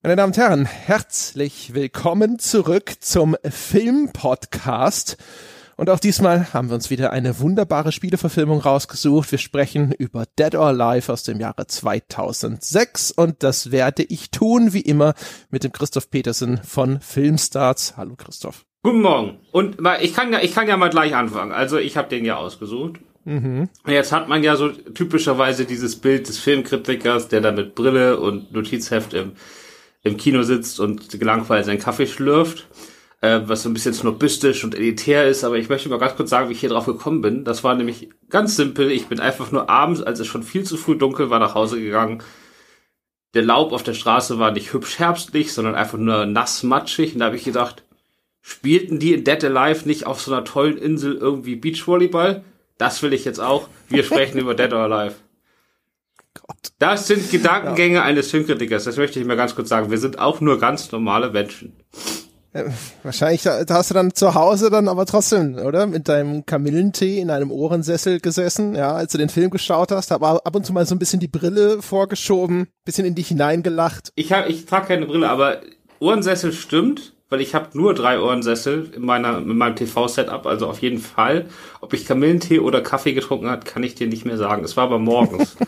Meine 0.00 0.14
Damen 0.14 0.32
und 0.32 0.38
Herren, 0.38 0.64
herzlich 0.64 1.74
willkommen 1.74 2.38
zurück 2.38 2.92
zum 3.00 3.34
Filmpodcast. 3.42 5.16
Und 5.76 5.90
auch 5.90 5.98
diesmal 5.98 6.54
haben 6.54 6.68
wir 6.68 6.76
uns 6.76 6.88
wieder 6.88 7.10
eine 7.10 7.40
wunderbare 7.40 7.90
Spieleverfilmung 7.90 8.60
rausgesucht. 8.60 9.32
Wir 9.32 9.40
sprechen 9.40 9.90
über 9.90 10.26
Dead 10.38 10.54
or 10.54 10.66
Alive 10.66 11.12
aus 11.12 11.24
dem 11.24 11.40
Jahre 11.40 11.66
2006 11.66 13.10
und 13.10 13.42
das 13.42 13.72
werde 13.72 14.04
ich 14.04 14.30
tun, 14.30 14.72
wie 14.72 14.82
immer, 14.82 15.14
mit 15.50 15.64
dem 15.64 15.72
Christoph 15.72 16.10
Petersen 16.10 16.58
von 16.58 17.00
Filmstarts. 17.00 17.96
Hallo 17.96 18.14
Christoph. 18.16 18.66
Guten 18.84 19.02
Morgen. 19.02 19.40
Und 19.50 19.78
ich 20.00 20.14
kann 20.14 20.32
ja, 20.32 20.38
ich 20.40 20.54
kann 20.54 20.68
ja 20.68 20.76
mal 20.76 20.90
gleich 20.90 21.16
anfangen. 21.16 21.50
Also 21.50 21.76
ich 21.76 21.96
habe 21.96 22.08
den 22.08 22.24
ja 22.24 22.36
ausgesucht. 22.36 23.00
Mhm. 23.24 23.68
Jetzt 23.84 24.12
hat 24.12 24.28
man 24.28 24.44
ja 24.44 24.54
so 24.54 24.68
typischerweise 24.68 25.64
dieses 25.64 25.96
Bild 25.96 26.28
des 26.28 26.38
Filmkritikers, 26.38 27.26
der 27.26 27.40
da 27.40 27.50
mit 27.50 27.74
Brille 27.74 28.20
und 28.20 28.52
Notizheft 28.52 29.12
im 29.12 29.32
im 30.08 30.16
Kino 30.16 30.42
sitzt 30.42 30.80
und 30.80 31.08
gelangweilt 31.18 31.66
seinen 31.66 31.78
Kaffee 31.78 32.06
schlürft, 32.06 32.66
äh, 33.20 33.40
was 33.44 33.62
so 33.62 33.68
ein 33.68 33.74
bisschen 33.74 33.94
snobistisch 33.94 34.64
und 34.64 34.74
elitär 34.74 35.28
ist, 35.28 35.44
aber 35.44 35.56
ich 35.56 35.68
möchte 35.68 35.88
mal 35.88 35.98
ganz 35.98 36.16
kurz 36.16 36.30
sagen, 36.30 36.48
wie 36.48 36.52
ich 36.52 36.60
hier 36.60 36.70
drauf 36.70 36.86
gekommen 36.86 37.20
bin. 37.20 37.44
Das 37.44 37.64
war 37.64 37.74
nämlich 37.74 38.10
ganz 38.28 38.56
simpel. 38.56 38.90
Ich 38.90 39.06
bin 39.06 39.20
einfach 39.20 39.52
nur 39.52 39.68
abends, 39.70 40.02
als 40.02 40.20
es 40.20 40.26
schon 40.26 40.42
viel 40.42 40.64
zu 40.64 40.76
früh 40.76 40.96
dunkel 40.96 41.30
war, 41.30 41.38
nach 41.38 41.54
Hause 41.54 41.80
gegangen. 41.80 42.22
Der 43.34 43.42
Laub 43.42 43.72
auf 43.72 43.82
der 43.82 43.94
Straße 43.94 44.38
war 44.38 44.50
nicht 44.52 44.72
hübsch 44.72 44.98
herbstlich, 44.98 45.52
sondern 45.52 45.74
einfach 45.74 45.98
nur 45.98 46.26
nass 46.26 46.62
matschig. 46.62 47.12
Und 47.12 47.20
da 47.20 47.26
habe 47.26 47.36
ich 47.36 47.44
gedacht, 47.44 47.84
spielten 48.40 48.98
die 48.98 49.12
in 49.12 49.24
Dead 49.24 49.44
Alive 49.44 49.86
nicht 49.86 50.06
auf 50.06 50.20
so 50.20 50.32
einer 50.32 50.44
tollen 50.44 50.78
Insel 50.78 51.14
irgendwie 51.14 51.56
Beachvolleyball? 51.56 52.42
Das 52.78 53.02
will 53.02 53.12
ich 53.12 53.24
jetzt 53.24 53.40
auch. 53.40 53.68
Wir 53.88 54.04
sprechen 54.04 54.38
über 54.38 54.54
Dead 54.54 54.72
or 54.72 54.90
Alive. 54.90 55.16
Gott. 56.46 56.72
Das 56.78 57.06
sind 57.06 57.30
Gedankengänge 57.30 57.96
ja. 57.96 58.02
eines 58.02 58.30
Filmkritikers, 58.30 58.84
das 58.84 58.96
möchte 58.96 59.20
ich 59.20 59.26
mal 59.26 59.36
ganz 59.36 59.54
kurz 59.54 59.68
sagen. 59.68 59.90
Wir 59.90 59.98
sind 59.98 60.18
auch 60.18 60.40
nur 60.40 60.58
ganz 60.58 60.92
normale 60.92 61.30
Menschen. 61.30 61.76
Ja, 62.54 62.64
wahrscheinlich 63.02 63.46
hast 63.46 63.90
du 63.90 63.94
dann 63.94 64.14
zu 64.14 64.34
Hause 64.34 64.70
dann 64.70 64.88
aber 64.88 65.04
trotzdem, 65.04 65.56
oder? 65.56 65.86
Mit 65.86 66.08
deinem 66.08 66.46
Kamillentee 66.46 67.20
in 67.20 67.30
einem 67.30 67.50
Ohrensessel 67.50 68.20
gesessen, 68.20 68.74
ja, 68.74 68.92
als 68.92 69.12
du 69.12 69.18
den 69.18 69.28
Film 69.28 69.50
geschaut 69.50 69.92
hast, 69.92 70.12
aber 70.12 70.46
ab 70.46 70.56
und 70.56 70.64
zu 70.64 70.72
mal 70.72 70.86
so 70.86 70.94
ein 70.94 70.98
bisschen 70.98 71.20
die 71.20 71.28
Brille 71.28 71.82
vorgeschoben, 71.82 72.68
bisschen 72.84 73.04
in 73.04 73.14
dich 73.14 73.28
hineingelacht. 73.28 74.12
Ich 74.14 74.32
hab, 74.32 74.48
ich 74.48 74.64
trage 74.64 74.88
keine 74.88 75.06
Brille, 75.06 75.28
aber 75.28 75.60
Ohrensessel 76.00 76.52
stimmt, 76.52 77.12
weil 77.28 77.42
ich 77.42 77.54
habe 77.54 77.76
nur 77.76 77.92
drei 77.92 78.18
Ohrensessel 78.18 78.90
in 78.96 79.02
meiner 79.02 79.38
in 79.38 79.56
meinem 79.56 79.76
TV-Setup, 79.76 80.46
also 80.46 80.68
auf 80.68 80.80
jeden 80.80 80.98
Fall. 80.98 81.46
Ob 81.82 81.92
ich 81.92 82.06
Kamillentee 82.06 82.60
oder 82.60 82.80
Kaffee 82.80 83.12
getrunken 83.12 83.50
hat, 83.50 83.66
kann 83.66 83.82
ich 83.82 83.94
dir 83.94 84.06
nicht 84.06 84.24
mehr 84.24 84.38
sagen. 84.38 84.64
Es 84.64 84.76
war 84.76 84.84
aber 84.84 84.98
morgens. 84.98 85.56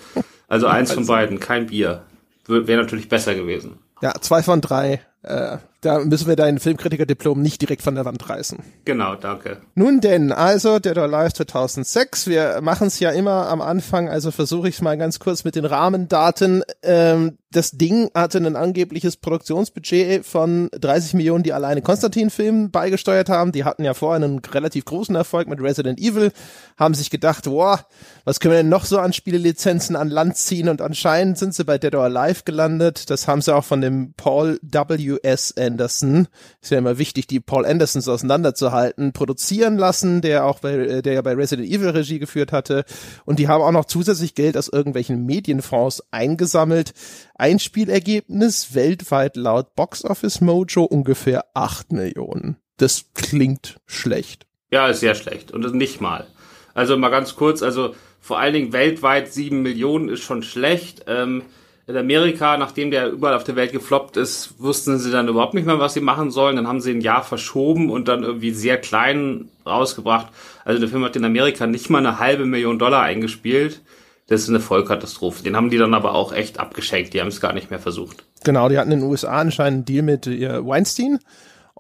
Also 0.50 0.66
eins 0.66 0.92
von 0.94 1.06
beiden, 1.06 1.40
kein 1.40 1.66
Bier. 1.66 2.02
Wäre 2.46 2.82
natürlich 2.82 3.08
besser 3.08 3.34
gewesen. 3.34 3.78
Ja, 4.02 4.12
zwei 4.20 4.42
von 4.42 4.60
drei. 4.60 5.00
Äh, 5.22 5.58
da 5.80 5.98
müssen 6.00 6.28
wir 6.28 6.36
dein 6.36 6.58
Filmkritiker-Diplom 6.58 7.40
nicht 7.40 7.62
direkt 7.62 7.82
von 7.82 7.94
der 7.94 8.04
Wand 8.04 8.28
reißen. 8.28 8.58
Genau, 8.84 9.14
danke. 9.14 9.58
Nun 9.74 10.00
denn, 10.00 10.32
also 10.32 10.78
Dead 10.78 10.96
or 10.98 11.04
Alive 11.04 11.32
2006. 11.32 12.26
Wir 12.26 12.60
machen 12.60 12.88
es 12.88 13.00
ja 13.00 13.10
immer 13.10 13.48
am 13.48 13.60
Anfang, 13.60 14.08
also 14.08 14.30
versuche 14.30 14.68
ich 14.68 14.76
es 14.76 14.82
mal 14.82 14.98
ganz 14.98 15.18
kurz 15.18 15.44
mit 15.44 15.54
den 15.54 15.64
Rahmendaten. 15.64 16.62
Ähm, 16.82 17.38
das 17.52 17.72
Ding 17.72 18.10
hatte 18.14 18.38
ein 18.38 18.54
angebliches 18.54 19.16
Produktionsbudget 19.16 20.24
von 20.24 20.68
30 20.72 21.14
Millionen, 21.14 21.42
die 21.42 21.52
alleine 21.52 21.82
Konstantin-Filmen 21.82 22.70
beigesteuert 22.70 23.28
haben. 23.28 23.50
Die 23.50 23.64
hatten 23.64 23.82
ja 23.82 23.92
vorher 23.92 24.24
einen 24.24 24.38
relativ 24.38 24.84
großen 24.84 25.16
Erfolg 25.16 25.48
mit 25.48 25.60
Resident 25.60 25.98
Evil, 25.98 26.30
haben 26.78 26.94
sich 26.94 27.10
gedacht, 27.10 27.44
boah, 27.44 27.84
was 28.24 28.38
können 28.38 28.52
wir 28.52 28.58
denn 28.58 28.68
noch 28.68 28.84
so 28.84 29.00
an 29.00 29.12
Spielelizenzen 29.12 29.96
an 29.96 30.10
Land 30.10 30.36
ziehen? 30.36 30.68
Und 30.68 30.80
anscheinend 30.80 31.38
sind 31.38 31.52
sie 31.54 31.64
bei 31.64 31.76
Dead 31.76 31.94
or 31.96 32.04
Alive 32.04 32.42
gelandet. 32.44 33.10
Das 33.10 33.26
haben 33.26 33.42
sie 33.42 33.52
auch 33.52 33.64
von 33.64 33.80
dem 33.80 34.14
Paul 34.16 34.60
W.S. 34.62 35.50
Anderson, 35.70 36.28
ist 36.60 36.70
ja 36.70 36.78
immer 36.78 36.98
wichtig, 36.98 37.26
die 37.26 37.40
Paul 37.40 37.64
Andersons 37.64 38.08
auseinanderzuhalten, 38.08 39.12
produzieren 39.12 39.78
lassen, 39.78 40.20
der 40.20 40.44
auch 40.44 40.60
bei, 40.60 40.72
äh, 40.74 41.02
der 41.02 41.14
ja 41.14 41.22
bei 41.22 41.34
Resident 41.34 41.68
Evil 41.68 41.90
Regie 41.90 42.18
geführt 42.18 42.52
hatte. 42.52 42.84
Und 43.24 43.38
die 43.38 43.48
haben 43.48 43.62
auch 43.62 43.72
noch 43.72 43.84
zusätzlich 43.84 44.34
Geld 44.34 44.56
aus 44.56 44.68
irgendwelchen 44.68 45.24
Medienfonds 45.26 46.02
eingesammelt. 46.10 46.92
Einspielergebnis 47.36 48.74
weltweit 48.74 49.36
laut 49.36 49.74
Box 49.74 50.04
Office 50.04 50.40
Mojo 50.40 50.84
ungefähr 50.84 51.44
acht 51.54 51.92
Millionen. 51.92 52.56
Das 52.76 53.06
klingt 53.14 53.78
schlecht. 53.86 54.46
Ja, 54.70 54.88
ist 54.88 55.00
sehr 55.00 55.14
schlecht. 55.14 55.50
Und 55.50 55.74
nicht 55.74 56.00
mal. 56.00 56.26
Also 56.74 56.96
mal 56.96 57.10
ganz 57.10 57.34
kurz, 57.36 57.62
also 57.62 57.94
vor 58.20 58.38
allen 58.38 58.54
Dingen 58.54 58.72
weltweit 58.72 59.32
sieben 59.32 59.62
Millionen 59.62 60.08
ist 60.08 60.20
schon 60.20 60.42
schlecht. 60.42 61.04
Ähm, 61.06 61.42
in 61.90 61.96
Amerika, 61.96 62.56
nachdem 62.56 62.90
der 62.90 63.10
überall 63.10 63.34
auf 63.34 63.44
der 63.44 63.56
Welt 63.56 63.72
gefloppt 63.72 64.16
ist, 64.16 64.54
wussten 64.58 64.98
sie 64.98 65.10
dann 65.10 65.28
überhaupt 65.28 65.54
nicht 65.54 65.66
mehr, 65.66 65.78
was 65.78 65.94
sie 65.94 66.00
machen 66.00 66.30
sollen. 66.30 66.56
Dann 66.56 66.66
haben 66.66 66.80
sie 66.80 66.92
ein 66.92 67.00
Jahr 67.00 67.22
verschoben 67.22 67.90
und 67.90 68.08
dann 68.08 68.22
irgendwie 68.22 68.52
sehr 68.52 68.78
klein 68.78 69.48
rausgebracht. 69.66 70.28
Also 70.64 70.80
der 70.80 70.88
Film 70.88 71.04
hat 71.04 71.16
in 71.16 71.24
Amerika 71.24 71.66
nicht 71.66 71.90
mal 71.90 71.98
eine 71.98 72.18
halbe 72.18 72.46
Million 72.46 72.78
Dollar 72.78 73.02
eingespielt. 73.02 73.80
Das 74.28 74.42
ist 74.42 74.48
eine 74.48 74.60
Vollkatastrophe. 74.60 75.42
Den 75.42 75.56
haben 75.56 75.70
die 75.70 75.78
dann 75.78 75.92
aber 75.92 76.14
auch 76.14 76.32
echt 76.32 76.60
abgeschenkt. 76.60 77.12
Die 77.12 77.20
haben 77.20 77.28
es 77.28 77.40
gar 77.40 77.52
nicht 77.52 77.70
mehr 77.70 77.80
versucht. 77.80 78.24
Genau, 78.44 78.68
die 78.68 78.78
hatten 78.78 78.92
in 78.92 79.00
den 79.00 79.08
USA 79.08 79.40
anscheinend 79.40 79.78
einen 79.78 79.84
Deal 79.84 80.02
mit 80.04 80.26
äh, 80.26 80.64
Weinstein 80.64 81.18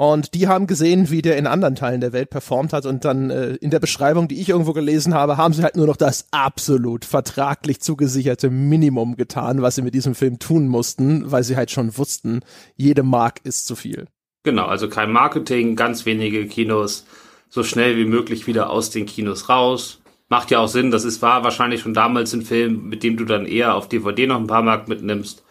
und 0.00 0.32
die 0.32 0.48
haben 0.48 0.66
gesehen, 0.66 1.10
wie 1.10 1.20
der 1.20 1.36
in 1.36 1.46
anderen 1.46 1.74
Teilen 1.74 2.00
der 2.00 2.14
Welt 2.14 2.30
performt 2.30 2.72
hat. 2.72 2.86
Und 2.86 3.04
dann 3.04 3.28
äh, 3.28 3.56
in 3.56 3.68
der 3.68 3.80
Beschreibung, 3.80 4.28
die 4.28 4.40
ich 4.40 4.48
irgendwo 4.48 4.72
gelesen 4.72 5.12
habe, 5.12 5.36
haben 5.36 5.52
sie 5.52 5.62
halt 5.62 5.76
nur 5.76 5.86
noch 5.86 5.98
das 5.98 6.26
absolut 6.30 7.04
vertraglich 7.04 7.82
zugesicherte 7.82 8.48
Minimum 8.48 9.16
getan, 9.16 9.60
was 9.60 9.74
sie 9.74 9.82
mit 9.82 9.92
diesem 9.92 10.14
Film 10.14 10.38
tun 10.38 10.68
mussten, 10.68 11.30
weil 11.30 11.44
sie 11.44 11.54
halt 11.54 11.70
schon 11.70 11.98
wussten, 11.98 12.40
jede 12.76 13.02
Mark 13.02 13.40
ist 13.44 13.66
zu 13.66 13.76
viel. 13.76 14.06
Genau, 14.42 14.64
also 14.64 14.88
kein 14.88 15.12
Marketing, 15.12 15.76
ganz 15.76 16.06
wenige 16.06 16.46
Kinos, 16.46 17.04
so 17.50 17.62
schnell 17.62 17.98
wie 17.98 18.06
möglich 18.06 18.46
wieder 18.46 18.70
aus 18.70 18.88
den 18.88 19.04
Kinos 19.04 19.50
raus. 19.50 20.00
Macht 20.30 20.50
ja 20.50 20.60
auch 20.60 20.68
Sinn, 20.68 20.90
das 20.90 21.04
ist 21.04 21.20
war 21.20 21.44
wahrscheinlich 21.44 21.82
schon 21.82 21.92
damals 21.92 22.32
ein 22.32 22.40
Film, 22.40 22.88
mit 22.88 23.02
dem 23.02 23.18
du 23.18 23.26
dann 23.26 23.44
eher 23.44 23.74
auf 23.74 23.86
DVD 23.86 24.26
noch 24.26 24.40
ein 24.40 24.46
paar 24.46 24.62
Mark 24.62 24.88
mitnimmst 24.88 25.44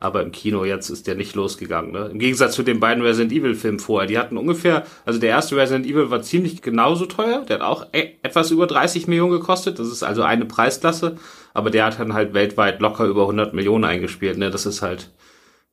aber 0.00 0.22
im 0.22 0.32
Kino 0.32 0.64
jetzt 0.64 0.88
ist 0.88 1.06
der 1.06 1.14
nicht 1.14 1.34
losgegangen. 1.34 1.92
Ne? 1.92 2.08
Im 2.10 2.18
Gegensatz 2.18 2.54
zu 2.54 2.62
den 2.62 2.80
beiden 2.80 3.04
Resident 3.04 3.32
Evil 3.32 3.54
Filmen 3.54 3.78
vorher. 3.78 4.08
Die 4.08 4.18
hatten 4.18 4.38
ungefähr, 4.38 4.84
also 5.04 5.20
der 5.20 5.28
erste 5.28 5.56
Resident 5.56 5.86
Evil 5.86 6.10
war 6.10 6.22
ziemlich 6.22 6.62
genauso 6.62 7.04
teuer. 7.04 7.44
Der 7.46 7.56
hat 7.56 7.62
auch 7.62 7.86
e 7.92 8.14
etwas 8.22 8.50
über 8.50 8.66
30 8.66 9.06
Millionen 9.08 9.32
gekostet. 9.32 9.78
Das 9.78 9.88
ist 9.88 10.02
also 10.02 10.22
eine 10.22 10.46
Preisklasse. 10.46 11.18
Aber 11.52 11.70
der 11.70 11.84
hat 11.84 12.00
dann 12.00 12.14
halt 12.14 12.32
weltweit 12.32 12.80
locker 12.80 13.04
über 13.04 13.22
100 13.22 13.52
Millionen 13.52 13.84
eingespielt. 13.84 14.38
Ne? 14.38 14.50
Das 14.50 14.64
ist 14.64 14.80
halt 14.80 15.10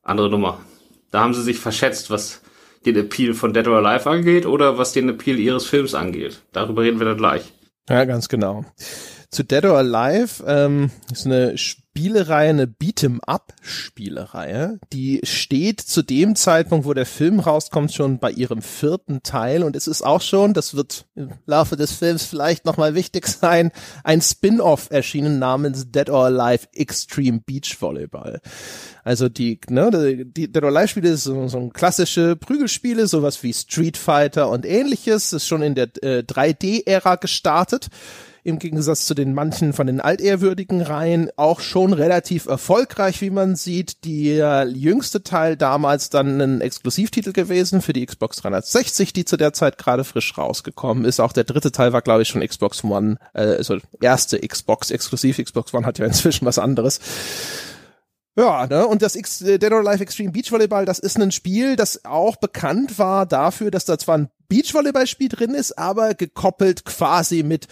andere 0.02 0.28
Nummer. 0.28 0.60
Da 1.10 1.20
haben 1.20 1.32
sie 1.32 1.42
sich 1.42 1.58
verschätzt, 1.58 2.10
was 2.10 2.42
den 2.84 2.96
Appeal 2.96 3.32
von 3.32 3.54
Dead 3.54 3.66
or 3.66 3.78
Alive 3.78 4.08
angeht 4.10 4.44
oder 4.44 4.76
was 4.76 4.92
den 4.92 5.08
Appeal 5.08 5.38
ihres 5.38 5.64
Films 5.64 5.94
angeht. 5.94 6.42
Darüber 6.52 6.82
reden 6.82 6.98
wir 6.98 7.06
dann 7.06 7.16
gleich. 7.16 7.52
Ja, 7.88 8.04
ganz 8.04 8.28
genau. 8.28 8.66
Zu 9.30 9.42
Dead 9.42 9.64
or 9.64 9.78
Alive 9.78 10.44
ähm, 10.46 10.90
ist 11.10 11.26
eine 11.26 11.56
Spielereihe, 11.98 12.50
eine 12.50 12.66
Beat'em-up-Spielereihe, 12.66 14.78
die 14.92 15.18
steht 15.24 15.80
zu 15.80 16.02
dem 16.02 16.36
Zeitpunkt, 16.36 16.86
wo 16.86 16.94
der 16.94 17.06
Film 17.06 17.40
rauskommt, 17.40 17.92
schon 17.92 18.20
bei 18.20 18.30
ihrem 18.30 18.62
vierten 18.62 19.24
Teil 19.24 19.64
und 19.64 19.74
es 19.74 19.88
ist 19.88 20.02
auch 20.02 20.20
schon, 20.20 20.54
das 20.54 20.76
wird 20.76 21.06
im 21.16 21.32
Laufe 21.44 21.74
des 21.74 21.90
Films 21.90 22.24
vielleicht 22.24 22.66
nochmal 22.66 22.94
wichtig 22.94 23.26
sein, 23.26 23.72
ein 24.04 24.20
Spin-off 24.20 24.92
erschienen 24.92 25.40
namens 25.40 25.90
Dead 25.90 26.08
or 26.08 26.26
Alive 26.26 26.68
Extreme 26.72 27.40
Beach 27.44 27.76
Volleyball. 27.80 28.40
Also 29.02 29.28
die, 29.28 29.58
ne, 29.68 30.24
die 30.24 30.52
Dead 30.52 30.62
or 30.62 30.68
Alive 30.68 30.86
Spiele 30.86 31.08
ist 31.08 31.24
so, 31.24 31.48
so 31.48 31.58
ein 31.58 31.72
klassische 31.72 32.36
Prügelspiele, 32.36 33.08
sowas 33.08 33.42
wie 33.42 33.52
Street 33.52 33.96
Fighter 33.96 34.50
und 34.50 34.64
ähnliches, 34.64 35.32
ist 35.32 35.48
schon 35.48 35.62
in 35.62 35.74
der 35.74 35.88
äh, 36.04 36.20
3D-Ära 36.20 37.16
gestartet 37.16 37.88
im 38.48 38.58
Gegensatz 38.58 39.06
zu 39.06 39.14
den 39.14 39.34
manchen 39.34 39.72
von 39.72 39.86
den 39.86 40.00
altehrwürdigen 40.00 40.80
Reihen 40.80 41.30
auch 41.36 41.60
schon 41.60 41.92
relativ 41.92 42.46
erfolgreich, 42.46 43.20
wie 43.20 43.30
man 43.30 43.56
sieht. 43.56 44.04
Der 44.04 44.66
jüngste 44.68 45.22
Teil 45.22 45.56
damals 45.56 46.10
dann 46.10 46.40
ein 46.40 46.60
Exklusivtitel 46.60 47.32
gewesen 47.32 47.82
für 47.82 47.92
die 47.92 48.04
Xbox 48.04 48.38
360, 48.38 49.12
die 49.12 49.24
zu 49.24 49.36
der 49.36 49.52
Zeit 49.52 49.78
gerade 49.78 50.04
frisch 50.04 50.36
rausgekommen 50.36 51.04
ist. 51.04 51.20
Auch 51.20 51.32
der 51.32 51.44
dritte 51.44 51.72
Teil 51.72 51.92
war, 51.92 52.02
glaube 52.02 52.22
ich, 52.22 52.28
schon 52.28 52.46
Xbox 52.46 52.82
One, 52.82 53.18
äh, 53.34 53.42
also 53.42 53.78
erste 54.00 54.38
Xbox 54.38 54.90
exklusiv. 54.90 55.38
Xbox 55.38 55.74
One 55.74 55.86
hat 55.86 55.98
ja 55.98 56.06
inzwischen 56.06 56.46
was 56.46 56.58
anderes. 56.58 57.00
Ja, 58.38 58.66
ne? 58.68 58.86
Und 58.86 59.02
das 59.02 59.16
X 59.16 59.42
äh, 59.42 59.58
Dead 59.58 59.72
or 59.72 59.80
Alive 59.86 60.02
Extreme 60.02 60.30
Beach 60.30 60.52
Volleyball, 60.52 60.84
das 60.84 61.00
ist 61.00 61.18
ein 61.18 61.32
Spiel, 61.32 61.76
das 61.76 62.04
auch 62.04 62.36
bekannt 62.36 62.98
war 62.98 63.26
dafür, 63.26 63.70
dass 63.70 63.84
da 63.84 63.98
zwar 63.98 64.16
ein 64.16 64.28
Beachvolleyballspiel 64.48 65.28
drin 65.28 65.54
ist, 65.54 65.76
aber 65.76 66.14
gekoppelt 66.14 66.84
quasi 66.84 67.42
mit 67.42 67.66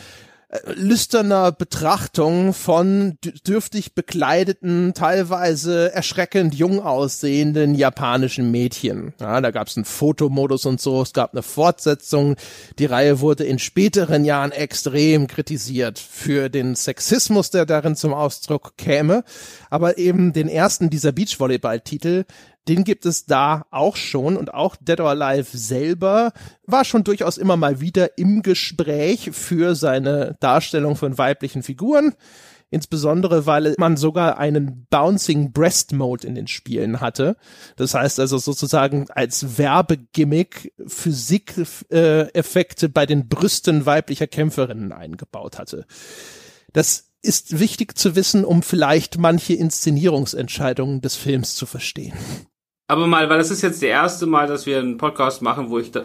lüsterner 0.74 1.52
Betrachtung 1.52 2.52
von 2.52 3.18
dürftig 3.46 3.94
bekleideten, 3.94 4.94
teilweise 4.94 5.92
erschreckend 5.92 6.54
jung 6.54 6.80
aussehenden 6.80 7.74
japanischen 7.74 8.50
Mädchen. 8.50 9.14
Ja, 9.20 9.40
da 9.40 9.50
gab 9.50 9.68
es 9.68 9.76
einen 9.76 9.84
Fotomodus 9.84 10.66
und 10.66 10.80
so, 10.80 11.02
es 11.02 11.12
gab 11.12 11.32
eine 11.32 11.42
Fortsetzung. 11.42 12.36
Die 12.78 12.86
Reihe 12.86 13.20
wurde 13.20 13.44
in 13.44 13.58
späteren 13.58 14.24
Jahren 14.24 14.52
extrem 14.52 15.26
kritisiert 15.26 15.98
für 15.98 16.48
den 16.48 16.74
Sexismus, 16.74 17.50
der 17.50 17.66
darin 17.66 17.96
zum 17.96 18.14
Ausdruck 18.14 18.76
käme. 18.76 19.24
Aber 19.70 19.98
eben 19.98 20.32
den 20.32 20.48
ersten 20.48 20.90
dieser 20.90 21.12
Beachvolleyball-Titel, 21.12 22.24
den 22.68 22.84
gibt 22.84 23.06
es 23.06 23.26
da 23.26 23.66
auch 23.70 23.96
schon 23.96 24.36
und 24.36 24.52
auch 24.52 24.76
Dead 24.76 25.00
or 25.00 25.10
Alive 25.10 25.56
selber 25.56 26.32
war 26.66 26.84
schon 26.84 27.04
durchaus 27.04 27.38
immer 27.38 27.56
mal 27.56 27.80
wieder 27.80 28.18
im 28.18 28.42
Gespräch 28.42 29.30
für 29.32 29.74
seine 29.74 30.36
Darstellung 30.40 30.96
von 30.96 31.16
weiblichen 31.16 31.62
Figuren. 31.62 32.14
Insbesondere, 32.68 33.46
weil 33.46 33.76
man 33.78 33.96
sogar 33.96 34.38
einen 34.38 34.88
Bouncing 34.90 35.52
Breast 35.52 35.92
Mode 35.92 36.26
in 36.26 36.34
den 36.34 36.48
Spielen 36.48 37.00
hatte. 37.00 37.36
Das 37.76 37.94
heißt 37.94 38.18
also 38.18 38.38
sozusagen 38.38 39.06
als 39.10 39.56
Werbegimmick 39.56 40.72
Physik-Effekte 40.84 42.88
bei 42.88 43.06
den 43.06 43.28
Brüsten 43.28 43.86
weiblicher 43.86 44.26
Kämpferinnen 44.26 44.90
eingebaut 44.90 45.58
hatte. 45.58 45.86
Das 46.72 47.12
ist 47.22 47.60
wichtig 47.60 47.96
zu 47.96 48.16
wissen, 48.16 48.44
um 48.44 48.62
vielleicht 48.62 49.18
manche 49.18 49.54
Inszenierungsentscheidungen 49.54 51.00
des 51.00 51.14
Films 51.14 51.54
zu 51.54 51.66
verstehen. 51.66 52.14
Aber 52.88 53.06
mal, 53.06 53.28
weil 53.28 53.38
das 53.38 53.50
ist 53.50 53.62
jetzt 53.62 53.82
der 53.82 53.90
erste 53.90 54.26
Mal, 54.26 54.46
dass 54.46 54.66
wir 54.66 54.78
einen 54.78 54.96
Podcast 54.96 55.42
machen, 55.42 55.70
wo 55.70 55.78
ich 55.78 55.90
da 55.90 56.04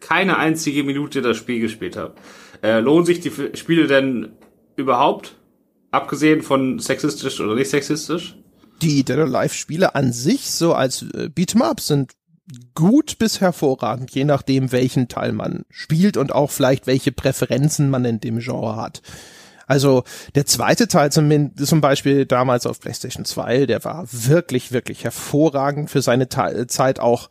keine 0.00 0.38
einzige 0.38 0.84
Minute 0.84 1.22
das 1.22 1.36
Spiel 1.36 1.60
gespielt 1.60 1.96
habe. 1.96 2.14
Äh, 2.62 2.80
lohnen 2.80 3.06
sich 3.06 3.20
die 3.20 3.32
Spiele 3.54 3.86
denn 3.86 4.30
überhaupt? 4.76 5.36
Abgesehen 5.90 6.42
von 6.42 6.78
sexistisch 6.78 7.40
oder 7.40 7.54
nicht 7.54 7.70
sexistisch? 7.70 8.36
Die 8.82 9.04
Dead 9.04 9.16
or 9.16 9.24
Alive 9.24 9.54
Spiele 9.54 9.94
an 9.94 10.12
sich, 10.12 10.50
so 10.50 10.74
als 10.74 11.02
äh, 11.02 11.30
Beat'em 11.34 11.62
Up, 11.62 11.80
sind 11.80 12.12
gut 12.74 13.18
bis 13.18 13.40
hervorragend, 13.40 14.10
je 14.12 14.24
nachdem, 14.24 14.72
welchen 14.72 15.08
Teil 15.08 15.32
man 15.32 15.64
spielt 15.70 16.16
und 16.16 16.32
auch 16.32 16.50
vielleicht 16.50 16.86
welche 16.86 17.12
Präferenzen 17.12 17.90
man 17.90 18.04
in 18.04 18.20
dem 18.20 18.38
Genre 18.38 18.76
hat. 18.76 19.02
Also 19.68 20.02
der 20.34 20.46
zweite 20.46 20.88
Teil 20.88 21.12
zum, 21.12 21.54
zum 21.56 21.80
Beispiel 21.80 22.26
damals 22.26 22.66
auf 22.66 22.80
PlayStation 22.80 23.24
2, 23.24 23.66
der 23.66 23.84
war 23.84 24.06
wirklich, 24.10 24.72
wirklich 24.72 25.04
hervorragend 25.04 25.90
für 25.90 26.02
seine 26.02 26.28
Zeit 26.28 26.98
auch 26.98 27.30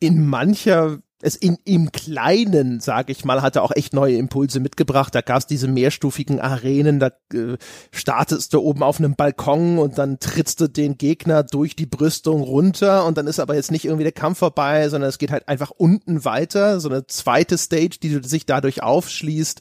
in 0.00 0.26
mancher 0.26 0.98
es 1.20 1.34
in 1.34 1.58
im 1.64 1.90
Kleinen, 1.90 2.78
sag 2.80 3.10
ich 3.10 3.24
mal, 3.24 3.42
hatte 3.42 3.62
auch 3.62 3.72
echt 3.74 3.92
neue 3.92 4.16
Impulse 4.16 4.60
mitgebracht. 4.60 5.14
Da 5.14 5.20
gab's 5.20 5.46
diese 5.46 5.66
mehrstufigen 5.66 6.40
Arenen, 6.40 7.00
da 7.00 7.10
äh, 7.34 7.56
startest 7.90 8.54
du 8.54 8.60
oben 8.60 8.82
auf 8.82 9.00
einem 9.00 9.16
Balkon 9.16 9.78
und 9.78 9.98
dann 9.98 10.20
trittst 10.20 10.60
du 10.60 10.68
den 10.68 10.96
Gegner 10.96 11.42
durch 11.42 11.74
die 11.74 11.86
Brüstung 11.86 12.42
runter 12.42 13.04
und 13.04 13.18
dann 13.18 13.26
ist 13.26 13.40
aber 13.40 13.56
jetzt 13.56 13.72
nicht 13.72 13.84
irgendwie 13.84 14.04
der 14.04 14.12
Kampf 14.12 14.38
vorbei, 14.38 14.88
sondern 14.88 15.08
es 15.08 15.18
geht 15.18 15.32
halt 15.32 15.48
einfach 15.48 15.70
unten 15.70 16.24
weiter, 16.24 16.78
so 16.78 16.88
eine 16.88 17.06
zweite 17.06 17.58
Stage, 17.58 17.98
die 18.00 18.20
sich 18.22 18.46
dadurch 18.46 18.82
aufschließt. 18.82 19.60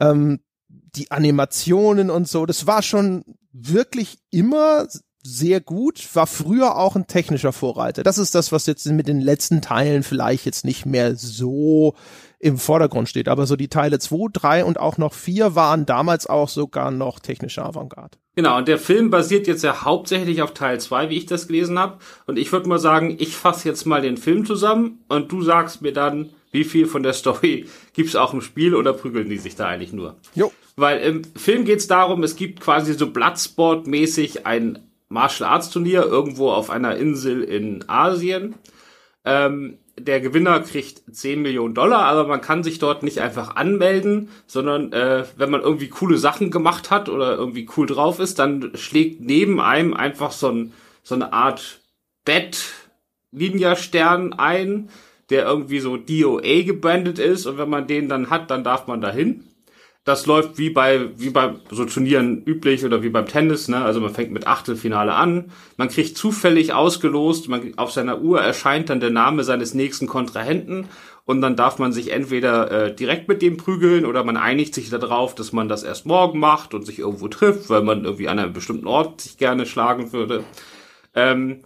Ähm, 0.00 0.40
die 0.94 1.10
Animationen 1.10 2.10
und 2.10 2.28
so, 2.28 2.46
das 2.46 2.66
war 2.66 2.82
schon 2.82 3.24
wirklich 3.52 4.18
immer 4.30 4.86
sehr 5.22 5.60
gut, 5.60 6.08
war 6.14 6.26
früher 6.26 6.76
auch 6.76 6.96
ein 6.96 7.06
technischer 7.06 7.52
Vorreiter. 7.52 8.02
Das 8.02 8.16
ist 8.16 8.34
das, 8.34 8.52
was 8.52 8.66
jetzt 8.66 8.86
mit 8.86 9.06
den 9.06 9.20
letzten 9.20 9.60
Teilen 9.60 10.02
vielleicht 10.02 10.46
jetzt 10.46 10.64
nicht 10.64 10.86
mehr 10.86 11.14
so 11.14 11.94
im 12.38 12.56
Vordergrund 12.56 13.08
steht. 13.08 13.28
Aber 13.28 13.46
so 13.46 13.54
die 13.54 13.68
Teile 13.68 13.98
2, 13.98 14.28
3 14.32 14.64
und 14.64 14.80
auch 14.80 14.96
noch 14.96 15.12
4 15.12 15.54
waren 15.54 15.84
damals 15.84 16.26
auch 16.26 16.48
sogar 16.48 16.90
noch 16.90 17.20
technische 17.20 17.62
Avantgarde. 17.62 18.16
Genau, 18.34 18.56
und 18.56 18.68
der 18.68 18.78
Film 18.78 19.10
basiert 19.10 19.46
jetzt 19.46 19.62
ja 19.62 19.84
hauptsächlich 19.84 20.40
auf 20.40 20.54
Teil 20.54 20.80
2, 20.80 21.10
wie 21.10 21.18
ich 21.18 21.26
das 21.26 21.48
gelesen 21.48 21.78
habe. 21.78 21.98
Und 22.26 22.38
ich 22.38 22.50
würde 22.50 22.68
mal 22.68 22.78
sagen, 22.78 23.16
ich 23.18 23.36
fasse 23.36 23.68
jetzt 23.68 23.84
mal 23.84 24.00
den 24.00 24.16
Film 24.16 24.46
zusammen 24.46 25.04
und 25.08 25.30
du 25.30 25.42
sagst 25.42 25.82
mir 25.82 25.92
dann, 25.92 26.30
wie 26.50 26.64
viel 26.64 26.86
von 26.86 27.02
der 27.02 27.12
Story 27.12 27.66
gibt's 27.92 28.16
auch 28.16 28.34
im 28.34 28.40
Spiel 28.40 28.74
oder 28.74 28.92
prügeln 28.92 29.28
die 29.28 29.38
sich 29.38 29.56
da 29.56 29.66
eigentlich 29.66 29.92
nur? 29.92 30.16
Jo. 30.34 30.52
Weil 30.76 31.00
im 31.00 31.24
Film 31.36 31.64
geht's 31.64 31.86
darum, 31.86 32.22
es 32.22 32.36
gibt 32.36 32.60
quasi 32.60 32.94
so 32.94 33.06
Bloodsport-mäßig 33.06 34.46
ein 34.46 34.78
Martial 35.08 35.50
Arts 35.50 35.70
Turnier 35.70 36.04
irgendwo 36.04 36.50
auf 36.50 36.70
einer 36.70 36.96
Insel 36.96 37.42
in 37.42 37.84
Asien. 37.88 38.54
Ähm, 39.24 39.78
der 39.98 40.20
Gewinner 40.20 40.60
kriegt 40.60 41.02
10 41.14 41.42
Millionen 41.42 41.74
Dollar, 41.74 42.04
aber 42.04 42.26
man 42.26 42.40
kann 42.40 42.64
sich 42.64 42.78
dort 42.78 43.02
nicht 43.02 43.18
einfach 43.18 43.56
anmelden, 43.56 44.30
sondern 44.46 44.92
äh, 44.92 45.24
wenn 45.36 45.50
man 45.50 45.60
irgendwie 45.60 45.88
coole 45.88 46.16
Sachen 46.16 46.50
gemacht 46.50 46.90
hat 46.90 47.08
oder 47.08 47.36
irgendwie 47.36 47.68
cool 47.76 47.86
drauf 47.86 48.20
ist, 48.20 48.38
dann 48.38 48.70
schlägt 48.74 49.20
neben 49.20 49.60
einem 49.60 49.94
einfach 49.94 50.32
so, 50.32 50.48
ein, 50.48 50.72
so 51.02 51.14
eine 51.14 51.32
Art 51.32 51.80
Bett-Ninja-Stern 52.24 54.32
ein, 54.34 54.90
der 55.30 55.44
irgendwie 55.44 55.80
so 55.80 55.96
DOA 55.96 56.62
gebrandet 56.62 57.18
ist 57.18 57.46
und 57.46 57.58
wenn 57.58 57.70
man 57.70 57.86
den 57.86 58.08
dann 58.08 58.30
hat, 58.30 58.50
dann 58.50 58.64
darf 58.64 58.86
man 58.86 59.00
dahin 59.00 59.44
das 60.04 60.26
läuft 60.26 60.56
wie 60.56 60.70
bei, 60.70 61.10
wie 61.18 61.30
bei 61.30 61.54
so 61.70 61.84
Turnieren 61.84 62.42
üblich 62.44 62.84
oder 62.84 63.02
wie 63.02 63.10
beim 63.10 63.26
Tennis, 63.26 63.68
ne? 63.68 63.84
Also 63.84 64.00
man 64.00 64.14
fängt 64.14 64.32
mit 64.32 64.46
Achtelfinale 64.46 65.14
an. 65.14 65.52
Man 65.76 65.88
kriegt 65.88 66.16
zufällig 66.16 66.72
ausgelost, 66.72 67.48
man, 67.48 67.74
auf 67.76 67.92
seiner 67.92 68.20
Uhr 68.20 68.40
erscheint 68.40 68.88
dann 68.88 69.00
der 69.00 69.10
Name 69.10 69.44
seines 69.44 69.74
nächsten 69.74 70.06
Kontrahenten 70.06 70.86
und 71.26 71.42
dann 71.42 71.54
darf 71.54 71.78
man 71.78 71.92
sich 71.92 72.12
entweder 72.12 72.70
äh, 72.70 72.94
direkt 72.94 73.28
mit 73.28 73.42
dem 73.42 73.58
prügeln 73.58 74.06
oder 74.06 74.24
man 74.24 74.38
einigt 74.38 74.74
sich 74.74 74.88
darauf, 74.88 75.34
dass 75.34 75.52
man 75.52 75.68
das 75.68 75.82
erst 75.82 76.06
morgen 76.06 76.38
macht 76.38 76.72
und 76.72 76.86
sich 76.86 76.98
irgendwo 76.98 77.28
trifft, 77.28 77.68
weil 77.68 77.82
man 77.82 78.04
irgendwie 78.04 78.28
an 78.28 78.38
einem 78.38 78.54
bestimmten 78.54 78.86
Ort 78.86 79.20
sich 79.20 79.36
gerne 79.36 79.66
schlagen 79.66 80.14
würde. 80.14 80.44
Ähm, 81.14 81.60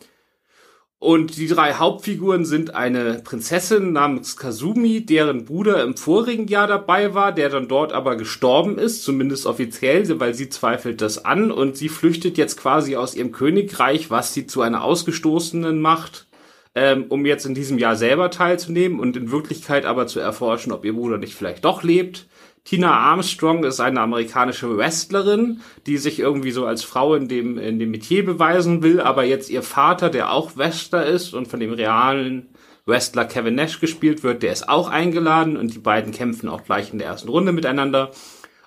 und 1.04 1.36
die 1.36 1.48
drei 1.48 1.74
Hauptfiguren 1.74 2.46
sind 2.46 2.74
eine 2.74 3.20
Prinzessin 3.22 3.92
namens 3.92 4.38
Kazumi, 4.38 5.04
deren 5.04 5.44
Bruder 5.44 5.82
im 5.82 5.98
vorigen 5.98 6.46
Jahr 6.46 6.66
dabei 6.66 7.12
war, 7.12 7.32
der 7.32 7.50
dann 7.50 7.68
dort 7.68 7.92
aber 7.92 8.16
gestorben 8.16 8.78
ist, 8.78 9.04
zumindest 9.04 9.44
offiziell, 9.44 10.18
weil 10.18 10.32
sie 10.32 10.48
zweifelt 10.48 11.02
das 11.02 11.26
an. 11.26 11.52
Und 11.52 11.76
sie 11.76 11.90
flüchtet 11.90 12.38
jetzt 12.38 12.56
quasi 12.56 12.96
aus 12.96 13.14
ihrem 13.14 13.32
Königreich, 13.32 14.10
was 14.10 14.32
sie 14.32 14.46
zu 14.46 14.62
einer 14.62 14.82
Ausgestoßenen 14.82 15.78
macht, 15.78 16.26
ähm, 16.74 17.06
um 17.08 17.24
jetzt 17.24 17.46
in 17.46 17.54
diesem 17.54 17.78
Jahr 17.78 17.96
selber 17.96 18.30
teilzunehmen 18.30 18.98
und 18.98 19.16
in 19.16 19.30
Wirklichkeit 19.30 19.84
aber 19.84 20.06
zu 20.06 20.20
erforschen, 20.20 20.72
ob 20.72 20.84
ihr 20.84 20.94
Bruder 20.94 21.18
nicht 21.18 21.34
vielleicht 21.34 21.64
doch 21.64 21.82
lebt. 21.82 22.26
Tina 22.64 22.96
Armstrong 22.96 23.62
ist 23.64 23.80
eine 23.80 24.00
amerikanische 24.00 24.76
Wrestlerin, 24.76 25.60
die 25.86 25.98
sich 25.98 26.18
irgendwie 26.18 26.50
so 26.50 26.64
als 26.64 26.82
Frau 26.82 27.14
in 27.14 27.28
dem, 27.28 27.58
in 27.58 27.78
dem 27.78 27.90
Metier 27.90 28.24
beweisen 28.24 28.82
will, 28.82 29.00
aber 29.00 29.24
jetzt 29.24 29.50
ihr 29.50 29.62
Vater, 29.62 30.08
der 30.08 30.32
auch 30.32 30.56
Wrestler 30.56 31.04
ist 31.04 31.34
und 31.34 31.46
von 31.46 31.60
dem 31.60 31.74
realen 31.74 32.48
Wrestler 32.86 33.26
Kevin 33.26 33.54
Nash 33.54 33.80
gespielt 33.80 34.22
wird, 34.22 34.42
der 34.42 34.52
ist 34.52 34.68
auch 34.68 34.88
eingeladen 34.88 35.56
und 35.56 35.74
die 35.74 35.78
beiden 35.78 36.12
kämpfen 36.12 36.48
auch 36.48 36.64
gleich 36.64 36.92
in 36.92 36.98
der 36.98 37.08
ersten 37.08 37.28
Runde 37.28 37.52
miteinander. 37.52 38.10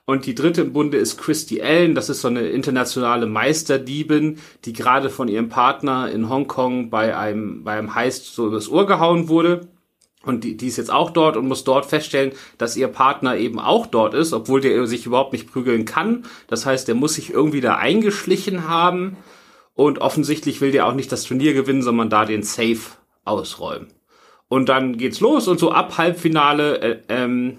Und 0.10 0.26
die 0.26 0.36
dritte 0.36 0.62
im 0.62 0.72
Bunde 0.72 0.98
ist 0.98 1.18
Christy 1.18 1.62
Allen, 1.62 1.94
das 1.94 2.08
ist 2.10 2.22
so 2.22 2.30
eine 2.30 2.48
internationale 2.48 3.26
Meisterdiebin, 3.26 4.40
die 4.64 4.72
gerade 4.72 5.10
von 5.10 5.28
ihrem 5.28 5.50
Partner 5.50 6.10
in 6.10 6.30
Hongkong 6.30 6.90
bei 6.90 7.16
einem, 7.18 7.66
bei 7.66 7.74
einem 7.74 7.94
Heist 7.94 8.34
so 8.34 8.48
übers 8.48 8.70
Ohr 8.70 8.88
gehauen 8.88 9.28
wurde 9.28 9.68
und 10.24 10.46
die, 10.46 10.56
die 10.56 10.68
ist 10.68 10.78
jetzt 10.78 10.92
auch 10.94 11.12
dort 11.12 11.36
und 11.36 11.50
muss 11.50 11.66
dort 11.66 11.86
feststellen, 11.86 12.32
dass 12.58 12.78
ihr 12.78 12.88
Partner 12.88 13.36
eben 13.36 13.60
auch 13.60 13.86
dort 13.86 14.14
ist, 14.14 14.32
obwohl 14.32 14.62
der 14.62 14.88
sich 14.88 15.06
überhaupt 15.06 15.34
nicht 15.34 15.52
prügeln 15.52 15.84
kann. 15.84 16.24
Das 16.48 16.66
heißt, 16.66 16.88
der 16.88 16.96
muss 16.96 17.16
sich 17.16 17.34
irgendwie 17.34 17.62
da 17.62 17.76
eingeschlichen 17.76 18.70
haben 18.70 19.18
und 19.76 20.00
offensichtlich 20.00 20.62
will 20.62 20.72
der 20.72 20.88
auch 20.88 20.94
nicht 20.94 21.12
das 21.12 21.24
Turnier 21.24 21.54
gewinnen, 21.54 21.82
sondern 21.82 22.10
da 22.10 22.24
den 22.24 22.44
Safe 22.44 22.80
ausräumen. 23.26 23.88
Und 24.48 24.70
dann 24.70 24.98
geht's 24.98 25.20
los 25.20 25.50
und 25.50 25.60
so 25.60 25.74
ab 25.74 25.98
Halbfinale 25.98 26.80
äh, 26.80 27.00
ähm, 27.10 27.58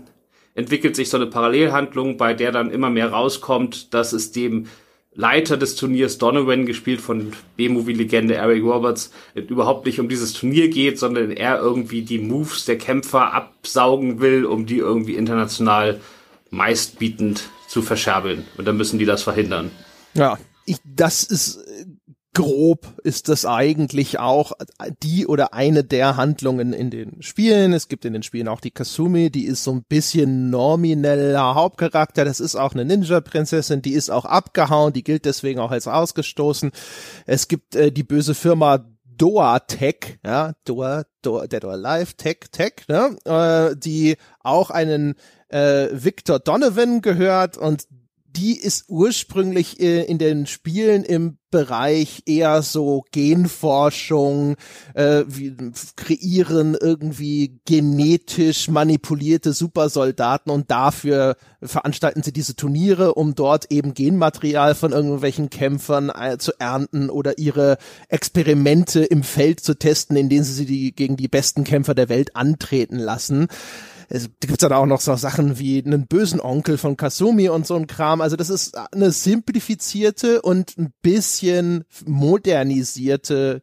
entwickelt 0.58 0.96
sich 0.96 1.08
so 1.08 1.16
eine 1.16 1.28
Parallelhandlung, 1.28 2.16
bei 2.16 2.34
der 2.34 2.50
dann 2.50 2.72
immer 2.72 2.90
mehr 2.90 3.12
rauskommt, 3.12 3.94
dass 3.94 4.12
es 4.12 4.32
dem 4.32 4.66
Leiter 5.14 5.56
des 5.56 5.76
Turniers 5.76 6.18
Donovan, 6.18 6.66
gespielt 6.66 7.00
von 7.00 7.32
B-Movie-Legende 7.56 8.34
Eric 8.34 8.64
Roberts, 8.64 9.12
überhaupt 9.34 9.86
nicht 9.86 10.00
um 10.00 10.08
dieses 10.08 10.32
Turnier 10.32 10.68
geht, 10.68 10.98
sondern 10.98 11.30
er 11.30 11.60
irgendwie 11.60 12.02
die 12.02 12.18
Moves 12.18 12.64
der 12.64 12.76
Kämpfer 12.76 13.32
absaugen 13.32 14.18
will, 14.20 14.44
um 14.44 14.66
die 14.66 14.78
irgendwie 14.78 15.14
international 15.14 16.00
meistbietend 16.50 17.50
zu 17.68 17.80
verscherbeln. 17.80 18.44
Und 18.56 18.66
dann 18.66 18.76
müssen 18.76 18.98
die 18.98 19.04
das 19.06 19.22
verhindern. 19.22 19.70
Ja, 20.14 20.38
ich, 20.66 20.78
das 20.84 21.22
ist 21.22 21.64
grob 22.34 22.94
ist 23.02 23.28
das 23.28 23.44
eigentlich 23.44 24.18
auch 24.18 24.52
die 25.02 25.26
oder 25.26 25.54
eine 25.54 25.82
der 25.82 26.16
Handlungen 26.16 26.72
in 26.72 26.90
den 26.90 27.22
Spielen. 27.22 27.72
Es 27.72 27.88
gibt 27.88 28.04
in 28.04 28.12
den 28.12 28.22
Spielen 28.22 28.48
auch 28.48 28.60
die 28.60 28.70
Kasumi, 28.70 29.30
die 29.30 29.44
ist 29.44 29.64
so 29.64 29.72
ein 29.72 29.82
bisschen 29.82 30.50
nomineller 30.50 31.54
Hauptcharakter. 31.54 32.24
Das 32.24 32.40
ist 32.40 32.54
auch 32.54 32.74
eine 32.74 32.84
Ninja-Prinzessin, 32.84 33.82
die 33.82 33.92
ist 33.92 34.10
auch 34.10 34.24
abgehauen, 34.24 34.92
die 34.92 35.02
gilt 35.02 35.24
deswegen 35.24 35.60
auch 35.60 35.70
als 35.70 35.88
ausgestoßen. 35.88 36.70
Es 37.26 37.48
gibt 37.48 37.74
äh, 37.74 37.90
die 37.90 38.04
böse 38.04 38.34
Firma 38.34 38.84
Doa 39.04 39.58
Tech, 39.58 40.20
ja, 40.24 40.52
Doa, 40.64 41.04
Doa, 41.22 41.48
Dead 41.48 41.64
or 41.64 41.72
Alive 41.72 42.14
Tech, 42.16 42.38
Tech, 42.52 42.86
ne, 42.88 43.16
äh, 43.24 43.76
die 43.76 44.16
auch 44.40 44.70
einen 44.70 45.16
äh, 45.48 45.88
Victor 45.90 46.38
Donovan 46.38 47.02
gehört 47.02 47.58
und 47.58 47.88
die 48.38 48.56
ist 48.56 48.84
ursprünglich 48.86 49.80
äh, 49.80 50.04
in 50.04 50.18
den 50.18 50.46
Spielen 50.46 51.02
im 51.02 51.38
Bereich 51.50 52.22
eher 52.26 52.62
so 52.62 53.04
Genforschung, 53.10 54.54
äh, 54.94 55.24
wie, 55.26 55.56
kreieren 55.96 56.76
irgendwie 56.80 57.60
genetisch 57.64 58.68
manipulierte 58.68 59.52
Supersoldaten 59.52 60.52
und 60.52 60.70
dafür 60.70 61.36
veranstalten 61.60 62.22
sie 62.22 62.32
diese 62.32 62.54
Turniere, 62.54 63.14
um 63.14 63.34
dort 63.34 63.72
eben 63.72 63.94
Genmaterial 63.94 64.76
von 64.76 64.92
irgendwelchen 64.92 65.50
Kämpfern 65.50 66.10
äh, 66.10 66.38
zu 66.38 66.52
ernten 66.60 67.10
oder 67.10 67.38
ihre 67.38 67.78
Experimente 68.08 69.00
im 69.00 69.24
Feld 69.24 69.58
zu 69.58 69.76
testen, 69.76 70.16
indem 70.16 70.44
sie 70.44 70.64
sie 70.64 70.92
gegen 70.92 71.16
die 71.16 71.28
besten 71.28 71.64
Kämpfer 71.64 71.94
der 71.94 72.08
Welt 72.08 72.36
antreten 72.36 72.98
lassen 72.98 73.48
es 74.08 74.30
gibt 74.40 74.62
dann 74.62 74.72
auch 74.72 74.86
noch 74.86 75.00
so 75.00 75.14
Sachen 75.16 75.58
wie 75.58 75.82
einen 75.84 76.06
bösen 76.06 76.40
Onkel 76.40 76.78
von 76.78 76.96
Kasumi 76.96 77.48
und 77.48 77.66
so 77.66 77.76
ein 77.76 77.86
Kram. 77.86 78.20
Also 78.20 78.36
das 78.36 78.48
ist 78.48 78.76
eine 78.92 79.12
simplifizierte 79.12 80.42
und 80.42 80.76
ein 80.78 80.92
bisschen 81.02 81.84
modernisierte 82.06 83.62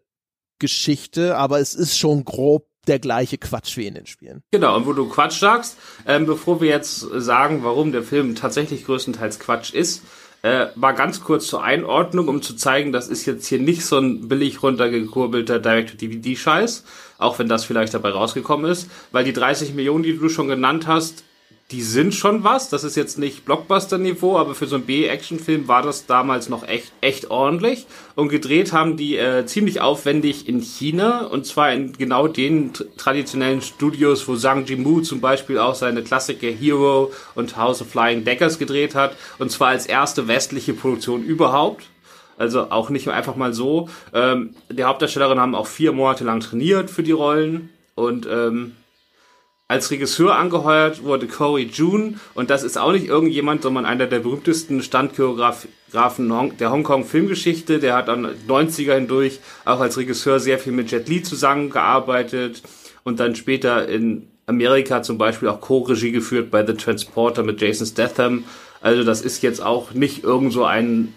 Geschichte, 0.59 1.35
aber 1.35 1.59
es 1.59 1.73
ist 1.73 1.97
schon 1.97 2.23
grob 2.23 2.67
der 2.87 2.99
gleiche 2.99 3.39
Quatsch 3.39 3.77
wie 3.77 3.87
in 3.87 3.95
den 3.95 4.05
Spielen. 4.05 4.43
Genau, 4.51 4.75
und 4.75 4.85
wo 4.85 4.93
du 4.93 5.09
Quatsch 5.09 5.39
sagst, 5.39 5.77
ähm, 6.05 6.27
bevor 6.27 6.61
wir 6.61 6.69
jetzt 6.69 6.99
sagen, 6.99 7.63
warum 7.63 7.91
der 7.91 8.03
Film 8.03 8.35
tatsächlich 8.35 8.85
größtenteils 8.85 9.39
Quatsch 9.39 9.73
ist, 9.73 10.03
äh, 10.43 10.67
mal 10.75 10.91
ganz 10.91 11.23
kurz 11.23 11.47
zur 11.47 11.63
Einordnung, 11.63 12.27
um 12.27 12.43
zu 12.43 12.55
zeigen, 12.55 12.91
das 12.91 13.07
ist 13.07 13.25
jetzt 13.25 13.47
hier 13.47 13.59
nicht 13.59 13.83
so 13.83 13.97
ein 13.97 14.27
billig 14.27 14.61
runtergekurbelter 14.61 15.59
Direct-to-DVD-Scheiß, 15.59 16.83
auch 17.17 17.39
wenn 17.39 17.47
das 17.47 17.65
vielleicht 17.65 17.93
dabei 17.93 18.09
rausgekommen 18.09 18.69
ist, 18.69 18.89
weil 19.11 19.23
die 19.23 19.33
30 19.33 19.73
Millionen, 19.73 20.03
die 20.03 20.17
du 20.17 20.29
schon 20.29 20.47
genannt 20.47 20.87
hast, 20.87 21.23
die 21.71 21.81
sind 21.81 22.13
schon 22.13 22.43
was. 22.43 22.69
Das 22.69 22.83
ist 22.83 22.95
jetzt 22.95 23.17
nicht 23.17 23.45
Blockbuster-Niveau, 23.45 24.37
aber 24.37 24.53
für 24.53 24.67
so 24.67 24.75
einen 24.75 24.85
B-Action-Film 24.85 25.67
war 25.67 25.81
das 25.81 26.05
damals 26.05 26.47
noch 26.47 26.67
echt, 26.67 26.91
echt 27.01 27.31
ordentlich. 27.31 27.87
Und 28.13 28.29
gedreht 28.29 28.71
haben 28.71 28.97
die 28.97 29.17
äh, 29.17 29.45
ziemlich 29.47 29.81
aufwendig 29.81 30.47
in 30.47 30.61
China 30.61 31.25
und 31.25 31.47
zwar 31.47 31.73
in 31.73 31.93
genau 31.93 32.27
den 32.27 32.71
traditionellen 32.97 33.61
Studios, 33.61 34.27
wo 34.27 34.35
Zhang 34.35 34.65
Jimmu 34.65 35.01
zum 35.01 35.21
Beispiel 35.21 35.57
auch 35.57 35.73
seine 35.73 36.03
Klassiker 36.03 36.47
Hero 36.47 37.11
und 37.33 37.57
House 37.57 37.81
of 37.81 37.89
Flying 37.89 38.23
Deckers 38.23 38.59
gedreht 38.59 38.93
hat. 38.93 39.15
Und 39.39 39.51
zwar 39.51 39.69
als 39.69 39.87
erste 39.87 40.27
westliche 40.27 40.73
Produktion 40.73 41.23
überhaupt. 41.23 41.85
Also 42.37 42.71
auch 42.71 42.89
nicht 42.89 43.07
einfach 43.07 43.35
mal 43.35 43.53
so. 43.53 43.89
Ähm, 44.13 44.55
die 44.69 44.83
Hauptdarstellerin 44.83 45.39
haben 45.39 45.55
auch 45.55 45.67
vier 45.67 45.93
Monate 45.93 46.23
lang 46.23 46.41
trainiert 46.41 46.89
für 46.89 47.03
die 47.03 47.13
Rollen 47.13 47.69
und 47.95 48.27
ähm, 48.29 48.73
als 49.67 49.89
Regisseur 49.89 50.35
angeheuert 50.35 51.03
wurde 51.03 51.25
Corey 51.27 51.63
June 51.63 52.19
und 52.35 52.51
das 52.51 52.61
ist 52.61 52.77
auch 52.77 52.91
nicht 52.91 53.07
irgendjemand, 53.07 53.63
sondern 53.63 53.85
einer 53.85 54.05
der 54.05 54.19
berühmtesten 54.19 54.83
Standchoreografen 54.83 56.57
der 56.59 56.71
Hongkong-Filmgeschichte. 56.71 57.79
Der 57.79 57.95
hat 57.95 58.09
an 58.09 58.27
90er 58.47 58.93
hindurch 58.93 59.39
auch 59.63 59.79
als 59.79 59.97
Regisseur 59.97 60.39
sehr 60.39 60.59
viel 60.59 60.71
mit 60.73 60.91
Jet 60.91 61.09
Li 61.09 61.23
zusammengearbeitet 61.23 62.61
und 63.03 63.19
dann 63.19 63.35
später 63.35 63.87
in 63.87 64.27
Amerika 64.45 65.01
zum 65.01 65.17
Beispiel 65.17 65.49
auch 65.49 65.61
Co-Regie 65.61 66.11
geführt 66.11 66.51
bei 66.51 66.63
The 66.63 66.73
Transporter 66.73 67.41
mit 67.41 67.59
Jason 67.59 67.87
Statham. 67.87 68.43
Also 68.81 69.03
das 69.03 69.21
ist 69.21 69.41
jetzt 69.41 69.63
auch 69.63 69.93
nicht 69.93 70.23
irgend 70.23 70.53
so 70.53 70.65
ein 70.65 71.11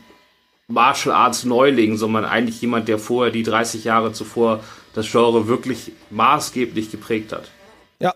Martial 0.68 1.14
Arts 1.14 1.44
Neuling, 1.44 1.96
sondern 1.96 2.24
eigentlich 2.24 2.60
jemand, 2.60 2.88
der 2.88 2.98
vorher 2.98 3.32
die 3.32 3.42
30 3.42 3.84
Jahre 3.84 4.12
zuvor 4.12 4.62
das 4.94 5.10
Genre 5.10 5.48
wirklich 5.48 5.92
maßgeblich 6.10 6.90
geprägt 6.90 7.32
hat. 7.32 7.50
Ja. 7.98 8.14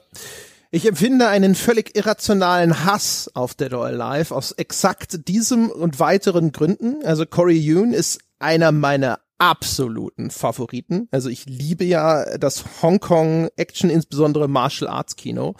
Ich 0.71 0.87
empfinde 0.87 1.29
einen 1.29 1.55
völlig 1.55 1.95
irrationalen 1.97 2.87
Hass 2.87 3.31
auf 3.35 3.55
Dead 3.55 3.75
or 3.75 3.85
Alive 3.85 4.35
aus 4.35 4.53
exakt 4.53 5.29
diesem 5.29 5.69
und 5.71 6.01
weiteren 6.01 6.51
Gründen. 6.53 7.05
Also 7.05 7.27
Corey 7.27 7.59
Yoon 7.59 7.93
ist 7.93 8.21
einer 8.39 8.73
meiner 8.73 9.19
absoluten 9.39 10.31
Favoriten. 10.31 11.09
Also 11.11 11.29
ich 11.29 11.47
liebe 11.47 11.85
ja 11.85 12.39
das 12.39 12.65
Hongkong 12.81 13.49
Action, 13.57 13.91
insbesondere 13.91 14.49
Martial 14.49 14.89
Arts 14.89 15.17
Kino. 15.17 15.57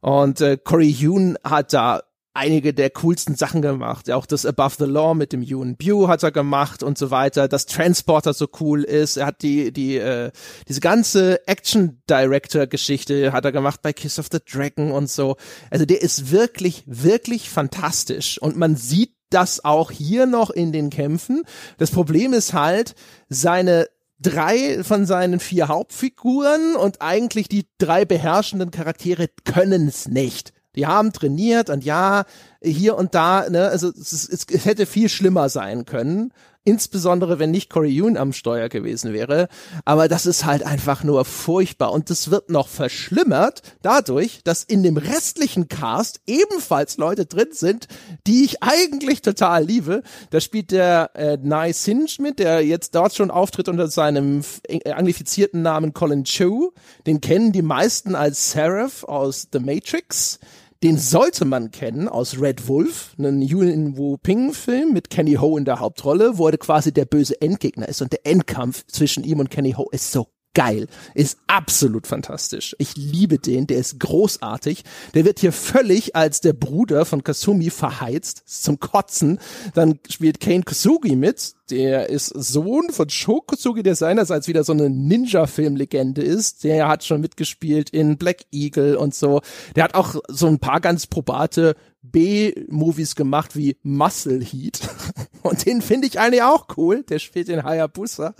Und 0.00 0.40
äh, 0.40 0.58
Corey 0.62 0.90
Yoon 0.90 1.38
hat 1.42 1.72
da 1.72 2.02
einige 2.32 2.72
der 2.72 2.90
coolsten 2.90 3.34
Sachen 3.34 3.62
gemacht. 3.62 4.10
Auch 4.10 4.26
das 4.26 4.46
Above 4.46 4.76
the 4.78 4.84
Law 4.84 5.14
mit 5.14 5.32
dem 5.32 5.42
Ewan 5.42 5.76
Bew 5.76 6.08
hat 6.08 6.22
er 6.22 6.30
gemacht 6.30 6.82
und 6.82 6.96
so 6.96 7.10
weiter. 7.10 7.48
Dass 7.48 7.66
Transporter 7.66 8.34
so 8.34 8.48
cool 8.60 8.84
ist. 8.84 9.16
Er 9.16 9.26
hat 9.26 9.42
die, 9.42 9.72
die, 9.72 9.96
äh, 9.96 10.30
diese 10.68 10.80
ganze 10.80 11.46
Action 11.48 12.02
Director 12.08 12.66
Geschichte 12.66 13.32
hat 13.32 13.44
er 13.44 13.52
gemacht 13.52 13.82
bei 13.82 13.92
Kiss 13.92 14.18
of 14.18 14.28
the 14.30 14.38
Dragon 14.44 14.92
und 14.92 15.10
so. 15.10 15.36
Also 15.70 15.86
der 15.86 16.02
ist 16.02 16.30
wirklich, 16.30 16.84
wirklich 16.86 17.50
fantastisch. 17.50 18.40
Und 18.40 18.56
man 18.56 18.76
sieht 18.76 19.14
das 19.30 19.64
auch 19.64 19.90
hier 19.90 20.26
noch 20.26 20.50
in 20.50 20.72
den 20.72 20.90
Kämpfen. 20.90 21.42
Das 21.78 21.90
Problem 21.90 22.32
ist 22.32 22.52
halt, 22.52 22.94
seine 23.28 23.88
drei 24.20 24.82
von 24.84 25.06
seinen 25.06 25.40
vier 25.40 25.68
Hauptfiguren 25.68 26.76
und 26.76 27.00
eigentlich 27.00 27.48
die 27.48 27.66
drei 27.78 28.04
beherrschenden 28.04 28.70
Charaktere 28.70 29.28
können 29.44 29.88
es 29.88 30.08
nicht. 30.08 30.52
Die 30.76 30.86
haben 30.86 31.12
trainiert 31.12 31.70
und 31.70 31.84
ja, 31.84 32.24
hier 32.62 32.96
und 32.96 33.14
da, 33.14 33.48
ne, 33.48 33.68
also 33.68 33.88
es, 33.88 34.12
es, 34.12 34.46
es 34.50 34.64
hätte 34.64 34.86
viel 34.86 35.08
schlimmer 35.08 35.48
sein 35.48 35.84
können. 35.84 36.32
Insbesondere, 36.62 37.38
wenn 37.38 37.50
nicht 37.50 37.70
Corey 37.70 37.88
Yoon 37.90 38.18
am 38.18 38.34
Steuer 38.34 38.68
gewesen 38.68 39.14
wäre. 39.14 39.48
Aber 39.86 40.08
das 40.08 40.26
ist 40.26 40.44
halt 40.44 40.62
einfach 40.62 41.02
nur 41.02 41.24
furchtbar. 41.24 41.90
Und 41.90 42.10
das 42.10 42.30
wird 42.30 42.50
noch 42.50 42.68
verschlimmert 42.68 43.62
dadurch, 43.80 44.42
dass 44.44 44.62
in 44.62 44.82
dem 44.82 44.98
restlichen 44.98 45.68
Cast 45.68 46.20
ebenfalls 46.26 46.98
Leute 46.98 47.24
drin 47.24 47.48
sind, 47.52 47.88
die 48.26 48.44
ich 48.44 48.62
eigentlich 48.62 49.22
total 49.22 49.64
liebe. 49.64 50.02
Da 50.28 50.38
spielt 50.38 50.70
der 50.70 51.10
äh, 51.14 51.38
Nye 51.38 51.72
Sinj 51.72 52.18
mit, 52.20 52.38
der 52.38 52.62
jetzt 52.62 52.94
dort 52.94 53.14
schon 53.14 53.30
auftritt 53.30 53.70
unter 53.70 53.88
seinem 53.88 54.42
äh, 54.68 54.92
anglifizierten 54.92 55.62
Namen 55.62 55.94
Colin 55.94 56.24
Chu. 56.24 56.72
Den 57.06 57.22
kennen 57.22 57.52
die 57.52 57.62
meisten 57.62 58.14
als 58.14 58.50
Seraph 58.50 59.02
aus 59.04 59.48
The 59.50 59.60
Matrix. 59.60 60.38
Den 60.82 60.96
sollte 60.96 61.44
man 61.44 61.70
kennen 61.70 62.08
aus 62.08 62.40
Red 62.40 62.66
Wolf, 62.66 63.14
einen 63.18 63.42
Yuen 63.42 63.98
Wu 63.98 64.16
Ping 64.16 64.54
Film 64.54 64.94
mit 64.94 65.10
Kenny 65.10 65.34
Ho 65.34 65.58
in 65.58 65.66
der 65.66 65.78
Hauptrolle, 65.78 66.38
wo 66.38 66.48
er 66.48 66.56
quasi 66.56 66.90
der 66.90 67.04
böse 67.04 67.38
Endgegner 67.42 67.86
ist. 67.86 68.00
Und 68.00 68.12
der 68.12 68.24
Endkampf 68.24 68.86
zwischen 68.86 69.22
ihm 69.22 69.40
und 69.40 69.50
Kenny 69.50 69.72
Ho 69.72 69.90
ist 69.90 70.10
so 70.10 70.28
geil, 70.54 70.88
ist 71.14 71.38
absolut 71.46 72.06
fantastisch. 72.06 72.74
Ich 72.78 72.96
liebe 72.96 73.38
den, 73.38 73.66
der 73.66 73.78
ist 73.78 74.00
großartig. 74.00 74.82
Der 75.14 75.24
wird 75.24 75.40
hier 75.40 75.52
völlig 75.52 76.16
als 76.16 76.40
der 76.40 76.52
Bruder 76.52 77.04
von 77.04 77.22
Kasumi 77.22 77.70
verheizt, 77.70 78.42
zum 78.46 78.80
Kotzen. 78.80 79.38
Dann 79.74 79.98
spielt 80.08 80.40
Kane 80.40 80.62
Kusugi 80.62 81.16
mit, 81.16 81.54
der 81.70 82.08
ist 82.08 82.28
Sohn 82.28 82.90
von 82.90 83.08
Sho 83.08 83.40
Kusugi, 83.40 83.82
der 83.82 83.94
seinerseits 83.94 84.48
wieder 84.48 84.64
so 84.64 84.72
eine 84.72 84.90
Ninja-Film-Legende 84.90 86.22
ist. 86.22 86.64
Der 86.64 86.88
hat 86.88 87.04
schon 87.04 87.20
mitgespielt 87.20 87.90
in 87.90 88.18
Black 88.18 88.44
Eagle 88.50 88.96
und 88.96 89.14
so. 89.14 89.40
Der 89.76 89.84
hat 89.84 89.94
auch 89.94 90.16
so 90.28 90.48
ein 90.48 90.58
paar 90.58 90.80
ganz 90.80 91.06
probate 91.06 91.76
B-Movies 92.02 93.14
gemacht 93.14 93.56
wie 93.56 93.76
Muscle 93.82 94.42
Heat. 94.42 94.80
Und 95.42 95.66
den 95.66 95.82
finde 95.82 96.06
ich 96.06 96.18
eigentlich 96.18 96.42
auch 96.42 96.66
cool. 96.76 97.02
Der 97.02 97.18
spielt 97.18 97.48
in 97.48 97.62
Hayabusa 97.62 98.34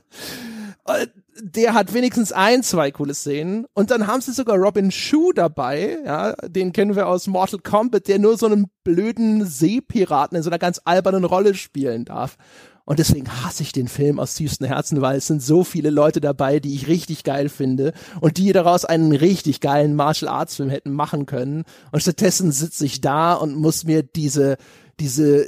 der 1.43 1.75
hat 1.75 1.95
wenigstens 1.95 2.33
ein, 2.33 2.63
zwei 2.63 2.91
coole 2.91 3.15
Szenen. 3.15 3.67
Und 3.75 3.91
dann 3.91 4.07
haben 4.07 4.21
sie 4.21 4.33
sogar 4.33 4.57
Robin 4.57 4.91
Shu 4.91 5.33
dabei, 5.33 5.99
ja, 6.05 6.33
den 6.47 6.73
kennen 6.73 6.97
wir 6.97 7.09
aus 7.09 7.27
Mortal 7.27 7.61
Kombat, 7.61 8.09
der 8.09 8.19
nur 8.19 8.37
so 8.37 8.47
einen 8.47 8.67
blöden 8.85 9.45
Seepiraten 9.45 10.37
in 10.37 10.43
so 10.43 10.51
einer 10.51 10.59
ganz 10.59 10.81
albernen 10.85 11.25
Rolle 11.25 11.55
spielen 11.55 12.05
darf. 12.05 12.37
Und 12.85 12.99
deswegen 12.99 13.29
hasse 13.45 13.63
ich 13.63 13.71
den 13.73 13.87
Film 13.87 14.19
aus 14.19 14.35
tiefstem 14.35 14.67
Herzen, 14.67 15.01
weil 15.01 15.19
es 15.19 15.29
sind 15.29 15.43
so 15.43 15.63
viele 15.63 15.91
Leute 15.91 16.21
dabei, 16.21 16.59
die 16.59 16.75
ich 16.75 16.89
richtig 16.89 17.23
geil 17.23 17.49
finde 17.49 17.93
und 18.21 18.37
die 18.37 18.53
daraus 18.53 18.85
einen 18.85 19.13
richtig 19.13 19.61
geilen 19.61 19.95
Martial 19.95 20.29
Arts 20.29 20.57
Film 20.57 20.71
hätten 20.71 20.91
machen 20.91 21.25
können. 21.27 21.65
Und 21.93 22.01
stattdessen 22.01 22.51
sitze 22.51 22.85
ich 22.85 23.01
da 23.01 23.35
und 23.35 23.55
muss 23.55 23.85
mir 23.85 24.03
diese, 24.03 24.57
diese 24.99 25.47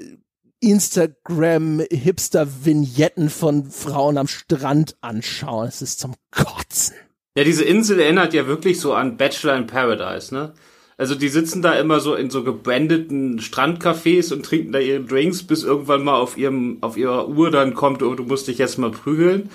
Instagram-Hipster-Vignetten 0.62 3.28
von 3.28 3.70
Frauen 3.70 4.16
am 4.16 4.28
Strand 4.28 4.96
anschauen. 5.02 5.68
Es 5.68 5.82
ist 5.82 6.00
zum 6.00 6.14
Kotzen. 6.30 6.96
Ja, 7.36 7.44
diese 7.44 7.64
Insel 7.64 8.00
erinnert 8.00 8.32
ja 8.32 8.46
wirklich 8.46 8.80
so 8.80 8.94
an 8.94 9.16
Bachelor 9.16 9.56
in 9.56 9.66
Paradise, 9.66 10.34
ne? 10.34 10.54
Also 10.98 11.14
die 11.14 11.28
sitzen 11.28 11.62
da 11.62 11.74
immer 11.74 12.00
so 12.00 12.14
in 12.14 12.30
so 12.30 12.44
gebrandeten 12.44 13.40
Strandcafés 13.40 14.32
und 14.32 14.44
trinken 14.44 14.72
da 14.72 14.78
ihre 14.78 15.00
Drinks, 15.00 15.42
bis 15.42 15.64
irgendwann 15.64 16.04
mal 16.04 16.14
auf 16.14 16.36
ihrem, 16.36 16.78
auf 16.80 16.96
ihrer 16.96 17.28
Uhr 17.28 17.50
dann 17.50 17.74
kommt, 17.74 18.02
oh, 18.02 18.14
du 18.14 18.22
musst 18.22 18.46
dich 18.46 18.58
jetzt 18.58 18.78
mal 18.78 18.90
prügeln. 18.90 19.50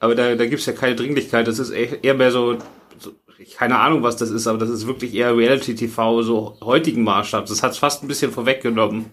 Aber 0.00 0.14
da, 0.14 0.34
da 0.34 0.46
gibt's 0.46 0.66
ja 0.66 0.72
keine 0.72 0.96
Dringlichkeit. 0.96 1.46
Das 1.46 1.58
ist 1.58 1.70
eher 1.70 2.14
mehr 2.14 2.32
so, 2.32 2.56
so, 2.98 3.12
keine 3.56 3.78
Ahnung, 3.78 4.02
was 4.02 4.16
das 4.16 4.30
ist, 4.30 4.46
aber 4.46 4.58
das 4.58 4.70
ist 4.70 4.86
wirklich 4.86 5.14
eher 5.14 5.36
Reality-TV, 5.36 6.22
so 6.22 6.56
heutigen 6.62 7.04
Maßstabs. 7.04 7.50
Das 7.50 7.62
hat's 7.62 7.78
fast 7.78 8.02
ein 8.02 8.08
bisschen 8.08 8.32
vorweggenommen. 8.32 9.06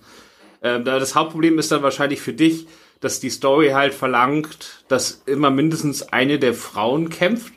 Ähm, 0.65 0.83
das 0.83 1.15
Hauptproblem 1.15 1.59
ist 1.59 1.71
dann 1.71 1.83
wahrscheinlich 1.83 2.19
für 2.19 2.33
dich, 2.33 2.67
dass 2.99 3.19
die 3.19 3.29
Story 3.29 3.69
halt 3.69 3.93
verlangt, 3.93 4.83
dass 4.87 5.21
immer 5.27 5.51
mindestens 5.51 6.01
eine 6.11 6.39
der 6.39 6.55
Frauen 6.55 7.09
kämpft 7.09 7.53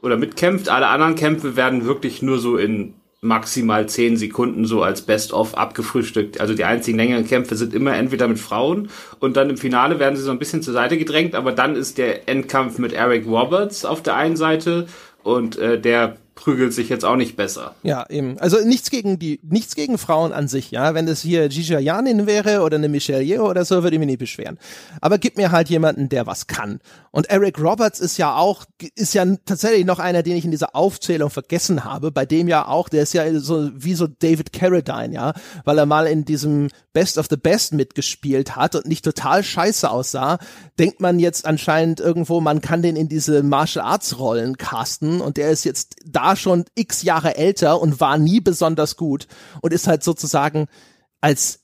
oder 0.00 0.16
mitkämpft. 0.16 0.70
Alle 0.70 0.88
anderen 0.88 1.14
Kämpfe 1.14 1.56
werden 1.56 1.84
wirklich 1.84 2.22
nur 2.22 2.38
so 2.38 2.56
in 2.56 2.94
maximal 3.20 3.86
zehn 3.88 4.16
Sekunden 4.16 4.64
so 4.64 4.82
als 4.82 5.02
Best-of 5.02 5.56
abgefrühstückt. 5.56 6.40
Also 6.40 6.54
die 6.54 6.64
einzigen 6.64 6.96
längeren 6.96 7.26
Kämpfe 7.26 7.54
sind 7.54 7.74
immer 7.74 7.94
entweder 7.94 8.26
mit 8.26 8.40
Frauen 8.40 8.88
und 9.20 9.36
dann 9.36 9.50
im 9.50 9.58
Finale 9.58 10.00
werden 10.00 10.16
sie 10.16 10.22
so 10.22 10.32
ein 10.32 10.40
bisschen 10.40 10.62
zur 10.62 10.72
Seite 10.72 10.98
gedrängt, 10.98 11.36
aber 11.36 11.52
dann 11.52 11.76
ist 11.76 11.98
der 11.98 12.28
Endkampf 12.28 12.78
mit 12.78 12.94
Eric 12.94 13.26
Roberts 13.26 13.84
auf 13.84 14.02
der 14.02 14.16
einen 14.16 14.36
Seite 14.36 14.88
und 15.22 15.56
äh, 15.58 15.78
der 15.78 16.16
prügelt 16.34 16.72
sich 16.72 16.88
jetzt 16.88 17.04
auch 17.04 17.16
nicht 17.16 17.36
besser. 17.36 17.74
Ja, 17.82 18.06
eben. 18.08 18.38
Also 18.38 18.58
nichts 18.64 18.90
gegen 18.90 19.18
die, 19.18 19.40
nichts 19.42 19.74
gegen 19.74 19.98
Frauen 19.98 20.32
an 20.32 20.48
sich, 20.48 20.70
ja. 20.70 20.94
Wenn 20.94 21.06
das 21.06 21.20
hier 21.20 21.48
Gigi 21.48 21.74
Janin 21.74 22.26
wäre 22.26 22.62
oder 22.62 22.76
eine 22.76 22.88
Michelle 22.88 23.22
Yeoh 23.22 23.48
oder 23.48 23.64
so, 23.64 23.82
würde 23.82 23.96
ich 23.96 24.00
mich 24.00 24.06
nicht 24.06 24.18
beschweren. 24.18 24.58
Aber 25.00 25.18
gib 25.18 25.36
mir 25.36 25.52
halt 25.52 25.68
jemanden, 25.68 26.08
der 26.08 26.26
was 26.26 26.46
kann. 26.46 26.80
Und 27.12 27.28
Eric 27.28 27.60
Roberts 27.60 28.00
ist 28.00 28.16
ja 28.16 28.34
auch, 28.34 28.64
ist 28.96 29.12
ja 29.12 29.24
tatsächlich 29.44 29.84
noch 29.84 29.98
einer, 29.98 30.22
den 30.22 30.34
ich 30.34 30.46
in 30.46 30.50
dieser 30.50 30.74
Aufzählung 30.74 31.28
vergessen 31.28 31.84
habe, 31.84 32.10
bei 32.10 32.24
dem 32.24 32.48
ja 32.48 32.66
auch, 32.66 32.88
der 32.88 33.02
ist 33.02 33.12
ja 33.12 33.38
so 33.38 33.70
wie 33.74 33.94
so 33.94 34.06
David 34.06 34.52
Carradine, 34.52 35.14
ja, 35.14 35.34
weil 35.64 35.78
er 35.78 35.84
mal 35.84 36.06
in 36.06 36.24
diesem 36.24 36.68
Best 36.94 37.18
of 37.18 37.26
the 37.28 37.36
Best 37.36 37.74
mitgespielt 37.74 38.56
hat 38.56 38.74
und 38.74 38.86
nicht 38.86 39.04
total 39.04 39.44
scheiße 39.44 39.90
aussah, 39.90 40.38
denkt 40.78 41.00
man 41.00 41.18
jetzt 41.18 41.44
anscheinend 41.44 42.00
irgendwo, 42.00 42.40
man 42.40 42.62
kann 42.62 42.80
den 42.80 42.96
in 42.96 43.10
diese 43.10 43.42
Martial 43.42 43.84
Arts 43.84 44.18
Rollen 44.18 44.56
casten 44.56 45.20
und 45.20 45.36
der 45.36 45.50
ist 45.50 45.64
jetzt 45.64 45.96
da 46.06 46.34
schon 46.34 46.64
x 46.74 47.02
Jahre 47.02 47.36
älter 47.36 47.80
und 47.80 48.00
war 48.00 48.16
nie 48.16 48.40
besonders 48.40 48.96
gut 48.96 49.26
und 49.60 49.74
ist 49.74 49.86
halt 49.86 50.02
sozusagen 50.02 50.66
als 51.20 51.61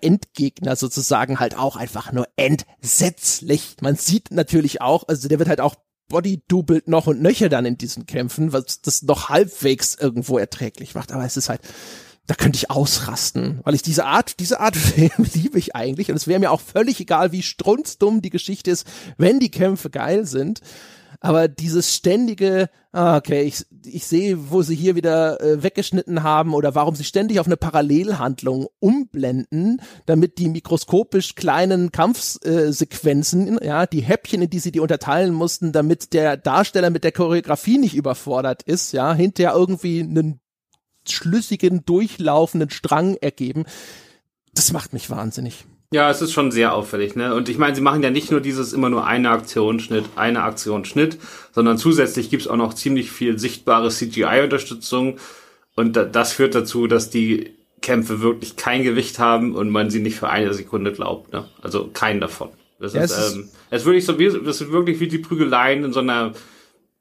Endgegner 0.00 0.76
sozusagen 0.76 1.40
halt 1.40 1.56
auch 1.56 1.76
einfach 1.76 2.12
nur 2.12 2.26
entsetzlich. 2.36 3.76
Man 3.80 3.96
sieht 3.96 4.30
natürlich 4.30 4.80
auch, 4.80 5.06
also 5.08 5.28
der 5.28 5.38
wird 5.38 5.48
halt 5.48 5.60
auch 5.60 5.76
bodydoubelt 6.08 6.88
noch 6.88 7.06
und 7.06 7.20
nöcher 7.20 7.48
dann 7.48 7.66
in 7.66 7.78
diesen 7.78 8.06
Kämpfen, 8.06 8.52
was 8.52 8.80
das 8.80 9.02
noch 9.02 9.28
halbwegs 9.28 9.94
irgendwo 9.94 10.38
erträglich 10.38 10.94
macht. 10.94 11.12
Aber 11.12 11.24
es 11.24 11.36
ist 11.36 11.48
halt, 11.48 11.60
da 12.26 12.34
könnte 12.34 12.56
ich 12.56 12.70
ausrasten, 12.70 13.60
weil 13.64 13.74
ich 13.74 13.82
diese 13.82 14.04
Art, 14.04 14.40
diese 14.40 14.60
Art 14.60 14.76
Film 14.76 15.26
liebe 15.32 15.58
ich 15.58 15.74
eigentlich 15.74 16.10
und 16.10 16.16
es 16.16 16.26
wäre 16.26 16.40
mir 16.40 16.50
auch 16.50 16.60
völlig 16.60 17.00
egal, 17.00 17.32
wie 17.32 17.42
strunzdumm 17.42 18.22
die 18.22 18.30
Geschichte 18.30 18.70
ist, 18.70 18.86
wenn 19.16 19.40
die 19.40 19.50
Kämpfe 19.50 19.90
geil 19.90 20.26
sind. 20.26 20.60
Aber 21.20 21.48
dieses 21.48 21.94
ständige, 21.94 22.70
ah, 22.92 23.16
okay, 23.16 23.42
ich, 23.42 23.66
ich 23.84 24.06
sehe, 24.06 24.50
wo 24.50 24.62
sie 24.62 24.76
hier 24.76 24.94
wieder 24.94 25.40
äh, 25.40 25.62
weggeschnitten 25.62 26.22
haben 26.22 26.54
oder 26.54 26.76
warum 26.76 26.94
sie 26.94 27.02
ständig 27.02 27.40
auf 27.40 27.46
eine 27.46 27.56
Parallelhandlung 27.56 28.68
umblenden, 28.78 29.82
damit 30.06 30.38
die 30.38 30.48
mikroskopisch 30.48 31.34
kleinen 31.34 31.90
Kampfsequenzen, 31.90 33.58
äh, 33.58 33.66
ja, 33.66 33.86
die 33.86 34.02
Häppchen, 34.02 34.42
in 34.42 34.50
die 34.50 34.60
sie 34.60 34.70
die 34.70 34.80
unterteilen 34.80 35.34
mussten, 35.34 35.72
damit 35.72 36.12
der 36.12 36.36
Darsteller 36.36 36.90
mit 36.90 37.02
der 37.02 37.12
Choreografie 37.12 37.78
nicht 37.78 37.96
überfordert 37.96 38.62
ist, 38.62 38.92
ja, 38.92 39.12
hinterher 39.12 39.54
irgendwie 39.54 40.00
einen 40.00 40.40
schlüssigen, 41.08 41.84
durchlaufenden 41.84 42.70
Strang 42.70 43.16
ergeben. 43.16 43.64
Das 44.54 44.72
macht 44.72 44.92
mich 44.92 45.10
wahnsinnig. 45.10 45.66
Ja, 45.90 46.10
es 46.10 46.20
ist 46.20 46.32
schon 46.32 46.50
sehr 46.50 46.74
auffällig, 46.74 47.16
ne? 47.16 47.34
Und 47.34 47.48
ich 47.48 47.56
meine, 47.56 47.74
sie 47.74 47.80
machen 47.80 48.02
ja 48.02 48.10
nicht 48.10 48.30
nur 48.30 48.42
dieses 48.42 48.74
immer 48.74 48.90
nur 48.90 49.06
eine 49.06 49.30
Aktion, 49.30 49.80
Schnitt, 49.80 50.04
eine 50.16 50.42
Aktion, 50.42 50.84
Schnitt, 50.84 51.18
sondern 51.52 51.78
zusätzlich 51.78 52.28
gibt's 52.28 52.46
auch 52.46 52.56
noch 52.56 52.74
ziemlich 52.74 53.10
viel 53.10 53.38
sichtbare 53.38 53.88
CGI-Unterstützung. 53.88 55.16
Und 55.76 55.94
das 55.94 56.32
führt 56.32 56.54
dazu, 56.54 56.88
dass 56.88 57.08
die 57.08 57.54
Kämpfe 57.80 58.20
wirklich 58.20 58.56
kein 58.56 58.82
Gewicht 58.82 59.18
haben 59.18 59.54
und 59.54 59.70
man 59.70 59.88
sie 59.88 60.00
nicht 60.00 60.16
für 60.16 60.28
eine 60.28 60.52
Sekunde 60.52 60.92
glaubt, 60.92 61.32
ne? 61.32 61.48
Also 61.62 61.88
keinen 61.92 62.20
davon. 62.20 62.50
Das 62.78 62.92
ja, 62.92 63.02
ist, 63.02 63.10
es 63.12 63.34
ähm, 63.34 63.48
es 63.70 63.82
ist 63.82 63.86
wirklich 63.86 64.04
so, 64.04 64.18
wie, 64.18 64.26
das 64.26 64.60
ist 64.60 64.70
wirklich 64.70 65.00
wie 65.00 65.08
die 65.08 65.18
Prügeleien 65.18 65.84
in 65.84 65.92
so 65.94 66.00
einer, 66.00 66.32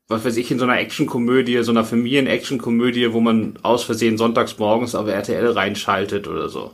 was 0.08 0.24
weiß 0.24 0.38
ich, 0.38 0.50
in 0.50 0.60
so 0.60 0.65
einer 0.65 0.79
Actionkomödie, 0.79 1.62
so 1.63 1.72
einer 1.72 1.84
Familien-Actionkomödie, 1.84 3.12
wo 3.12 3.20
man 3.20 3.60
aus 3.63 3.84
Versehen 3.84 4.17
sonntags 4.17 4.58
morgens 4.58 4.96
auf 4.96 5.08
RTL 5.08 5.51
reinschaltet 5.51 6.27
oder 6.27 6.48
so. 6.48 6.74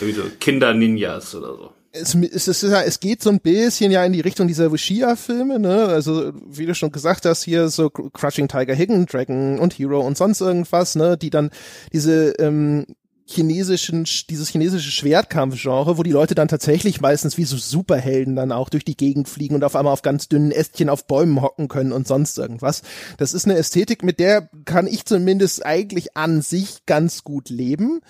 So 0.00 0.22
Kinder-Ninjas 0.40 1.34
oder 1.34 1.56
so. 1.56 1.70
Es, 1.94 2.14
es, 2.14 2.48
es, 2.48 2.62
es 2.62 3.00
geht 3.00 3.22
so 3.22 3.28
ein 3.28 3.40
bisschen 3.40 3.92
ja 3.92 4.02
in 4.04 4.14
die 4.14 4.20
Richtung 4.20 4.48
dieser 4.48 4.70
Wushia-Filme, 4.70 5.58
ne? 5.58 5.84
Also, 5.86 6.32
wie 6.48 6.64
du 6.64 6.74
schon 6.74 6.90
gesagt 6.90 7.26
hast, 7.26 7.42
hier 7.42 7.68
so 7.68 7.90
Crushing 7.90 8.48
Tiger, 8.48 8.74
Hidden 8.74 9.04
Dragon 9.04 9.58
und 9.58 9.78
Hero 9.78 10.00
und 10.00 10.16
sonst 10.16 10.40
irgendwas, 10.40 10.94
ne? 10.94 11.18
Die 11.18 11.28
dann 11.28 11.50
diese 11.92 12.30
ähm, 12.38 12.86
chinesischen, 13.26 14.04
dieses 14.28 14.48
chinesische 14.48 14.90
Schwertkampfgenre, 14.90 15.98
wo 15.98 16.02
die 16.02 16.10
Leute 16.10 16.34
dann 16.34 16.48
tatsächlich 16.48 17.00
meistens 17.00 17.38
wie 17.38 17.44
so 17.44 17.56
Superhelden 17.56 18.36
dann 18.36 18.52
auch 18.52 18.68
durch 18.68 18.84
die 18.84 18.96
Gegend 18.96 19.28
fliegen 19.28 19.54
und 19.54 19.64
auf 19.64 19.76
einmal 19.76 19.92
auf 19.92 20.02
ganz 20.02 20.28
dünnen 20.28 20.50
Ästchen 20.50 20.88
auf 20.88 21.06
Bäumen 21.06 21.40
hocken 21.40 21.68
können 21.68 21.92
und 21.92 22.06
sonst 22.06 22.38
irgendwas. 22.38 22.82
Das 23.18 23.34
ist 23.34 23.44
eine 23.44 23.56
Ästhetik, 23.56 24.02
mit 24.02 24.18
der 24.18 24.48
kann 24.64 24.86
ich 24.86 25.04
zumindest 25.04 25.64
eigentlich 25.64 26.16
an 26.16 26.42
sich 26.42 26.84
ganz 26.86 27.24
gut 27.24 27.48
leben 27.48 28.00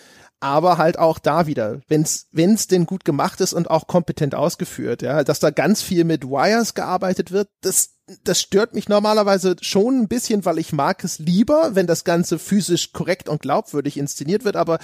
aber 0.42 0.76
halt 0.76 0.98
auch 0.98 1.18
da 1.20 1.46
wieder, 1.46 1.80
wenn's 1.88 2.26
wenn's 2.32 2.66
denn 2.66 2.84
gut 2.84 3.04
gemacht 3.04 3.40
ist 3.40 3.52
und 3.52 3.70
auch 3.70 3.86
kompetent 3.86 4.34
ausgeführt, 4.34 5.02
ja, 5.02 5.22
dass 5.22 5.38
da 5.38 5.50
ganz 5.50 5.82
viel 5.82 6.04
mit 6.04 6.24
Wires 6.24 6.74
gearbeitet 6.74 7.30
wird, 7.30 7.48
das 7.60 7.90
das 8.24 8.40
stört 8.40 8.74
mich 8.74 8.88
normalerweise 8.88 9.56
schon 9.60 10.00
ein 10.00 10.08
bisschen, 10.08 10.44
weil 10.44 10.58
ich 10.58 10.72
mag 10.72 11.04
es 11.04 11.20
lieber, 11.20 11.70
wenn 11.74 11.86
das 11.86 12.02
Ganze 12.02 12.38
physisch 12.38 12.92
korrekt 12.92 13.28
und 13.28 13.40
glaubwürdig 13.40 13.96
inszeniert 13.96 14.44
wird, 14.44 14.56
aber 14.56 14.80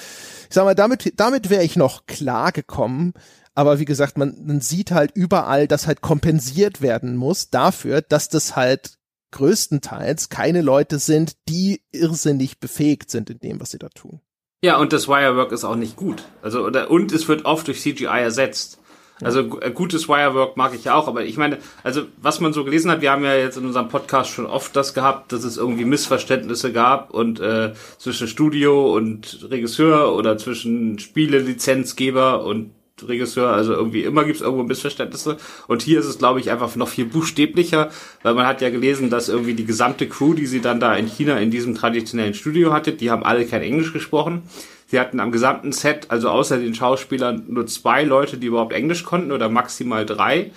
ich 0.49 0.55
sag 0.55 0.65
mal, 0.65 0.77
damit 0.77 1.13
damit 1.17 1.51
wäre 1.51 1.65
ich 1.65 1.75
noch 1.75 2.07
klar 2.07 2.53
gekommen, 2.53 3.13
aber 3.55 3.81
wie 3.81 3.85
gesagt, 3.85 4.17
man, 4.17 4.37
man 4.45 4.61
sieht 4.61 4.93
halt 4.93 5.11
überall, 5.17 5.67
dass 5.67 5.89
halt 5.89 6.01
kompensiert 6.01 6.81
werden 6.81 7.17
muss 7.17 7.51
dafür, 7.51 8.01
dass 8.01 8.29
das 8.29 8.55
halt 8.55 8.99
größtenteils 9.33 10.29
keine 10.29 10.63
Leute 10.63 11.01
sind, 11.01 11.37
die 11.49 11.83
irrsinnig 11.91 12.61
befähigt 12.61 13.11
sind 13.11 13.29
in 13.29 13.41
dem, 13.41 13.61
was 13.61 13.73
sie 13.73 13.79
da 13.79 13.89
tun. 13.89 14.21
Ja, 14.63 14.79
und 14.79 14.93
das 14.93 15.07
Wirework 15.07 15.53
ist 15.53 15.65
auch 15.65 15.77
nicht 15.77 15.95
gut. 15.95 16.25
Also, 16.43 16.65
oder, 16.65 16.91
und 16.91 17.13
es 17.13 17.29
wird 17.29 17.45
oft 17.45 17.69
durch 17.69 17.81
CGI 17.81 18.07
ersetzt. 18.07 18.81
Also 19.21 19.61
äh, 19.61 19.71
gutes 19.73 20.09
Wirework 20.09 20.57
mag 20.57 20.75
ich 20.75 20.85
ja 20.85 20.95
auch, 20.95 21.09
aber 21.09 21.25
ich 21.25 21.37
meine, 21.37 21.59
also 21.83 22.03
was 22.19 22.39
man 22.41 22.53
so 22.53 22.65
gelesen 22.65 22.91
hat, 22.91 23.01
wir 23.01 23.11
haben 23.11 23.25
ja 23.25 23.35
jetzt 23.35 23.57
in 23.57 23.67
unserem 23.67 23.89
Podcast 23.89 24.31
schon 24.31 24.47
oft 24.47 24.77
das 24.77 24.95
gehabt, 24.95 25.33
dass 25.33 25.43
es 25.43 25.57
irgendwie 25.57 25.85
Missverständnisse 25.85 26.73
gab 26.73 27.13
und 27.13 27.41
äh, 27.41 27.73
zwischen 27.99 28.29
Studio 28.29 28.95
und 28.95 29.47
Regisseur 29.51 30.15
oder 30.15 30.39
zwischen 30.39 31.01
Spielelizenzgeber 31.01 32.45
und 32.45 32.71
Regisseur, 33.07 33.51
also 33.51 33.73
irgendwie 33.73 34.05
immer 34.05 34.25
gibt 34.25 34.37
es 34.37 34.43
irgendwo 34.43 34.63
Missverständnisse. 34.63 35.37
Und 35.67 35.83
hier 35.83 36.01
ist 36.01 36.07
es, 36.07 36.19
glaube 36.19 36.41
ich, 36.41 36.51
einfach 36.51 36.75
noch 36.77 36.89
viel 36.89 37.05
buchstäblicher, 37.05 37.91
weil 38.23 38.35
man 38.35 38.47
hat 38.47 38.61
ja 38.61 38.71
gelesen, 38.71 39.11
dass 39.11 39.29
irgendwie 39.29 39.55
die 39.55 39.67
gesamte 39.67 40.09
Crew, 40.09 40.35
die 40.35 40.47
sie 40.47 40.61
dann 40.61 40.81
da 40.81 40.95
in 40.95 41.07
China 41.07 41.39
in 41.39 41.51
diesem 41.51 41.75
traditionellen 41.75 42.35
Studio 42.35 42.73
hatte, 42.73 42.93
die 42.93 43.11
haben 43.11 43.25
alle 43.25 43.45
kein 43.47 43.63
Englisch 43.63 43.93
gesprochen. 43.93 44.43
Sie 44.87 44.99
hatten 44.99 45.21
am 45.21 45.33
gesamten 45.33 45.73
Set, 45.73 46.11
also 46.11 46.31
außer 46.31 46.57
den 46.57 46.75
Schauspielern, 46.75 47.45
nur 47.49 47.67
zwei 47.67 48.05
Leute, 48.05 48.39
die 48.39 48.47
überhaupt 48.47 48.73
Englisch 48.73 49.05
konnten 49.05 49.33
oder 49.33 49.51
maximal 49.51 50.07
drei. 50.07 50.51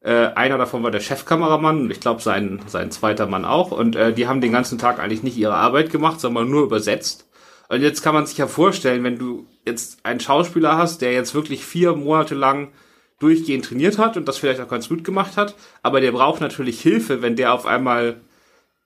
Äh, 0.00 0.32
einer 0.34 0.58
davon 0.58 0.82
war 0.82 0.90
der 0.90 1.00
Chefkameramann 1.00 1.80
und 1.80 1.90
ich 1.90 1.98
glaube 1.98 2.22
sein, 2.22 2.60
sein 2.66 2.90
zweiter 2.90 3.26
Mann 3.26 3.44
auch. 3.44 3.72
Und 3.72 3.96
äh, 3.96 4.12
die 4.12 4.28
haben 4.28 4.40
den 4.40 4.52
ganzen 4.52 4.78
Tag 4.78 5.00
eigentlich 5.00 5.22
nicht 5.22 5.36
ihre 5.36 5.54
Arbeit 5.54 5.90
gemacht, 5.90 6.20
sondern 6.20 6.50
nur 6.50 6.62
übersetzt. 6.62 7.26
Und 7.68 7.82
jetzt 7.82 8.02
kann 8.02 8.14
man 8.14 8.26
sich 8.26 8.38
ja 8.38 8.46
vorstellen, 8.46 9.04
wenn 9.04 9.18
du 9.18 9.46
jetzt 9.66 10.04
einen 10.04 10.20
Schauspieler 10.20 10.76
hast, 10.76 11.00
der 11.00 11.12
jetzt 11.12 11.34
wirklich 11.34 11.64
vier 11.64 11.94
Monate 11.94 12.34
lang 12.34 12.72
durchgehend 13.18 13.64
trainiert 13.64 13.98
hat 13.98 14.16
und 14.16 14.28
das 14.28 14.38
vielleicht 14.38 14.60
auch 14.60 14.68
ganz 14.68 14.88
gut 14.88 15.04
gemacht 15.04 15.36
hat, 15.36 15.54
aber 15.82 16.00
der 16.00 16.12
braucht 16.12 16.40
natürlich 16.40 16.80
Hilfe, 16.80 17.22
wenn 17.22 17.36
der 17.36 17.54
auf 17.54 17.64
einmal 17.64 18.20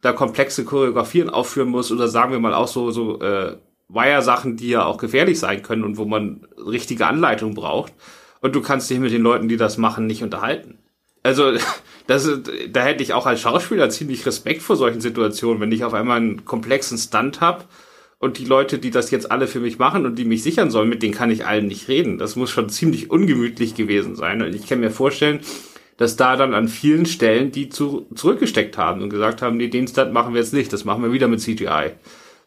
da 0.01 0.12
komplexe 0.12 0.64
Choreografien 0.64 1.29
aufführen 1.29 1.69
muss 1.69 1.91
oder 1.91 2.07
sagen 2.09 2.31
wir 2.31 2.38
mal 2.38 2.55
auch 2.55 2.69
so 2.69 2.91
so 2.93 3.21
äh, 3.21 3.57
Wire-Sachen, 3.88 4.57
die 4.57 4.69
ja 4.69 4.85
auch 4.85 4.99
gefährlich 4.99 5.38
sein 5.41 5.62
können 5.62 5.83
und 5.83 5.97
wo 5.97 6.05
man 6.05 6.47
richtige 6.57 7.07
Anleitung 7.07 7.55
braucht 7.55 7.93
und 8.41 8.55
du 8.55 8.61
kannst 8.61 8.88
dich 8.91 8.99
mit 9.01 9.12
den 9.12 9.23
Leuten, 9.23 9.49
die 9.49 9.57
das 9.57 9.79
machen, 9.79 10.07
nicht 10.07 10.23
unterhalten. 10.23 10.79
Also 11.23 11.53
das, 12.07 12.31
da 12.69 12.81
hätte 12.85 13.03
ich 13.03 13.14
auch 13.14 13.27
als 13.27 13.41
Schauspieler 13.41 13.91
ziemlich 13.91 14.25
Respekt 14.25 14.62
vor 14.62 14.77
solchen 14.77 15.01
Situationen, 15.01 15.61
wenn 15.61 15.73
ich 15.73 15.85
auf 15.85 15.95
einmal 15.95 16.19
einen 16.19 16.45
komplexen 16.45 16.99
Stunt 16.99 17.41
hab 17.41 17.67
und 18.18 18.38
die 18.38 18.44
Leute, 18.44 18.78
die 18.78 18.90
das 18.90 19.11
jetzt 19.11 19.31
alle 19.31 19.46
für 19.46 19.61
mich 19.61 19.78
machen 19.78 20.04
und 20.04 20.16
die 20.18 20.24
mich 20.24 20.42
sichern 20.42 20.70
sollen, 20.70 20.88
mit 20.88 21.02
denen 21.02 21.14
kann 21.14 21.31
ich 21.31 21.46
allen 21.46 21.66
nicht 21.66 21.88
reden. 21.88 22.18
Das 22.18 22.35
muss 22.35 22.50
schon 22.50 22.68
ziemlich 22.68 23.11
ungemütlich 23.11 23.74
gewesen 23.74 24.16
sein. 24.16 24.42
Und 24.42 24.54
ich 24.54 24.66
kann 24.66 24.81
mir 24.81 24.90
vorstellen, 24.90 25.40
dass 25.98 26.16
da 26.16 26.37
dann 26.37 26.54
an 26.54 26.68
vielen 26.68 27.07
Stellen 27.07 27.52
die 27.52 27.68
zu, 27.68 28.07
zurückgesteckt 28.14 28.76
haben 28.76 29.02
und 29.02 29.11
gesagt 29.11 29.40
haben, 29.40 29.57
nee, 29.57 29.68
den 29.68 29.87
Stunt 29.87 30.12
machen 30.12 30.35
wir 30.35 30.40
jetzt 30.40 30.52
nicht, 30.52 30.72
das 30.72 30.85
machen 30.85 31.02
wir 31.02 31.12
wieder 31.12 31.28
mit 31.28 31.40
CGI. 31.40 31.92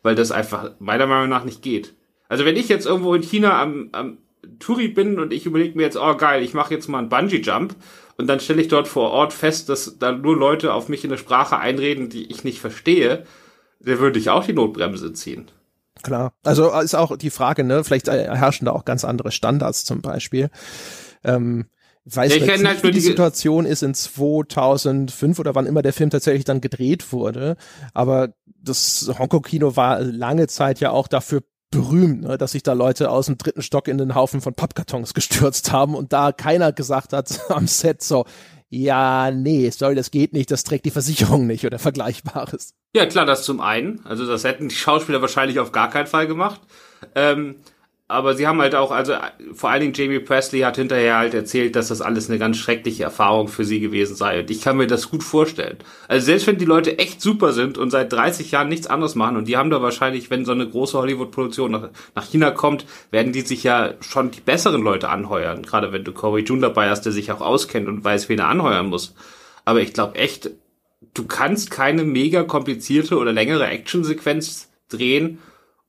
Weil 0.04 0.16
das 0.16 0.32
einfach 0.32 0.72
meiner 0.80 1.08
Meinung 1.08 1.30
nach 1.30 1.46
nicht 1.46 1.62
geht. 1.62 1.94
Also 2.28 2.44
wenn 2.44 2.58
ich 2.58 2.68
jetzt 2.68 2.86
irgendwo 2.86 3.14
in 3.14 3.24
China 3.24 3.62
am, 3.62 3.90
am 3.94 4.18
Touri 4.60 4.90
bin 4.90 5.20
und 5.20 5.32
ich 5.32 5.46
überlege 5.46 5.78
mir 5.78 5.84
jetzt, 5.84 5.98
oh 5.98 6.16
geil, 6.16 6.44
ich 6.44 6.54
mache 6.54 6.74
jetzt 6.74 6.88
mal 6.88 7.00
einen 7.00 7.10
Bungee-Jump 7.10 7.76
und 8.18 8.28
dann 8.28 8.40
stelle 8.40 8.62
ich 8.62 8.68
dort 8.68 8.88
vor 8.88 9.12
Ort 9.12 9.32
fest, 9.32 9.70
dass 9.70 10.00
da 10.00 10.12
nur 10.12 10.36
Leute 10.36 10.74
auf 10.74 10.90
mich 10.90 11.04
in 11.04 11.12
eine 11.12 11.18
Sprache 11.18 11.60
einreden, 11.60 12.10
die 12.10 12.30
ich 12.30 12.44
nicht 12.44 12.60
verstehe, 12.60 13.26
der 13.80 14.00
würde 14.00 14.20
ich 14.20 14.30
auch 14.30 14.46
die 14.46 14.54
Notbremse 14.54 15.14
ziehen. 15.14 15.48
Klar. 16.04 16.34
Also 16.44 16.72
ist 16.80 16.96
auch 16.96 17.16
die 17.18 17.30
Frage, 17.30 17.64
ne, 17.64 17.84
vielleicht 17.84 18.08
herrschen 18.08 18.66
da 18.66 18.72
auch 18.72 18.86
ganz 18.86 19.04
andere 19.04 19.32
Standards 19.32 19.86
zum 19.86 20.02
Beispiel. 20.02 20.50
Ähm, 21.24 21.68
weiß 22.06 22.34
ja, 22.34 22.40
nicht, 22.40 22.66
halt 22.66 22.84
wie 22.84 22.88
die, 22.88 22.94
die 22.94 23.00
Situation 23.02 23.66
ist 23.66 23.84
in 23.84 23.94
2005 23.94 25.40
oder 25.40 25.54
wann 25.54 25.68
immer 25.68 25.82
der 25.82 25.94
Film 25.94 26.10
tatsächlich 26.10 26.46
dann 26.46 26.62
gedreht 26.62 27.12
wurde. 27.12 27.58
Aber 27.94 28.34
das 28.46 29.12
Hongkong-Kino 29.18 29.76
war 29.76 30.00
lange 30.02 30.48
Zeit 30.48 30.80
ja 30.80 30.92
auch 30.92 31.08
dafür 31.08 31.42
berühmt, 31.72 32.22
ne, 32.22 32.38
dass 32.38 32.52
sich 32.52 32.64
da 32.64 32.74
Leute 32.74 33.10
aus 33.10 33.28
dem 33.28 33.38
dritten 33.38 33.62
Stock 33.62 33.88
in 33.88 33.98
den 33.98 34.14
Haufen 34.14 34.42
von 34.42 34.54
Pappkartons 34.54 35.14
gestürzt 35.14 35.72
haben 35.72 35.96
und 35.96 36.14
da 36.14 36.32
keiner 36.32 36.72
gesagt 36.72 37.14
hat 37.14 37.40
am 37.50 37.68
Set 37.68 38.04
so, 38.04 38.26
ja, 38.74 39.32
nee, 39.32 39.70
sorry, 39.70 39.96
das 39.96 40.12
geht 40.12 40.32
nicht, 40.32 40.50
das 40.50 40.64
trägt 40.64 40.86
die 40.86 40.92
Versicherung 40.92 41.46
nicht 41.46 41.66
oder 41.66 41.78
Vergleichbares. 41.78 42.74
Ja, 42.96 43.06
klar, 43.06 43.26
das 43.26 43.44
zum 43.44 43.60
einen. 43.60 44.00
Also 44.06 44.26
das 44.26 44.46
hätten 44.46 44.70
die 44.70 44.76
Schauspieler 44.76 45.22
wahrscheinlich 45.22 45.60
auf 45.60 45.74
gar 45.74 45.90
keinen 45.90 46.08
Fall 46.08 46.26
gemacht. 46.26 46.62
Ähm, 47.14 47.58
aber 48.12 48.36
sie 48.36 48.46
haben 48.46 48.62
halt 48.62 48.76
auch, 48.76 48.92
also 48.92 49.14
vor 49.54 49.70
allen 49.70 49.82
Dingen 49.82 49.94
Jamie 49.94 50.20
Presley 50.20 50.60
hat 50.62 50.76
hinterher 50.76 51.18
halt 51.18 51.34
erzählt, 51.34 51.76
dass 51.76 51.88
das 51.88 52.02
alles 52.02 52.30
eine 52.30 52.40
ganz 52.40 52.58
schreckliche 52.58 53.04
Erfahrung 53.04 53.48
für 53.48 53.64
sie 53.64 53.80
gewesen 53.80 54.16
sei. 54.16 54.42
Und 54.42 54.52
ich 54.52 54.62
kann 54.62 54.78
mir 54.78 54.88
das 54.88 55.10
gut 55.10 55.24
vorstellen. 55.24 55.78
Also 56.08 56.26
selbst 56.26 56.46
wenn 56.46 56.58
die 56.58 56.66
Leute 56.66 57.00
echt 57.00 57.22
super 57.22 57.54
sind 57.54 57.78
und 57.78 57.90
seit 57.90 58.12
30 58.12 58.52
Jahren 58.52 58.70
nichts 58.70 58.88
anderes 58.88 59.16
machen 59.16 59.38
und 59.38 59.48
die 59.48 59.56
haben 59.56 59.70
da 59.70 59.82
wahrscheinlich, 59.82 60.30
wenn 60.30 60.46
so 60.46 60.52
eine 60.52 60.68
große 60.68 60.98
Hollywood-Produktion 60.98 61.72
nach, 61.72 61.90
nach 62.14 62.26
China 62.26 62.52
kommt, 62.52 62.86
werden 63.12 63.32
die 63.32 63.42
sich 63.42 63.64
ja 63.64 63.94
schon 64.02 64.32
die 64.32 64.42
besseren 64.42 64.82
Leute 64.82 65.10
anheuern. 65.10 65.64
Gerade 65.64 65.94
wenn 65.94 66.04
du 66.04 66.12
Corey 66.12 66.44
June 66.44 66.62
dabei 66.62 66.90
hast, 66.90 67.04
der 67.04 67.14
sich 67.14 67.32
auch 67.32 67.42
auskennt 67.42 67.88
und 67.88 68.04
weiß, 68.04 68.28
wen 68.28 68.40
er 68.40 68.50
anheuern 68.50 68.88
muss. 68.88 69.16
Aber 69.64 69.80
ich 69.80 69.94
glaube 69.94 70.16
echt, 70.16 70.52
du 71.14 71.26
kannst 71.26 71.72
keine 71.72 72.04
mega 72.04 72.44
komplizierte 72.44 73.18
oder 73.18 73.32
längere 73.32 73.68
Actionsequenz 73.68 74.70
drehen 74.90 75.40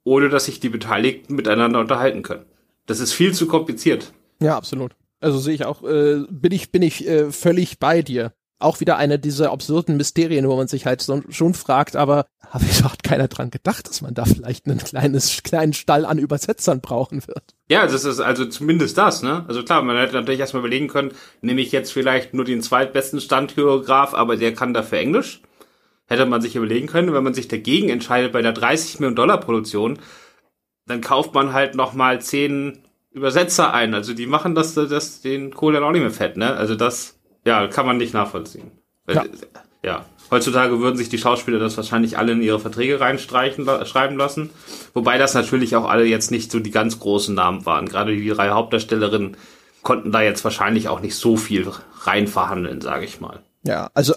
ohne 0.05 0.29
dass 0.29 0.47
sich 0.47 0.61
die 0.61 0.69
Beteiligten 0.69 1.35
miteinander 1.35 1.81
unterhalten 1.81 2.23
können. 2.23 2.45
Das 2.87 3.01
ist 3.01 3.13
viel 3.13 3.33
zu 3.33 3.47
kompliziert. 3.47 4.13
Ja, 4.41 4.57
absolut. 4.57 4.93
Also 5.21 5.39
sehe 5.39 5.55
ich 5.55 5.65
auch, 5.65 5.85
äh, 5.85 6.25
bin 6.29 6.53
ich, 6.53 6.73
bin 6.73 6.83
ich 6.83 7.07
äh, 7.07 7.31
völlig 7.31 7.79
bei 7.79 8.03
dir. 8.03 8.33
Auch 8.59 8.81
wieder 8.81 8.97
eine 8.97 9.19
dieser 9.19 9.51
absurden 9.51 9.97
Mysterien, 9.97 10.49
wo 10.49 10.57
man 10.57 10.69
sich 10.69 10.87
halt 10.87 11.01
so, 11.01 11.23
schon 11.31 11.55
fragt, 11.55 11.97
aber 11.97 12.27
habe 12.49 12.65
ich 12.65 12.85
hat 12.85 13.03
keiner 13.03 13.29
dran 13.29 13.51
gedacht, 13.51 13.89
dass 13.89 14.03
man 14.03 14.15
da 14.15 14.25
vielleicht 14.25 14.67
einen 14.67 14.79
kleines, 14.79 15.43
kleinen 15.43 15.73
Stall 15.73 16.05
an 16.05 16.19
Übersetzern 16.19 16.81
brauchen 16.81 17.27
wird. 17.27 17.43
Ja, 17.69 17.87
das 17.87 18.05
ist 18.05 18.21
also 18.21 18.45
zumindest 18.47 18.99
das, 18.99 19.23
ne? 19.23 19.45
Also 19.49 19.65
klar, 19.65 19.83
man 19.83 19.97
hätte 19.97 20.15
natürlich 20.15 20.41
erstmal 20.41 20.61
überlegen 20.61 20.89
können, 20.89 21.13
nehme 21.41 21.61
ich 21.61 21.73
jetzt 21.73 21.93
vielleicht 21.93 22.35
nur 22.35 22.45
den 22.45 22.63
zweitbesten 22.63 23.21
Standchoreograf, 23.21 24.15
aber 24.15 24.37
der 24.37 24.55
kann 24.55 24.75
dafür 24.75 24.99
Englisch 24.99 25.41
hätte 26.13 26.27
man 26.27 26.41
sich 26.41 26.57
überlegen 26.57 26.87
können, 26.87 27.13
wenn 27.13 27.25
man 27.25 27.35
sich 27.35 27.49
dagegen 27.49 27.89
entscheidet 27.89 28.33
bei 28.33 28.43
der 28.43 28.53
30 28.53 29.01
Millionen 29.01 29.17
Dollar 29.17 29.39
Produktion, 29.39 29.99
dann 30.87 31.01
kauft 31.01 31.35
man 31.35 31.53
halt 31.53 31.75
nochmal 31.75 32.21
zehn 32.21 32.85
Übersetzer 33.11 33.75
ein. 33.75 33.95
Also 33.95 34.15
die 34.15 34.27
machen 34.27 34.55
das, 34.55 34.75
das 34.75 35.21
den 35.21 35.53
Kohle 35.53 35.79
dann 35.79 35.89
auch 35.89 35.93
nicht 35.93 36.03
mehr 36.03 36.11
fett, 36.11 36.37
ne? 36.37 36.55
Also 36.55 36.75
das, 36.75 37.19
ja, 37.45 37.67
kann 37.69 37.87
man 37.87 37.99
nicht 37.99 38.15
nachvollziehen. 38.15 38.71
Ja. 39.09 39.25
ja. 39.83 40.07
Heutzutage 40.31 40.81
würden 40.81 40.97
sich 40.97 41.11
die 41.11 41.19
Schauspieler 41.19 41.59
das 41.59 41.77
wahrscheinlich 41.77 42.17
alle 42.17 42.33
in 42.33 42.41
ihre 42.41 42.59
Verträge 42.59 43.01
reinstreichen, 43.01 43.67
schreiben 43.85 44.17
lassen. 44.17 44.49
Wobei 44.95 45.19
das 45.19 45.35
natürlich 45.35 45.77
auch 45.77 45.87
alle 45.87 46.05
jetzt 46.05 46.31
nicht 46.31 46.51
so 46.51 46.59
die 46.59 46.71
ganz 46.71 46.99
großen 46.99 47.35
Namen 47.35 47.67
waren. 47.67 47.87
Gerade 47.87 48.17
die 48.17 48.29
drei 48.29 48.49
Hauptdarstellerinnen 48.49 49.37
konnten 49.83 50.11
da 50.11 50.23
jetzt 50.23 50.43
wahrscheinlich 50.45 50.89
auch 50.89 51.01
nicht 51.01 51.17
so 51.17 51.37
viel 51.37 51.71
rein 52.05 52.29
verhandeln, 52.29 52.81
sage 52.81 53.05
ich 53.05 53.21
mal. 53.21 53.41
Ja, 53.65 53.91
also 53.93 54.15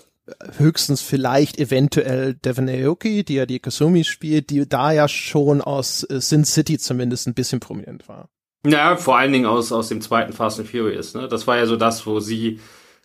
höchstens 0.57 1.01
vielleicht 1.01 1.59
eventuell 1.59 2.33
Devon 2.33 2.69
Aoki, 2.69 3.23
die 3.23 3.35
ja 3.35 3.45
die 3.45 3.59
Kasumi 3.59 4.03
spielt, 4.03 4.49
die 4.49 4.67
da 4.67 4.91
ja 4.91 5.07
schon 5.07 5.61
aus 5.61 6.03
äh, 6.09 6.19
Sin 6.19 6.45
City 6.45 6.77
zumindest 6.77 7.27
ein 7.27 7.33
bisschen 7.33 7.59
prominent 7.59 8.07
war. 8.07 8.29
Ja, 8.65 8.97
vor 8.97 9.17
allen 9.17 9.31
Dingen 9.31 9.45
aus, 9.45 9.71
aus 9.71 9.89
dem 9.89 10.01
zweiten 10.01 10.33
Fast 10.33 10.59
and 10.59 10.67
Furious. 10.67 11.13
Ne? 11.13 11.27
Das 11.27 11.45
war 11.45 11.57
ja 11.57 11.67
so 11.67 11.75
das, 11.75 12.07
wo 12.07 12.19
sie 12.19 12.59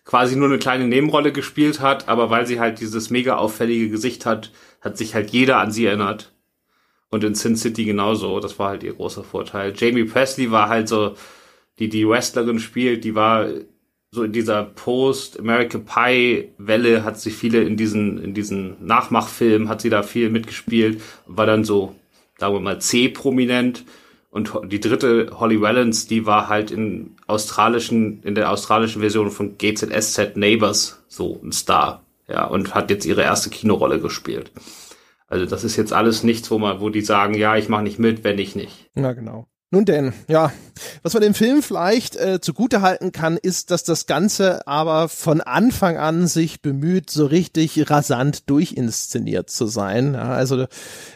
quasi 0.04 0.34
nur 0.36 0.48
eine 0.48 0.58
kleine 0.58 0.86
Nebenrolle 0.86 1.32
gespielt 1.32 1.80
hat, 1.80 2.08
aber 2.08 2.30
weil 2.30 2.46
sie 2.46 2.58
halt 2.58 2.80
dieses 2.80 3.10
mega 3.10 3.36
auffällige 3.36 3.90
Gesicht 3.90 4.24
hat, 4.24 4.50
hat 4.80 4.96
sich 4.96 5.14
halt 5.14 5.30
jeder 5.30 5.58
an 5.58 5.70
sie 5.70 5.84
erinnert. 5.84 6.32
Und 7.10 7.24
in 7.24 7.34
Sin 7.34 7.56
City 7.56 7.84
genauso. 7.84 8.40
Das 8.40 8.58
war 8.58 8.70
halt 8.70 8.82
ihr 8.82 8.94
großer 8.94 9.24
Vorteil. 9.24 9.74
Jamie 9.76 10.04
Presley 10.04 10.50
war 10.50 10.68
halt 10.68 10.88
so, 10.88 11.16
die 11.78 11.88
die 11.88 12.08
Wrestlerin 12.08 12.60
spielt, 12.60 13.04
die 13.04 13.14
war 13.14 13.48
so 14.12 14.24
in 14.24 14.32
dieser 14.32 14.64
Post-American 14.64 15.84
Pie-Welle 15.84 17.04
hat 17.04 17.20
sie 17.20 17.30
viele 17.30 17.62
in 17.62 17.76
diesen, 17.76 18.22
in 18.22 18.34
diesen 18.34 18.84
Nachmachfilmen, 18.84 19.68
hat 19.68 19.80
sie 19.80 19.90
da 19.90 20.02
viel 20.02 20.30
mitgespielt, 20.30 21.00
war 21.26 21.46
dann 21.46 21.64
so, 21.64 21.94
sagen 22.38 22.54
wir 22.54 22.60
mal, 22.60 22.80
C-prominent. 22.80 23.84
Und 24.30 24.52
die 24.66 24.80
dritte, 24.80 25.30
Holly 25.38 25.60
Wallens, 25.60 26.06
die 26.06 26.26
war 26.26 26.48
halt 26.48 26.70
in 26.70 27.16
australischen, 27.26 28.22
in 28.22 28.34
der 28.34 28.50
australischen 28.50 29.00
Version 29.00 29.30
von 29.30 29.58
GZSZ 29.58 30.36
Neighbors 30.36 31.04
so 31.08 31.40
ein 31.42 31.52
Star. 31.52 32.04
Ja, 32.28 32.44
und 32.46 32.74
hat 32.74 32.90
jetzt 32.90 33.06
ihre 33.06 33.22
erste 33.22 33.50
Kinorolle 33.50 34.00
gespielt. 34.00 34.52
Also 35.26 35.46
das 35.46 35.64
ist 35.64 35.76
jetzt 35.76 35.92
alles 35.92 36.22
nichts, 36.22 36.50
wo 36.50 36.58
man, 36.58 36.80
wo 36.80 36.90
die 36.90 37.00
sagen, 37.00 37.34
ja, 37.34 37.56
ich 37.56 37.68
mache 37.68 37.82
nicht 37.82 37.98
mit, 37.98 38.22
wenn 38.22 38.38
ich 38.38 38.54
nicht. 38.54 38.90
Na 38.94 39.12
genau. 39.12 39.48
Nun 39.72 39.84
denn, 39.84 40.12
ja, 40.26 40.52
was 41.04 41.14
man 41.14 41.22
dem 41.22 41.34
Film 41.34 41.62
vielleicht 41.62 42.16
äh, 42.16 42.40
zugute 42.40 42.82
halten 42.82 43.12
kann, 43.12 43.36
ist, 43.36 43.70
dass 43.70 43.84
das 43.84 44.06
Ganze 44.06 44.66
aber 44.66 45.08
von 45.08 45.40
Anfang 45.40 45.96
an 45.96 46.26
sich 46.26 46.60
bemüht, 46.60 47.08
so 47.08 47.26
richtig 47.26 47.88
rasant 47.88 48.50
durchinszeniert 48.50 49.48
zu 49.48 49.68
sein. 49.68 50.14
Ja, 50.14 50.32
also 50.32 50.66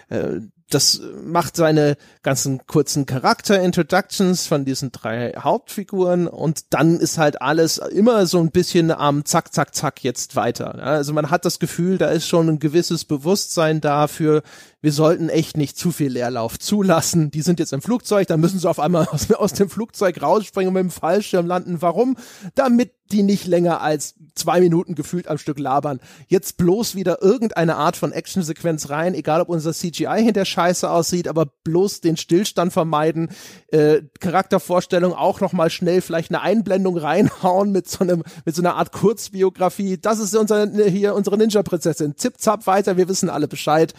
äh, 0.09 0.41
das 0.71 1.01
macht 1.25 1.57
seine 1.57 1.97
ganzen 2.23 2.67
kurzen 2.67 3.07
Charakter-Introductions 3.07 4.47
von 4.47 4.65
diesen 4.65 4.93
drei 4.93 5.33
Hauptfiguren 5.39 6.27
und 6.27 6.73
dann 6.73 6.99
ist 6.99 7.19
halt 7.19 7.43
alles 7.43 7.79
immer 7.79 8.27
so 8.27 8.41
ein 8.41 8.51
bisschen 8.51 8.91
am 8.91 9.25
Zack, 9.25 9.53
Zack, 9.53 9.75
Zack 9.75 10.03
jetzt 10.03 10.37
weiter. 10.37 10.77
Also 10.77 11.13
man 11.13 11.31
hat 11.31 11.45
das 11.45 11.59
Gefühl, 11.59 11.99
da 11.99 12.09
ist 12.09 12.27
schon 12.27 12.49
ein 12.49 12.59
gewisses 12.59 13.05
Bewusstsein 13.05 13.81
dafür, 13.81 14.43
wir 14.85 14.93
sollten 14.93 15.31
echt 15.31 15.57
nicht 15.57 15.79
zu 15.79 15.93
viel 15.93 16.13
Leerlauf 16.13 16.59
zulassen. 16.59 17.31
Die 17.31 17.41
sind 17.41 17.59
jetzt 17.59 17.73
im 17.73 17.81
Flugzeug, 17.81 18.29
dann 18.29 18.39
müssen 18.39 18.59
sie 18.59 18.69
auf 18.69 18.79
einmal 18.79 19.07
aus, 19.11 19.33
aus 19.33 19.55
dem 19.55 19.71
Flugzeug 19.71 20.21
rausspringen 20.21 20.69
und 20.69 20.75
mit 20.75 20.83
dem 20.83 20.91
Fallschirm 20.91 21.47
landen. 21.47 21.81
Warum? 21.81 22.19
Damit 22.55 22.93
die 23.11 23.23
nicht 23.23 23.47
länger 23.47 23.81
als 23.81 24.15
zwei 24.35 24.61
Minuten 24.61 24.95
gefühlt 24.95 25.29
am 25.29 25.39
Stück 25.39 25.59
labern. 25.59 26.01
Jetzt 26.27 26.59
bloß 26.59 26.95
wieder 26.97 27.23
irgendeine 27.23 27.77
Art 27.77 27.97
von 27.97 28.13
Actionsequenz 28.13 28.91
rein, 28.91 29.15
egal 29.15 29.41
ob 29.41 29.49
unser 29.49 29.73
CGI 29.73 30.23
hinter 30.23 30.45
Scheiße 30.45 30.91
aussieht, 30.91 31.29
aber 31.29 31.47
bloß 31.47 32.03
den 32.03 32.19
Stillstand 32.19 32.73
vermeiden, 32.73 33.31
äh, 33.69 34.03
Charaktervorstellung 34.21 35.15
auch 35.15 35.41
nochmal 35.41 35.71
schnell 35.71 36.03
vielleicht 36.03 36.31
eine 36.31 36.43
Einblendung 36.43 36.99
reinhauen 36.99 37.73
mit 37.73 37.89
so 37.89 38.01
einem, 38.01 38.23
mit 38.45 38.55
so 38.55 38.61
einer 38.61 38.75
Art 38.75 38.93
Kurzbiografie. 38.93 39.97
Das 39.97 40.19
ist 40.19 40.37
unser, 40.37 40.71
hier 40.89 41.15
unsere 41.15 41.39
Ninja-Prinzessin. 41.39 42.17
Zip, 42.17 42.39
zap, 42.39 42.67
weiter, 42.67 42.99
wir 42.99 43.09
wissen 43.09 43.31
alle 43.31 43.49
Bescheid 43.49 43.95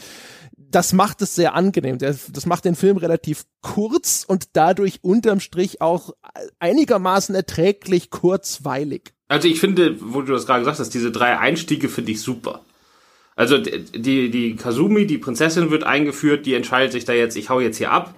das 0.75 0.91
macht 0.91 1.21
es 1.21 1.35
sehr 1.35 1.55
angenehm. 1.55 1.99
Das 1.99 2.45
macht 2.45 2.65
den 2.65 2.75
Film 2.75 2.97
relativ 2.97 3.45
kurz 3.61 4.25
und 4.27 4.49
dadurch 4.57 4.99
unterm 5.03 5.39
Strich 5.39 5.79
auch 5.79 6.13
einigermaßen 6.59 7.33
erträglich 7.33 8.09
kurzweilig. 8.09 9.13
Also 9.29 9.47
ich 9.47 9.61
finde, 9.61 9.95
wo 10.01 10.21
du 10.21 10.33
das 10.33 10.45
gerade 10.45 10.59
gesagt 10.59 10.79
hast, 10.79 10.93
diese 10.93 11.11
drei 11.11 11.39
Einstiege 11.39 11.87
finde 11.87 12.11
ich 12.11 12.21
super. 12.21 12.65
Also 13.37 13.57
die, 13.57 14.29
die 14.29 14.55
Kazumi, 14.57 15.07
die 15.07 15.17
Prinzessin 15.17 15.71
wird 15.71 15.85
eingeführt, 15.85 16.45
die 16.45 16.55
entscheidet 16.55 16.91
sich 16.91 17.05
da 17.05 17.13
jetzt, 17.13 17.37
ich 17.37 17.49
hau 17.49 17.61
jetzt 17.61 17.77
hier 17.77 17.91
ab. 17.91 18.13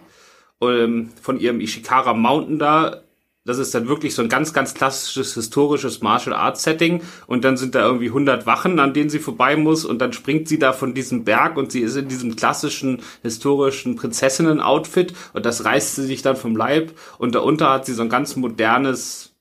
Ähm, 0.60 1.12
von 1.22 1.40
ihrem 1.40 1.62
Ishikara 1.62 2.16
Mountain 2.16 2.58
da 2.58 3.04
das 3.48 3.60
ist 3.60 3.74
dann 3.74 3.88
wirklich 3.88 4.14
so 4.14 4.22
ein 4.22 4.28
ganz, 4.28 4.52
ganz 4.52 4.74
klassisches 4.74 5.34
historisches 5.34 6.02
Martial 6.02 6.36
Arts 6.36 6.64
Setting. 6.64 7.02
Und 7.28 7.46
dann 7.46 7.56
sind 7.56 7.76
da 7.76 7.86
irgendwie 7.86 8.10
100 8.10 8.46
Wachen, 8.46 8.80
an 8.80 8.94
denen 8.94 9.10
sie 9.10 9.20
vorbei 9.20 9.56
muss. 9.56 9.86
Und 9.86 10.00
dann 10.00 10.12
springt 10.12 10.50
sie 10.50 10.60
da 10.60 10.74
von 10.74 10.94
diesem 10.94 11.24
Berg 11.24 11.56
und 11.56 11.72
sie 11.72 11.80
ist 11.80 11.96
in 11.96 12.10
diesem 12.10 12.36
klassischen 12.36 13.02
historischen 13.24 13.96
Prinzessinnen-Outfit. 13.96 15.14
Und 15.32 15.46
das 15.46 15.64
reißt 15.64 15.96
sie 15.96 16.06
sich 16.06 16.22
dann 16.22 16.36
vom 16.36 16.58
Leib. 16.58 16.92
Und 17.20 17.36
darunter 17.36 17.70
hat 17.70 17.86
sie 17.86 17.94
so 17.94 18.02
ein 18.02 18.10
ganz 18.10 18.36
modernes 18.36 19.34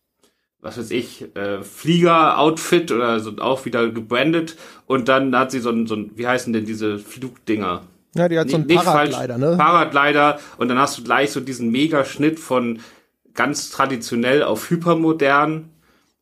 was 0.63 0.79
weiß 0.79 0.91
ich, 0.91 1.37
äh, 1.37 1.63
Flieger-Outfit 1.63 2.91
oder 2.91 3.21
so 3.21 3.37
auch 3.39 3.67
wieder 3.67 3.89
gebrandet. 3.89 4.57
Und 4.87 5.09
dann 5.09 5.37
hat 5.37 5.53
sie 5.53 5.61
so 5.61 5.71
ein, 5.71 5.87
so 5.87 5.95
ein 5.95 6.11
wie 6.17 6.27
heißen 6.27 6.53
denn 6.53 6.65
diese 6.65 6.99
Flugdinger? 6.99 7.83
Ja, 8.17 8.29
die 8.29 8.39
hat 8.39 8.49
so 8.49 8.57
ein 8.57 8.67
Paradleider, 8.67 9.37
ne? 9.37 9.57
Paradleider 9.57 10.41
und 10.57 10.69
dann 10.69 10.79
hast 10.79 10.97
du 10.97 11.05
gleich 11.05 11.31
so 11.33 11.41
diesen 11.41 11.71
Megaschnitt 11.71 12.41
von 12.41 12.81
ganz 13.37 13.71
traditionell 13.71 14.43
auf 14.43 14.71
hypermodern. 14.71 15.71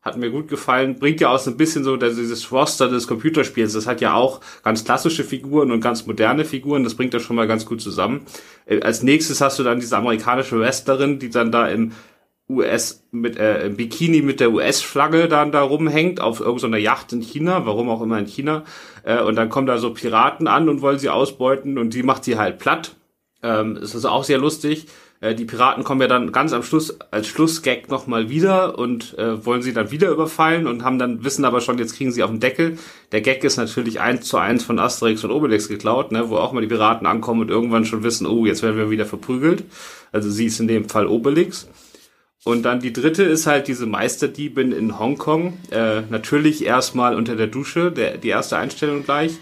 Hat 0.02 0.18
mir 0.18 0.30
gut 0.30 0.48
gefallen. 0.48 0.98
Bringt 0.98 1.22
ja 1.22 1.30
auch 1.30 1.38
so 1.38 1.50
ein 1.50 1.56
bisschen 1.56 1.82
so 1.82 1.96
dieses 1.96 2.52
Roster 2.52 2.88
des 2.88 3.08
Computerspiels. 3.08 3.72
Das 3.72 3.86
hat 3.86 4.02
ja 4.02 4.12
auch 4.12 4.42
ganz 4.62 4.84
klassische 4.84 5.24
Figuren 5.24 5.70
und 5.70 5.80
ganz 5.80 6.06
moderne 6.06 6.44
Figuren. 6.44 6.84
Das 6.84 6.94
bringt 6.94 7.14
das 7.14 7.22
schon 7.22 7.36
mal 7.36 7.46
ganz 7.46 7.64
gut 7.64 7.80
zusammen. 7.80 8.26
Äh, 8.66 8.82
als 8.82 9.02
nächstes 9.02 9.40
hast 9.40 9.58
du 9.58 9.62
dann 9.62 9.80
diese 9.80 9.96
amerikanische 9.96 10.60
Wrestlerin, 10.60 11.18
die 11.18 11.30
dann 11.30 11.50
da 11.50 11.68
im 11.68 11.92
US 12.50 13.02
mit 13.10 13.38
äh, 13.38 13.70
Bikini 13.74 14.20
mit 14.20 14.38
der 14.40 14.52
US-Flagge 14.52 15.28
dann 15.28 15.50
da 15.50 15.62
rumhängt 15.62 16.20
auf 16.20 16.40
irgendeiner 16.40 16.76
Yacht 16.76 17.10
in 17.14 17.22
China, 17.22 17.64
warum 17.64 17.88
auch 17.88 18.02
immer 18.02 18.18
in 18.18 18.26
China. 18.26 18.64
Äh, 19.04 19.22
und 19.22 19.36
dann 19.36 19.48
kommen 19.48 19.66
da 19.66 19.78
so 19.78 19.94
Piraten 19.94 20.46
an 20.46 20.68
und 20.68 20.82
wollen 20.82 20.98
sie 20.98 21.08
ausbeuten 21.08 21.78
und 21.78 21.94
die 21.94 22.02
macht 22.02 22.24
sie 22.24 22.36
halt 22.36 22.58
platt. 22.58 22.96
Ähm, 23.42 23.78
es 23.82 23.94
ist 23.94 24.04
auch 24.04 24.24
sehr 24.24 24.38
lustig 24.38 24.86
Äh, 25.24 25.34
die 25.34 25.46
Piraten 25.46 25.84
kommen 25.84 26.02
ja 26.02 26.06
dann 26.06 26.32
ganz 26.32 26.52
am 26.52 26.62
Schluss 26.62 27.00
als 27.10 27.26
Schlussgag 27.26 27.88
nochmal 27.88 28.28
wieder 28.28 28.78
und 28.78 29.16
äh, 29.18 29.44
wollen 29.44 29.62
sie 29.62 29.72
dann 29.72 29.90
wieder 29.90 30.10
überfallen 30.10 30.66
und 30.66 30.84
haben 30.84 30.98
dann, 30.98 31.24
wissen 31.24 31.46
aber 31.46 31.62
schon, 31.62 31.78
jetzt 31.78 31.96
kriegen 31.96 32.12
sie 32.12 32.22
auf 32.22 32.30
den 32.30 32.40
Deckel. 32.40 32.78
Der 33.10 33.22
Gag 33.22 33.42
ist 33.42 33.56
natürlich 33.56 34.00
eins 34.00 34.26
zu 34.28 34.36
eins 34.36 34.64
von 34.64 34.78
Asterix 34.78 35.24
und 35.24 35.30
Obelix 35.30 35.68
geklaut, 35.68 36.12
ne, 36.12 36.28
wo 36.28 36.36
auch 36.36 36.52
mal 36.52 36.60
die 36.60 36.66
Piraten 36.66 37.06
ankommen 37.06 37.40
und 37.40 37.48
irgendwann 37.48 37.86
schon 37.86 38.02
wissen, 38.02 38.26
oh, 38.26 38.44
jetzt 38.44 38.62
werden 38.62 38.76
wir 38.76 38.90
wieder 38.90 39.06
verprügelt. 39.06 39.64
Also 40.12 40.30
sie 40.30 40.46
ist 40.46 40.60
in 40.60 40.68
dem 40.68 40.88
Fall 40.90 41.06
Obelix. 41.06 41.68
Und 42.44 42.64
dann 42.64 42.80
die 42.80 42.92
dritte 42.92 43.22
ist 43.22 43.46
halt 43.46 43.68
diese 43.68 43.86
Meisterdiebin 43.86 44.72
in 44.72 44.98
Hongkong. 44.98 45.54
Äh, 45.70 46.02
natürlich 46.10 46.66
erstmal 46.66 47.16
unter 47.16 47.36
der 47.36 47.46
Dusche, 47.46 47.90
der, 47.90 48.18
die 48.18 48.28
erste 48.28 48.58
Einstellung 48.58 49.04
gleich. 49.04 49.32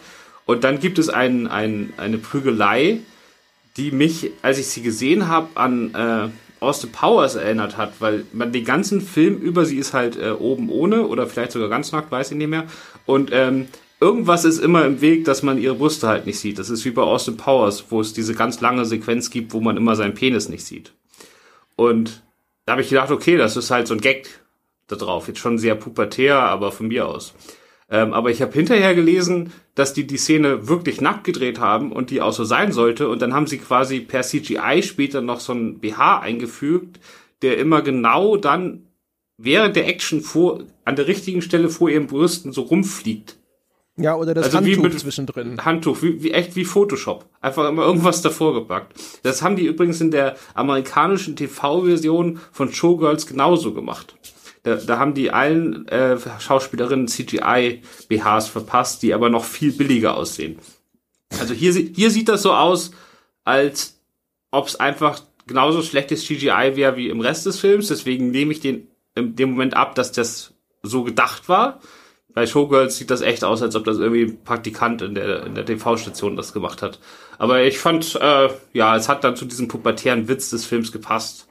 Und 0.47 0.63
dann 0.63 0.79
gibt 0.79 1.01
es 1.01 1.09
ein, 1.09 1.49
ein, 1.49 1.93
eine 1.97 2.19
Prügelei, 2.19 3.01
die 3.77 3.91
mich, 3.91 4.31
als 4.43 4.59
ich 4.59 4.67
sie 4.67 4.83
gesehen 4.83 5.29
habe, 5.29 5.49
an 5.55 5.95
äh, 5.95 6.29
Austin 6.63 6.93
Powers 6.93 7.35
erinnert 7.35 7.77
hat, 7.77 7.95
weil 8.01 8.25
man 8.33 8.53
den 8.53 8.65
ganzen 8.65 9.01
Film 9.01 9.39
über 9.39 9.65
sie 9.65 9.79
ist 9.79 9.95
halt 9.95 10.17
äh, 10.17 10.31
oben 10.31 10.71
ohne 10.71 11.07
oder 11.07 11.27
vielleicht 11.27 11.53
sogar 11.53 11.69
ganz 11.69 11.91
nackt, 11.93 12.11
weiß 12.11 12.31
ich 12.31 12.37
nicht 12.37 12.49
mehr. 12.49 12.67
Und 13.05 13.31
ähm, 13.33 13.67
irgendwas 14.01 14.45
ist 14.45 14.59
immer 14.59 14.85
im 14.85 15.01
Weg, 15.01 15.25
dass 15.25 15.43
man 15.43 15.59
ihre 15.59 15.75
Brüste 15.75 16.07
halt 16.07 16.27
nicht 16.27 16.39
sieht. 16.39 16.59
Das 16.59 16.71
ist 16.71 16.85
wie 16.85 16.91
bei 16.91 17.03
Austin 17.03 17.37
Powers, 17.37 17.87
wo 17.91 18.01
es 18.01 18.13
diese 18.13 18.35
ganz 18.35 18.61
lange 18.61 18.85
Sequenz 18.85 19.31
gibt, 19.31 19.53
wo 19.53 19.61
man 19.61 19.77
immer 19.77 19.97
seinen 19.97 20.15
Penis 20.15 20.49
nicht 20.49 20.65
sieht. 20.65 20.93
Und 21.77 22.23
da 22.65 22.73
habe 22.73 22.83
ich 22.83 22.91
gedacht, 22.91 23.11
okay, 23.11 23.37
das 23.37 23.57
ist 23.57 23.71
halt 23.71 23.89
so 23.89 23.95
ein 23.95 24.01
Gag 24.01 24.29
da 24.87 24.97
drauf. 24.97 25.29
Jetzt 25.29 25.41
schon 25.41 25.59
sehr 25.59 25.75
pubertär, 25.75 26.39
aber 26.39 26.71
von 26.71 26.89
mir 26.89 27.09
aus. 27.09 27.35
Ähm, 27.93 28.15
aber 28.15 28.31
ich 28.31 28.41
habe 28.41 28.55
hinterher 28.55 28.95
gelesen, 28.95 29.53
dass 29.75 29.93
die 29.93 30.07
die 30.07 30.17
Szene 30.17 30.67
wirklich 30.67 31.03
nackt 31.03 31.25
gedreht 31.25 31.61
haben 31.61 31.93
und 31.93 32.09
die 32.09 32.23
auch 32.23 32.33
so 32.33 32.43
sein 32.43 32.73
sollte. 32.73 33.07
Und 33.07 33.21
dann 33.21 33.35
haben 33.35 33.47
sie 33.47 33.59
quasi 33.59 34.01
per 34.01 34.23
CGI 34.23 34.83
später 34.83 35.21
noch 35.21 35.41
so 35.41 35.53
ein 35.53 35.79
BH 35.79 36.21
eingefügt, 36.21 37.01
der 37.43 37.59
immer 37.59 37.83
genau 37.83 38.39
dann 38.39 38.87
während 39.37 39.77
der 39.77 39.89
Action 39.89 40.23
vor, 40.23 40.65
an 40.87 40.97
der 40.97 41.07
richtigen 41.07 41.43
Stelle 41.43 41.69
vor 41.69 41.91
ihren 41.91 42.07
Brüsten 42.07 42.53
so 42.53 42.63
rumfliegt. 42.63 43.37
Ja, 43.99 44.17
oder 44.17 44.33
das 44.33 44.47
also 44.47 44.59
Handtuch 44.59 44.79
wie 44.79 44.83
mit 44.89 44.99
zwischendrin. 44.99 45.63
Handtuch, 45.63 46.01
wie, 46.01 46.23
wie 46.23 46.31
echt 46.31 46.57
wie 46.57 46.65
Photoshop. 46.65 47.27
Einfach 47.43 47.69
immer 47.69 47.85
irgendwas 47.85 48.23
davor 48.23 48.55
gepackt. 48.55 48.95
Das 49.23 49.43
haben 49.43 49.57
die 49.57 49.67
übrigens 49.67 50.01
in 50.01 50.11
der 50.11 50.37
amerikanischen 50.55 51.37
TV-Version 51.37 52.41
von 52.53 52.73
Showgirls 52.73 53.27
genauso 53.27 53.75
gemacht. 53.75 54.15
Da, 54.63 54.77
da 54.77 54.99
haben 54.99 55.15
die 55.15 55.31
allen 55.31 55.89
äh, 55.89 56.17
Schauspielerinnen 56.39 57.09
CGI-BHs 57.09 58.49
verpasst, 58.49 59.03
die 59.03 59.13
aber 59.13 59.29
noch 59.29 59.45
viel 59.45 59.73
billiger 59.73 60.17
aussehen. 60.17 60.59
Also 61.41 61.55
hier, 61.55 61.73
hier 61.73 62.11
sieht 62.11 62.29
das 62.29 62.43
so 62.43 62.53
aus, 62.53 62.93
als 63.45 63.99
ob 64.51 64.69
es 64.69 64.77
einfach 64.77 65.21
genauso 65.47 65.83
schlechtes 65.83 66.25
CGI 66.25 66.73
wäre 66.75 66.97
wie 66.97 67.09
im 67.09 67.21
Rest 67.21 67.47
des 67.47 67.59
Films. 67.59 67.89
Deswegen 67.89 68.31
nehme 68.31 68.53
ich 68.53 68.61
den 68.61 68.89
in 69.15 69.35
dem 69.37 69.51
Moment 69.51 69.75
ab, 69.75 69.95
dass 69.95 70.13
das 70.13 70.55
so 70.83 71.03
gedacht 71.03 71.49
war. 71.49 71.81
Bei 72.35 72.47
Showgirls 72.47 72.97
sieht 72.97 73.11
das 73.11 73.21
echt 73.21 73.45
aus, 73.45 73.61
als 73.61 73.77
ob 73.77 73.85
das 73.85 73.99
irgendwie 73.99 74.25
ein 74.25 74.43
Praktikant 74.43 75.03
in 75.03 75.15
der, 75.15 75.45
in 75.45 75.55
der 75.55 75.67
TV-Station 75.67 76.37
das 76.37 76.53
gemacht 76.53 76.81
hat. 76.81 76.99
Aber 77.39 77.63
ich 77.63 77.79
fand, 77.79 78.15
äh, 78.17 78.49
ja, 78.73 78.97
es 78.97 79.09
hat 79.09 79.25
dann 79.25 79.37
zu 79.37 79.45
diesem 79.45 79.69
pubertären 79.69 80.29
Witz 80.29 80.49
des 80.49 80.65
Films 80.65 80.93
gepasst. 80.93 81.47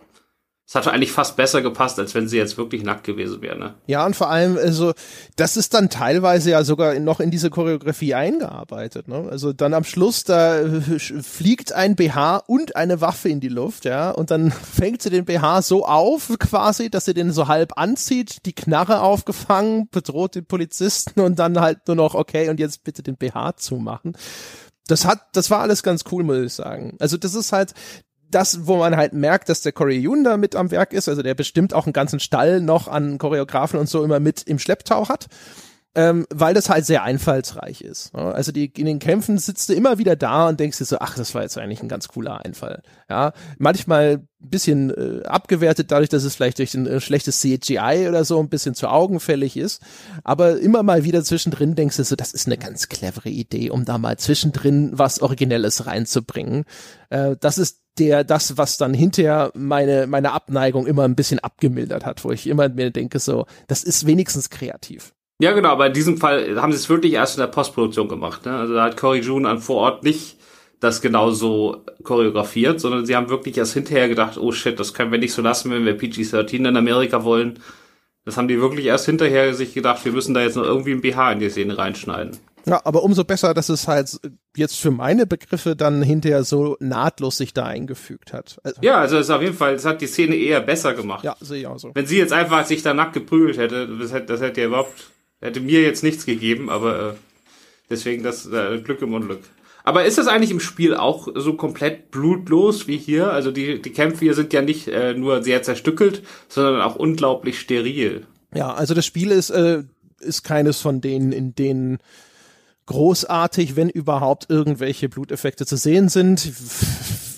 Es 0.72 0.76
hatte 0.76 0.94
eigentlich 0.94 1.12
fast 1.12 1.36
besser 1.36 1.62
gepasst, 1.62 2.00
als 2.00 2.16
wenn 2.16 2.30
sie 2.30 2.38
jetzt 2.38 2.58
wirklich 2.58 2.82
nackt 2.82 3.04
gewesen 3.04 3.42
wäre. 3.42 3.60
Ne? 3.60 3.74
Ja, 3.88 4.06
und 4.06 4.16
vor 4.16 4.30
allem, 4.30 4.56
also, 4.56 4.94
das 5.36 5.58
ist 5.58 5.74
dann 5.74 5.90
teilweise 5.90 6.52
ja 6.52 6.64
sogar 6.64 6.98
noch 6.98 7.20
in 7.20 7.30
diese 7.30 7.50
Choreografie 7.50 8.14
eingearbeitet. 8.14 9.10
Ne? 9.10 9.28
Also 9.30 9.52
dann 9.52 9.74
am 9.74 9.84
Schluss, 9.84 10.24
da 10.24 10.64
fliegt 10.98 11.74
ein 11.74 11.98
BH 11.98 12.38
und 12.48 12.78
eine 12.78 13.02
Waffe 13.02 13.28
in 13.28 13.42
die 13.42 13.50
Luft, 13.50 13.84
ja, 13.84 14.12
und 14.12 14.32
dann 14.32 14.50
fängt 14.74 15.02
sie 15.02 15.10
den 15.10 15.26
BH 15.26 15.62
so 15.62 15.86
auf, 15.86 16.32
quasi, 16.40 16.90
dass 16.90 17.04
sie 17.04 17.14
den 17.14 17.34
so 17.34 17.50
halb 17.50 17.78
anzieht, 17.78 18.46
die 18.46 18.54
Knarre 18.54 19.02
aufgefangen, 19.02 19.90
bedroht 19.92 20.36
den 20.36 20.46
Polizisten 20.46 21.20
und 21.20 21.38
dann 21.38 21.60
halt 21.60 21.80
nur 21.88 21.98
noch, 21.98 22.16
okay, 22.16 22.48
und 22.48 22.62
jetzt 22.62 22.86
bitte 22.86 23.04
den 23.04 23.18
BH 23.18 23.58
zumachen 23.58 24.16
das 24.88 25.06
hat, 25.06 25.22
das 25.34 25.50
war 25.50 25.62
alles 25.62 25.84
ganz 25.84 26.04
cool, 26.12 26.24
muss 26.24 26.38
ich 26.38 26.54
sagen. 26.54 26.98
Also 27.00 27.16
das 27.16 27.34
ist 27.34 27.54
halt, 27.54 27.74
das, 28.32 28.68
wo 28.68 28.78
man 28.78 28.96
halt 28.96 29.14
merkt, 29.14 29.50
dass 29.50 29.62
der 29.62 29.72
Corey 29.72 30.00
Yoon 30.00 30.24
da 30.24 30.38
mit 30.38 30.56
am 30.56 30.72
Werk 30.72 30.94
ist, 30.94 31.10
also 31.10 31.22
der 31.22 31.36
bestimmt 31.36 31.74
auch 31.74 31.86
einen 31.86 31.94
ganzen 31.94 32.20
Stall 32.20 32.62
noch 32.62 32.88
an 32.88 33.18
Choreografen 33.18 33.80
und 33.80 33.90
so 33.90 34.04
immer 34.04 34.20
mit 34.20 34.44
im 34.44 34.60
Schlepptau 34.60 35.10
hat 35.10 35.28
ähm, 35.94 36.26
weil 36.30 36.54
das 36.54 36.70
halt 36.70 36.86
sehr 36.86 37.04
einfallsreich 37.04 37.82
ist. 37.82 38.16
Also 38.16 38.54
die, 38.54 38.72
in 38.78 38.86
den 38.86 39.00
Kämpfen 39.00 39.38
sitzt 39.38 39.68
du 39.68 39.74
immer 39.74 39.98
wieder 39.98 40.16
da 40.16 40.48
und 40.48 40.60
denkst 40.60 40.78
dir 40.78 40.86
so, 40.86 41.00
ach, 41.00 41.16
das 41.16 41.36
war 41.36 41.42
jetzt 41.42 41.58
eigentlich 41.58 41.82
ein 41.82 41.90
ganz 41.90 42.08
cooler 42.08 42.46
Einfall. 42.46 42.82
Ja, 43.10 43.34
manchmal 43.58 44.22
ein 44.42 44.50
bisschen 44.50 44.90
äh, 44.90 45.26
abgewertet 45.26 45.92
dadurch, 45.92 46.08
dass 46.08 46.24
es 46.24 46.36
vielleicht 46.36 46.60
durch 46.60 46.74
ein 46.76 46.88
äh, 46.88 47.02
schlechtes 47.02 47.42
CGI 47.42 48.06
oder 48.08 48.24
so 48.24 48.40
ein 48.40 48.48
bisschen 48.48 48.74
zu 48.74 48.88
augenfällig 48.88 49.58
ist. 49.58 49.82
Aber 50.24 50.60
immer 50.60 50.82
mal 50.82 51.04
wieder 51.04 51.26
zwischendrin 51.26 51.76
denkst 51.76 51.98
du 51.98 52.06
so, 52.06 52.16
das 52.16 52.32
ist 52.32 52.48
eine 52.48 52.58
ganz 52.58 52.88
clevere 52.88 53.30
Idee, 53.30 53.70
um 53.70 53.84
da 53.84 53.98
mal 53.98 54.18
zwischendrin 54.18 54.92
was 54.94 55.22
Originelles 55.22 55.88
reinzubringen. 55.88 56.64
Äh, 57.10 57.36
das 57.38 57.58
ist 57.58 57.81
der, 58.00 58.24
das, 58.24 58.58
was 58.58 58.78
dann 58.78 58.94
hinterher 58.94 59.52
meine, 59.54 60.08
meine 60.08 60.32
Abneigung 60.32 60.88
immer 60.88 61.04
ein 61.04 61.16
bisschen 61.16 61.40
abgemildert 61.40 62.06
hat, 62.06 62.24
wo 62.24 62.32
ich 62.32 62.48
immer 62.48 62.70
mir 62.70 62.92
denke 62.92 63.20
so, 63.20 63.46
das 63.68 63.84
ist 63.84 64.06
wenigstens 64.06 64.50
kreativ. 64.50 65.14
Ja, 65.42 65.54
genau, 65.54 65.70
aber 65.70 65.88
in 65.88 65.94
diesem 65.94 66.18
Fall 66.18 66.62
haben 66.62 66.72
sie 66.72 66.78
es 66.78 66.90
wirklich 66.90 67.14
erst 67.14 67.38
in 67.38 67.42
der 67.42 67.48
Postproduktion 67.48 68.08
gemacht. 68.08 68.46
Ne? 68.46 68.56
Also 68.56 68.76
da 68.76 68.84
hat 68.84 68.98
Cory 68.98 69.20
June 69.20 69.50
an 69.50 69.60
vor 69.60 69.78
Ort 69.78 70.04
nicht 70.04 70.38
das 70.80 71.02
genauso 71.02 71.86
choreografiert, 72.04 72.80
sondern 72.80 73.06
sie 73.06 73.16
haben 73.16 73.30
wirklich 73.30 73.58
erst 73.58 73.74
hinterher 73.74 74.08
gedacht, 74.08 74.38
oh 74.38 74.52
shit, 74.52 74.80
das 74.80 74.94
können 74.94 75.12
wir 75.12 75.20
nicht 75.20 75.34
so 75.34 75.42
lassen, 75.42 75.72
wenn 75.72 75.86
wir 75.86 75.98
PG-13 75.98 76.68
in 76.68 76.78
Amerika 76.78 77.24
wollen. 77.24 77.60
Das 78.26 78.38
haben 78.38 78.48
die 78.48 78.60
wirklich 78.60 78.86
erst 78.86 79.06
hinterher 79.06 79.54
sich 79.54 79.74
gedacht, 79.74 80.04
wir 80.06 80.12
müssen 80.12 80.34
da 80.34 80.42
jetzt 80.42 80.56
noch 80.56 80.64
irgendwie 80.64 80.92
ein 80.92 81.02
BH 81.02 81.34
in 81.34 81.40
die 81.40 81.50
Szene 81.50 81.78
reinschneiden. 81.78 82.38
Ja, 82.66 82.82
aber 82.84 83.04
umso 83.04 83.24
besser, 83.24 83.54
dass 83.54 83.70
es 83.70 83.88
halt 83.88 84.20
jetzt 84.56 84.78
für 84.80 84.92
meine 84.92 85.26
Begriffe 85.26 85.76
dann 85.76 86.04
hinterher 86.04 86.44
so 86.44 86.78
nahtlos 86.80 87.38
sich 87.38 87.54
da 87.54 87.66
eingefügt 87.66 88.34
hat. 88.34 88.60
Also, 88.64 88.82
ja, 88.82 88.98
also 88.98 89.18
es 89.18 89.28
ist 89.28 89.32
auf 89.32 89.42
jeden 89.42 89.56
Fall, 89.56 89.76
es 89.76 89.86
hat 89.86 90.02
die 90.02 90.08
Szene 90.08 90.36
eher 90.36 90.62
besser 90.62 90.94
gemacht. 90.94 91.24
Ja, 91.24 91.36
sehe 91.40 91.62
ich 91.62 91.68
auch 91.68 91.80
so. 91.80 91.92
Wenn 91.94 92.06
sie 92.06 92.18
jetzt 92.18 92.34
einfach 92.34 92.66
sich 92.66 92.84
da 92.84 92.94
nackt 92.94 93.14
geprügelt 93.14 93.58
hätte, 93.58 93.88
das 93.88 94.14
hätte, 94.14 94.28
das 94.28 94.42
hätte 94.42 94.62
ja 94.62 94.68
überhaupt 94.68 95.12
Hätte 95.42 95.60
mir 95.60 95.82
jetzt 95.82 96.04
nichts 96.04 96.26
gegeben, 96.26 96.70
aber 96.70 97.10
äh, 97.10 97.14
deswegen 97.90 98.24
das 98.24 98.46
äh, 98.46 98.80
Glück 98.80 99.02
im 99.02 99.14
Unglück. 99.14 99.42
Aber 99.84 100.06
ist 100.06 100.20
das 100.20 100.28
eigentlich 100.28 100.52
im 100.52 100.60
Spiel 100.60 100.94
auch 100.94 101.28
so 101.34 101.56
komplett 101.56 102.12
blutlos 102.12 102.88
wie 102.88 102.98
hier? 102.98 103.34
Also 103.34 103.52
die, 103.52 103.82
die 103.82 103.90
Kämpfe 103.90 104.20
hier 104.26 104.36
sind 104.36 104.54
ja 104.54 104.62
nicht 104.62 104.88
äh, 104.88 105.16
nur 105.16 105.42
sehr 105.42 105.64
zerstückelt, 105.64 106.22
sondern 106.48 106.82
auch 106.82 106.96
unglaublich 106.96 107.60
steril. 107.60 108.28
Ja, 108.54 108.72
also 108.72 108.94
das 108.94 109.08
Spiel 109.08 109.32
ist, 109.32 109.50
äh, 109.50 109.84
ist 110.20 110.44
keines 110.44 110.80
von 110.80 111.02
denen, 111.02 111.32
in 111.32 111.56
denen 111.56 111.98
großartig, 112.92 113.76
wenn 113.76 113.90
überhaupt 113.90 114.50
irgendwelche 114.50 115.10
Bluteffekte 115.10 115.66
zu 115.66 115.78
sehen 115.78 116.10
sind. 116.10 116.52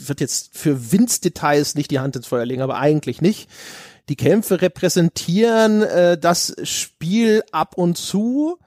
Wird 0.08 0.20
jetzt 0.20 0.58
für 0.58 0.92
Winzdetails 0.92 1.76
nicht 1.76 1.92
die 1.92 2.00
Hand 2.00 2.16
ins 2.16 2.28
Feuer 2.28 2.46
legen, 2.46 2.62
aber 2.62 2.78
eigentlich 2.78 3.22
nicht. 3.22 3.50
Die 4.10 4.18
Kämpfe 4.18 4.62
repräsentieren 4.62 5.82
äh, 5.84 6.18
das 6.18 6.56
Spiel 6.64 7.44
ab 7.52 7.78
und 7.78 7.98
zu 7.98 8.58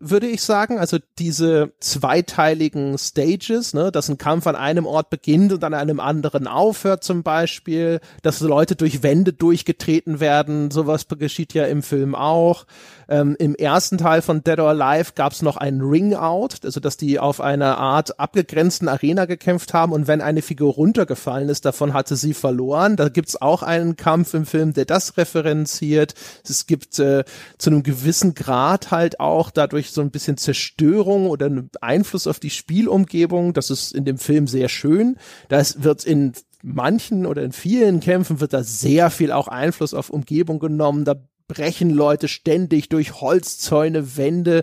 würde 0.00 0.26
ich 0.26 0.42
sagen. 0.42 0.78
Also 0.78 0.98
diese 1.18 1.72
zweiteiligen 1.78 2.96
Stages, 2.98 3.74
ne, 3.74 3.92
dass 3.92 4.08
ein 4.08 4.18
Kampf 4.18 4.46
an 4.46 4.56
einem 4.56 4.86
Ort 4.86 5.10
beginnt 5.10 5.52
und 5.52 5.62
an 5.62 5.74
einem 5.74 6.00
anderen 6.00 6.46
aufhört 6.48 7.04
zum 7.04 7.22
Beispiel, 7.22 8.00
dass 8.22 8.40
Leute 8.40 8.74
durch 8.74 9.02
Wände 9.02 9.32
durchgetreten 9.32 10.18
werden, 10.18 10.70
sowas 10.70 11.06
geschieht 11.06 11.54
ja 11.54 11.66
im 11.66 11.82
Film 11.82 12.14
auch. 12.14 12.66
Ähm, 13.10 13.34
Im 13.40 13.56
ersten 13.56 13.98
Teil 13.98 14.22
von 14.22 14.44
Dead 14.44 14.60
or 14.60 14.68
Alive 14.68 15.12
gab 15.16 15.32
es 15.32 15.42
noch 15.42 15.56
einen 15.56 15.80
Ring-Out, 15.80 16.60
also 16.64 16.78
dass 16.78 16.96
die 16.96 17.18
auf 17.18 17.40
einer 17.40 17.76
Art 17.76 18.20
abgegrenzten 18.20 18.88
Arena 18.88 19.24
gekämpft 19.24 19.74
haben 19.74 19.92
und 19.92 20.06
wenn 20.06 20.20
eine 20.20 20.42
Figur 20.42 20.74
runtergefallen 20.74 21.48
ist, 21.48 21.64
davon 21.64 21.92
hatte 21.92 22.14
sie 22.14 22.34
verloren. 22.34 22.94
Da 22.94 23.08
gibt's 23.08 23.40
auch 23.40 23.64
einen 23.64 23.96
Kampf 23.96 24.32
im 24.34 24.46
Film, 24.46 24.74
der 24.74 24.84
das 24.84 25.16
referenziert. 25.16 26.14
Es 26.48 26.68
gibt 26.68 27.00
äh, 27.00 27.24
zu 27.58 27.70
einem 27.70 27.82
gewissen 27.82 28.34
Grad 28.34 28.92
halt 28.92 29.18
auch 29.18 29.50
dadurch 29.50 29.90
so 29.90 30.02
ein 30.02 30.12
bisschen 30.12 30.36
Zerstörung 30.36 31.26
oder 31.28 31.46
einen 31.46 31.68
Einfluss 31.80 32.28
auf 32.28 32.38
die 32.38 32.50
Spielumgebung. 32.50 33.54
Das 33.54 33.70
ist 33.70 33.92
in 33.92 34.04
dem 34.04 34.18
Film 34.18 34.46
sehr 34.46 34.68
schön. 34.68 35.16
Das 35.48 35.82
wird 35.82 36.04
in 36.04 36.32
manchen 36.62 37.26
oder 37.26 37.42
in 37.42 37.52
vielen 37.52 37.98
Kämpfen 37.98 38.40
wird 38.40 38.52
da 38.52 38.62
sehr 38.62 39.10
viel 39.10 39.32
auch 39.32 39.48
Einfluss 39.48 39.94
auf 39.94 40.10
Umgebung 40.10 40.60
genommen. 40.60 41.04
Da 41.04 41.16
brechen 41.50 41.90
Leute 41.90 42.28
ständig 42.28 42.88
durch 42.88 43.20
Holzzäune, 43.20 44.16
Wände, 44.16 44.62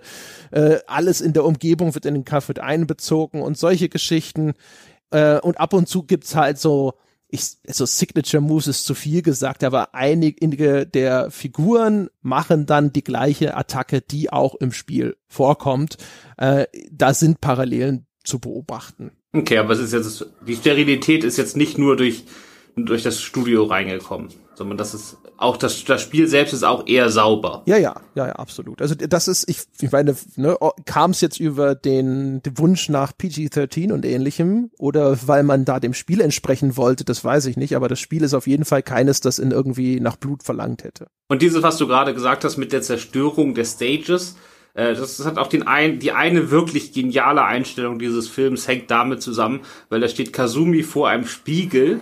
äh, 0.51 0.77
alles 0.87 1.19
in 1.19 1.33
der 1.33 1.43
Umgebung 1.43 1.93
wird 1.93 2.05
in 2.05 2.13
den 2.13 2.23
Kampf 2.23 2.49
einbezogen 2.49 3.41
und 3.41 3.57
solche 3.57 3.89
Geschichten. 3.89 4.53
Äh, 5.11 5.39
und 5.41 5.59
ab 5.59 5.73
und 5.73 5.89
zu 5.89 6.03
gibt's 6.03 6.33
halt 6.33 6.57
so, 6.57 6.93
ich, 7.27 7.57
so 7.67 7.85
Signature 7.85 8.39
Moves 8.39 8.67
ist 8.67 8.85
zu 8.85 8.93
viel 8.93 9.21
gesagt, 9.21 9.65
aber 9.65 9.93
einige 9.93 10.87
der 10.87 11.29
Figuren 11.29 12.09
machen 12.21 12.65
dann 12.65 12.93
die 12.93 13.03
gleiche 13.03 13.57
Attacke, 13.57 13.99
die 13.99 14.31
auch 14.31 14.55
im 14.55 14.71
Spiel 14.71 15.17
vorkommt. 15.27 15.97
Äh, 16.37 16.67
da 16.89 17.13
sind 17.13 17.41
Parallelen 17.41 18.07
zu 18.23 18.39
beobachten. 18.39 19.11
Okay, 19.33 19.57
aber 19.57 19.73
es 19.73 19.79
ist 19.79 19.91
jetzt, 19.91 20.25
die 20.47 20.55
Sterilität 20.55 21.25
ist 21.25 21.35
jetzt 21.35 21.57
nicht 21.57 21.77
nur 21.77 21.97
durch 21.97 22.23
durch 22.85 23.03
das 23.03 23.21
Studio 23.21 23.63
reingekommen, 23.63 24.29
sondern 24.57 24.77
das 24.77 24.95
ist 24.95 25.17
auch 25.37 25.55
das, 25.55 25.85
das 25.85 26.01
Spiel 26.01 26.27
selbst 26.27 26.51
ist 26.51 26.63
auch 26.63 26.87
eher 26.87 27.09
sauber. 27.09 27.61
Ja, 27.67 27.77
ja, 27.77 28.01
ja, 28.15 28.27
ja, 28.27 28.33
absolut. 28.33 28.81
Also 28.81 28.95
das 28.95 29.27
ist, 29.27 29.47
ich, 29.47 29.61
ich 29.79 29.91
meine, 29.91 30.15
ne, 30.35 30.57
kam 30.85 31.11
es 31.11 31.21
jetzt 31.21 31.39
über 31.39 31.75
den, 31.75 32.41
den 32.41 32.57
Wunsch 32.57 32.89
nach 32.89 33.13
PG-13 33.15 33.93
und 33.93 34.03
ähnlichem 34.03 34.71
oder 34.79 35.15
weil 35.27 35.43
man 35.43 35.63
da 35.63 35.79
dem 35.79 35.93
Spiel 35.93 36.21
entsprechen 36.21 36.75
wollte, 36.75 37.05
das 37.05 37.23
weiß 37.23 37.45
ich 37.45 37.55
nicht, 37.55 37.75
aber 37.75 37.87
das 37.87 37.99
Spiel 37.99 38.23
ist 38.23 38.33
auf 38.33 38.47
jeden 38.47 38.65
Fall 38.65 38.81
keines, 38.81 39.21
das 39.21 39.37
in 39.37 39.51
irgendwie 39.51 39.99
nach 39.99 40.15
Blut 40.15 40.41
verlangt 40.41 40.83
hätte. 40.83 41.05
Und 41.27 41.43
dieses, 41.43 41.61
was 41.61 41.77
du 41.77 41.85
gerade 41.85 42.15
gesagt 42.15 42.43
hast 42.43 42.57
mit 42.57 42.71
der 42.71 42.81
Zerstörung 42.81 43.53
der 43.53 43.65
Stages, 43.65 44.37
äh, 44.73 44.95
das 44.95 45.23
hat 45.23 45.37
auch 45.37 45.47
den 45.47 45.67
ein, 45.67 45.99
die 45.99 46.13
eine 46.13 46.49
wirklich 46.49 46.93
geniale 46.93 47.43
Einstellung 47.43 47.99
dieses 47.99 48.27
Films 48.27 48.67
hängt 48.67 48.89
damit 48.89 49.21
zusammen, 49.21 49.59
weil 49.89 49.99
da 49.99 50.07
steht 50.07 50.33
Kazumi 50.33 50.81
vor 50.81 51.09
einem 51.09 51.27
Spiegel 51.27 51.99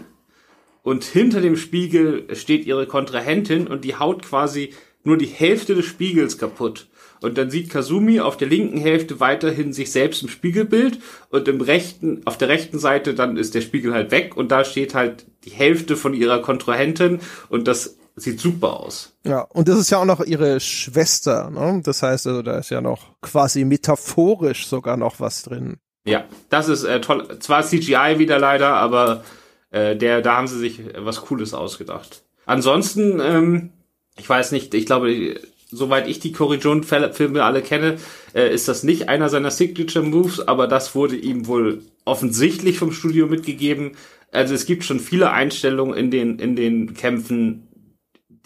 und 0.86 1.04
hinter 1.04 1.42
dem 1.42 1.58
Spiegel 1.58 2.28
steht 2.36 2.68
ihre 2.68 2.86
Kontrahentin 2.86 3.66
und 3.66 3.84
die 3.84 3.96
haut 3.96 4.22
quasi 4.22 4.72
nur 5.04 5.18
die 5.18 5.26
Hälfte 5.26 5.74
des 5.74 5.86
Spiegels 5.86 6.38
kaputt. 6.38 6.88
Und 7.22 7.40
dann 7.40 7.50
sieht 7.50 7.72
Kazumi 7.72 8.20
auf 8.20 8.38
der 8.38 8.48
linken 8.48 8.78
Hälfte 8.78 9.20
weiterhin 9.20 9.74
sich 9.74 9.92
selbst 9.92 10.22
im 10.22 10.30
Spiegelbild 10.30 11.00
und 11.32 11.48
im 11.48 11.60
rechten, 11.60 12.22
auf 12.26 12.38
der 12.38 12.50
rechten 12.50 12.78
Seite 12.78 13.16
dann 13.16 13.36
ist 13.36 13.56
der 13.56 13.62
Spiegel 13.62 13.96
halt 13.96 14.12
weg 14.12 14.38
und 14.38 14.52
da 14.52 14.64
steht 14.64 14.94
halt 14.94 15.26
die 15.44 15.50
Hälfte 15.50 15.98
von 15.98 16.14
ihrer 16.14 16.44
Kontrahentin 16.44 17.20
und 17.50 17.68
das 17.68 17.98
sieht 18.16 18.40
super 18.40 18.80
aus. 18.80 19.18
Ja, 19.26 19.42
und 19.42 19.68
das 19.68 19.80
ist 19.80 19.90
ja 19.90 19.98
auch 19.98 20.06
noch 20.06 20.24
ihre 20.24 20.60
Schwester, 20.60 21.50
ne? 21.50 21.82
Das 21.84 22.04
heißt 22.04 22.28
also, 22.28 22.44
da 22.44 22.60
ist 22.60 22.70
ja 22.70 22.82
noch 22.82 23.20
quasi 23.22 23.66
metaphorisch 23.66 24.68
sogar 24.68 24.98
noch 24.98 25.20
was 25.20 25.42
drin. 25.42 25.78
Ja, 26.06 26.26
das 26.52 26.70
ist 26.70 26.84
äh, 26.84 27.02
toll. 27.02 27.40
Zwar 27.40 27.64
CGI 27.64 28.20
wieder 28.20 28.38
leider, 28.38 28.76
aber 28.76 29.24
äh, 29.72 29.96
der, 29.96 30.22
da 30.22 30.38
haben 30.38 30.48
sie 30.48 30.60
sich 30.60 30.82
was 30.98 31.22
Cooles 31.22 31.54
ausgedacht. 31.54 32.24
Ansonsten, 32.46 33.20
ähm, 33.20 33.70
ich 34.18 34.30
weiß 34.30 34.52
nicht, 34.52 34.74
ich 34.74 34.86
glaube, 34.86 35.36
soweit 35.70 36.08
ich 36.08 36.20
die 36.20 36.32
Corrigion-Filme 36.32 37.44
alle 37.44 37.62
kenne, 37.62 37.98
äh, 38.34 38.54
ist 38.54 38.68
das 38.68 38.84
nicht 38.84 39.10
einer 39.10 39.30
seiner 39.30 39.52
Signature-Moves, 39.52 40.48
aber 40.48 40.68
das 40.68 40.96
wurde 40.96 41.16
ihm 41.16 41.48
wohl 41.48 41.82
offensichtlich 42.06 42.78
vom 42.78 42.92
Studio 42.92 43.28
mitgegeben. 43.28 43.94
Also 44.32 44.54
es 44.54 44.66
gibt 44.66 44.84
schon 44.84 45.00
viele 45.00 45.32
Einstellungen 45.32 45.98
in 45.98 46.12
den, 46.12 46.40
in 46.40 46.56
den 46.56 46.94
Kämpfen, 46.94 47.68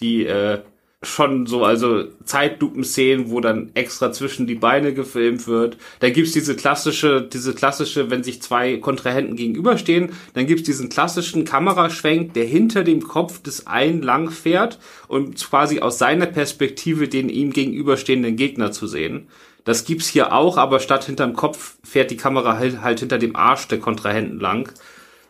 die 0.01 0.25
äh, 0.25 0.59
schon 1.01 1.45
so, 1.45 1.63
also 1.63 2.03
Zeitlupen-Szenen, 2.25 3.31
wo 3.31 3.39
dann 3.39 3.71
extra 3.73 4.11
zwischen 4.11 4.47
die 4.47 4.55
Beine 4.55 4.93
gefilmt 4.93 5.47
wird. 5.47 5.77
Da 6.01 6.09
gibt's 6.09 6.33
diese 6.33 6.57
klassische, 6.57 7.21
diese 7.21 7.53
klassische, 7.53 8.09
wenn 8.09 8.23
sich 8.23 8.41
zwei 8.41 8.77
Kontrahenten 8.77 9.37
gegenüberstehen, 9.37 10.11
dann 10.33 10.45
gibt's 10.45 10.63
diesen 10.63 10.89
klassischen 10.89 11.45
Kameraschwenk, 11.45 12.33
der 12.33 12.45
hinter 12.45 12.83
dem 12.83 13.01
Kopf 13.01 13.41
des 13.41 13.65
einen 13.65 14.01
lang 14.01 14.29
fährt 14.29 14.77
und 15.07 15.39
quasi 15.41 15.79
aus 15.79 15.99
seiner 15.99 16.25
Perspektive 16.25 17.07
den 17.07 17.29
ihm 17.29 17.53
gegenüberstehenden 17.53 18.35
Gegner 18.35 18.73
zu 18.73 18.85
sehen. 18.85 19.29
Das 19.63 19.85
gibt's 19.85 20.07
hier 20.07 20.33
auch, 20.33 20.57
aber 20.57 20.81
statt 20.81 21.05
hinterm 21.05 21.33
Kopf 21.33 21.77
fährt 21.83 22.11
die 22.11 22.17
Kamera 22.17 22.57
halt, 22.57 22.81
halt 22.81 22.99
hinter 22.99 23.19
dem 23.19 23.37
Arsch 23.37 23.67
der 23.69 23.79
Kontrahenten 23.79 24.39
lang. 24.39 24.69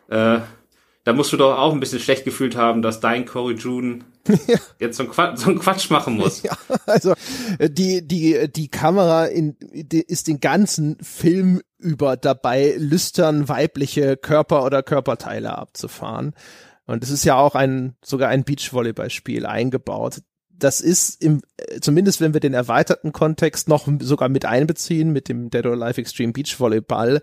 Äh, 0.07 0.39
da 1.03 1.13
musst 1.13 1.31
du 1.31 1.37
doch 1.37 1.57
auch 1.57 1.73
ein 1.73 1.79
bisschen 1.79 1.99
schlecht 1.99 2.25
gefühlt 2.25 2.55
haben, 2.55 2.81
dass 2.81 2.99
dein 2.99 3.25
Corey 3.25 3.55
June 3.55 3.99
ja. 4.47 4.57
jetzt 4.79 4.97
so 4.97 5.03
einen, 5.03 5.11
Quatsch, 5.11 5.37
so 5.39 5.49
einen 5.49 5.59
Quatsch 5.59 5.89
machen 5.89 6.17
muss. 6.17 6.43
Ja, 6.43 6.57
also 6.85 7.13
die, 7.59 8.05
die, 8.05 8.51
die 8.51 8.67
Kamera 8.67 9.25
in, 9.25 9.55
die 9.59 10.01
ist 10.01 10.27
den 10.27 10.39
ganzen 10.39 10.97
Film 11.01 11.61
über 11.77 12.17
dabei, 12.17 12.75
lüstern 12.77 13.47
weibliche 13.47 14.17
Körper 14.17 14.65
oder 14.65 14.83
Körperteile 14.83 15.57
abzufahren. 15.57 16.33
Und 16.85 17.03
es 17.03 17.11
ist 17.11 17.23
ja 17.23 17.35
auch 17.35 17.55
ein, 17.55 17.95
sogar 18.03 18.29
ein 18.29 18.43
Beachvolleyballspiel 18.43 19.45
eingebaut. 19.45 20.21
Das 20.49 20.81
ist 20.81 21.23
im, 21.23 21.41
zumindest 21.79 22.19
wenn 22.19 22.33
wir 22.33 22.41
den 22.41 22.53
erweiterten 22.53 23.13
Kontext 23.13 23.69
noch 23.69 23.87
sogar 24.01 24.27
mit 24.27 24.43
einbeziehen, 24.45 25.11
mit 25.11 25.29
dem 25.29 25.49
Dead 25.49 25.65
or 25.65 25.73
Alive 25.73 26.01
Extreme 26.01 26.33
Beachvolleyball, 26.33 27.21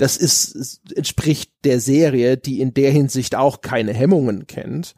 das 0.00 0.16
ist, 0.16 0.80
entspricht 0.96 1.52
der 1.64 1.78
Serie, 1.78 2.38
die 2.38 2.60
in 2.60 2.72
der 2.72 2.90
Hinsicht 2.90 3.34
auch 3.34 3.60
keine 3.60 3.92
Hemmungen 3.92 4.46
kennt. 4.46 4.94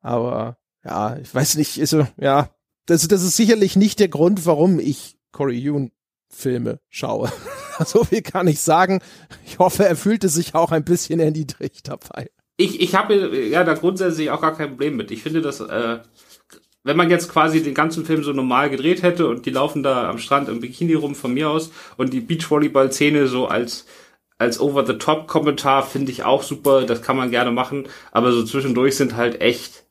Aber 0.00 0.56
ja, 0.82 1.18
ich 1.18 1.34
weiß 1.34 1.56
nicht, 1.56 1.78
also, 1.78 2.06
ja, 2.18 2.48
das, 2.86 3.06
das 3.08 3.22
ist 3.22 3.36
sicherlich 3.36 3.76
nicht 3.76 4.00
der 4.00 4.08
Grund, 4.08 4.46
warum 4.46 4.80
ich 4.80 5.18
Corey 5.32 5.58
Yoon 5.58 5.92
Filme 6.30 6.80
schaue. 6.88 7.30
so 7.84 8.04
viel 8.04 8.22
kann 8.22 8.48
ich 8.48 8.60
sagen. 8.60 9.00
Ich 9.44 9.58
hoffe, 9.58 9.84
er 9.84 9.96
fühlte 9.96 10.30
sich 10.30 10.54
auch 10.54 10.72
ein 10.72 10.84
bisschen 10.84 11.20
erniedrigt 11.20 11.86
dabei. 11.88 12.30
Ich, 12.56 12.80
ich 12.80 12.94
habe 12.94 13.48
ja 13.48 13.64
da 13.64 13.74
grundsätzlich 13.74 14.30
auch 14.30 14.40
gar 14.40 14.56
kein 14.56 14.70
Problem 14.70 14.96
mit. 14.96 15.10
Ich 15.10 15.22
finde, 15.22 15.42
dass 15.42 15.60
äh, 15.60 15.98
wenn 16.84 16.96
man 16.96 17.10
jetzt 17.10 17.28
quasi 17.28 17.62
den 17.62 17.74
ganzen 17.74 18.06
Film 18.06 18.24
so 18.24 18.32
normal 18.32 18.70
gedreht 18.70 19.02
hätte 19.02 19.28
und 19.28 19.44
die 19.44 19.50
laufen 19.50 19.82
da 19.82 20.08
am 20.08 20.16
Strand 20.16 20.48
im 20.48 20.60
Bikini 20.60 20.94
rum 20.94 21.14
von 21.14 21.34
mir 21.34 21.50
aus 21.50 21.70
und 21.98 22.14
die 22.14 22.20
Beachvolleyball-Szene 22.20 23.26
so 23.26 23.46
als 23.46 23.84
als 24.38 24.60
Over-the-Top-Kommentar 24.60 25.84
finde 25.84 26.12
ich 26.12 26.22
auch 26.22 26.42
super, 26.42 26.84
das 26.84 27.02
kann 27.02 27.16
man 27.16 27.30
gerne 27.30 27.50
machen, 27.50 27.88
aber 28.12 28.32
so 28.32 28.44
zwischendurch 28.44 28.96
sind 28.96 29.16
halt 29.16 29.40
echt 29.40 29.84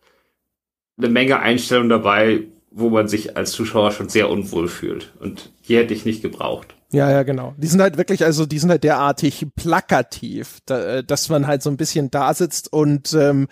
eine 0.98 1.10
Menge 1.10 1.40
Einstellungen 1.40 1.90
dabei, 1.90 2.46
wo 2.72 2.90
man 2.90 3.08
sich 3.08 3.38
als 3.38 3.52
Zuschauer 3.52 3.92
schon 3.92 4.10
sehr 4.10 4.30
unwohl 4.30 4.68
fühlt. 4.68 5.14
Und 5.20 5.52
die 5.68 5.78
hätte 5.78 5.94
ich 5.94 6.06
nicht 6.06 6.22
gebraucht. 6.22 6.76
Ja, 6.92 7.12
ja, 7.12 7.24
genau. 7.24 7.54
Die 7.58 7.68
sind 7.68 7.82
halt 7.82 7.98
wirklich, 7.98 8.24
also 8.24 8.46
die 8.46 8.60
sind 8.60 8.70
halt 8.70 8.84
derartig 8.84 9.46
plakativ, 9.56 10.60
da, 10.66 10.98
äh, 10.98 11.04
dass 11.04 11.28
man 11.28 11.46
halt 11.46 11.62
so 11.62 11.70
ein 11.70 11.78
bisschen 11.78 12.10
da 12.10 12.34
sitzt 12.34 12.72
und 12.72 13.14
ähm, 13.14 13.48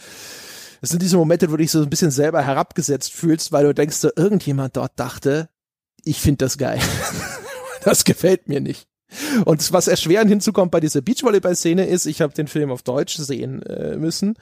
das 0.79 0.91
sind 0.91 1.01
diese 1.01 1.17
Momente, 1.17 1.47
wo 1.47 1.53
du 1.53 1.63
dich 1.63 1.71
so 1.71 1.81
ein 1.81 1.89
bisschen 1.89 2.12
selber 2.12 2.41
herabgesetzt 2.41 3.12
fühlst, 3.12 3.51
weil 3.51 3.65
du 3.65 3.73
denkst, 3.73 3.97
so, 3.97 4.10
irgendjemand 4.15 4.77
dort 4.77 4.93
dachte, 4.97 5.49
ich 6.03 6.21
finde 6.21 6.45
das 6.45 6.58
geil. 6.58 6.79
das 7.84 8.05
gefällt 8.05 8.47
mir 8.47 8.62
nicht. 8.62 8.88
Und 9.45 9.73
was 9.73 9.88
erschwerend 9.88 10.30
hinzukommt 10.30 10.71
bei 10.71 10.80
dieser 10.80 11.01
Beachvolleyball-Szene 11.01 11.86
ist, 11.86 12.06
ich 12.06 12.21
habe 12.21 12.34
den 12.34 12.47
Film 12.47 12.71
auf 12.71 12.84
Deutsch 12.84 13.15
sehen 13.17 13.62
äh, 13.63 13.97
müssen. 13.97 14.36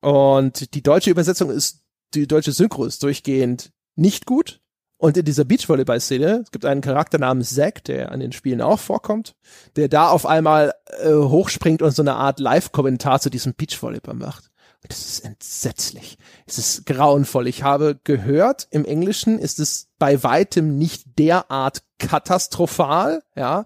Und 0.00 0.74
die 0.74 0.82
deutsche 0.82 1.10
Übersetzung 1.10 1.50
ist, 1.50 1.80
die 2.14 2.26
deutsche 2.26 2.52
Synchro 2.52 2.84
ist 2.84 3.02
durchgehend 3.02 3.70
nicht 3.96 4.26
gut. 4.26 4.60
Und 4.96 5.16
in 5.16 5.24
dieser 5.24 5.44
Beachvolleyball-Szene, 5.44 6.42
es 6.44 6.50
gibt 6.50 6.64
einen 6.64 6.80
Charakter 6.80 7.18
namens 7.18 7.54
Zack, 7.54 7.84
der 7.84 8.12
an 8.12 8.20
den 8.20 8.32
Spielen 8.32 8.60
auch 8.60 8.78
vorkommt, 8.78 9.34
der 9.76 9.88
da 9.88 10.08
auf 10.08 10.24
einmal 10.24 10.72
äh, 11.02 11.12
hochspringt 11.12 11.82
und 11.82 11.90
so 11.90 12.02
eine 12.02 12.14
Art 12.14 12.40
Live-Kommentar 12.40 13.20
zu 13.20 13.28
diesem 13.28 13.54
Beachvolleyball 13.54 14.14
macht. 14.14 14.50
Das 14.88 15.06
ist 15.06 15.24
entsetzlich. 15.24 16.18
Es 16.46 16.58
ist 16.58 16.86
grauenvoll. 16.86 17.48
Ich 17.48 17.62
habe 17.62 17.98
gehört, 18.04 18.68
im 18.70 18.84
Englischen 18.84 19.38
ist 19.38 19.58
es 19.58 19.88
bei 19.98 20.22
weitem 20.22 20.76
nicht 20.76 21.18
derart 21.18 21.82
katastrophal, 21.98 23.22
ja. 23.34 23.64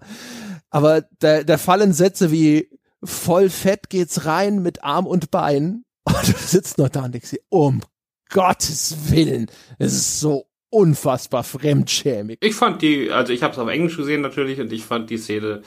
Aber 0.69 1.01
da, 1.19 1.43
da 1.43 1.57
fallen 1.57 1.93
Sätze 1.93 2.31
wie 2.31 2.69
voll 3.03 3.49
fett 3.49 3.89
geht's 3.89 4.25
rein 4.25 4.61
mit 4.61 4.83
Arm 4.83 5.07
und 5.07 5.31
Bein. 5.31 5.83
Und 6.05 6.27
du 6.27 6.33
sitzt 6.37 6.79
noch 6.79 6.89
da 6.89 7.03
und 7.03 7.13
denkst 7.13 7.29
dir, 7.29 7.41
um 7.49 7.81
Gottes 8.31 9.11
Willen, 9.11 9.45
es 9.77 9.93
ist 9.93 10.19
so 10.19 10.47
unfassbar 10.71 11.43
fremdschämig. 11.43 12.37
Ich 12.41 12.55
fand 12.55 12.81
die, 12.81 13.11
also 13.11 13.31
ich 13.31 13.43
habe 13.43 13.53
es 13.53 13.59
auf 13.59 13.67
Englisch 13.69 13.95
gesehen 13.95 14.21
natürlich 14.21 14.59
und 14.59 14.71
ich 14.71 14.85
fand 14.85 15.11
die 15.11 15.17
Szene 15.17 15.61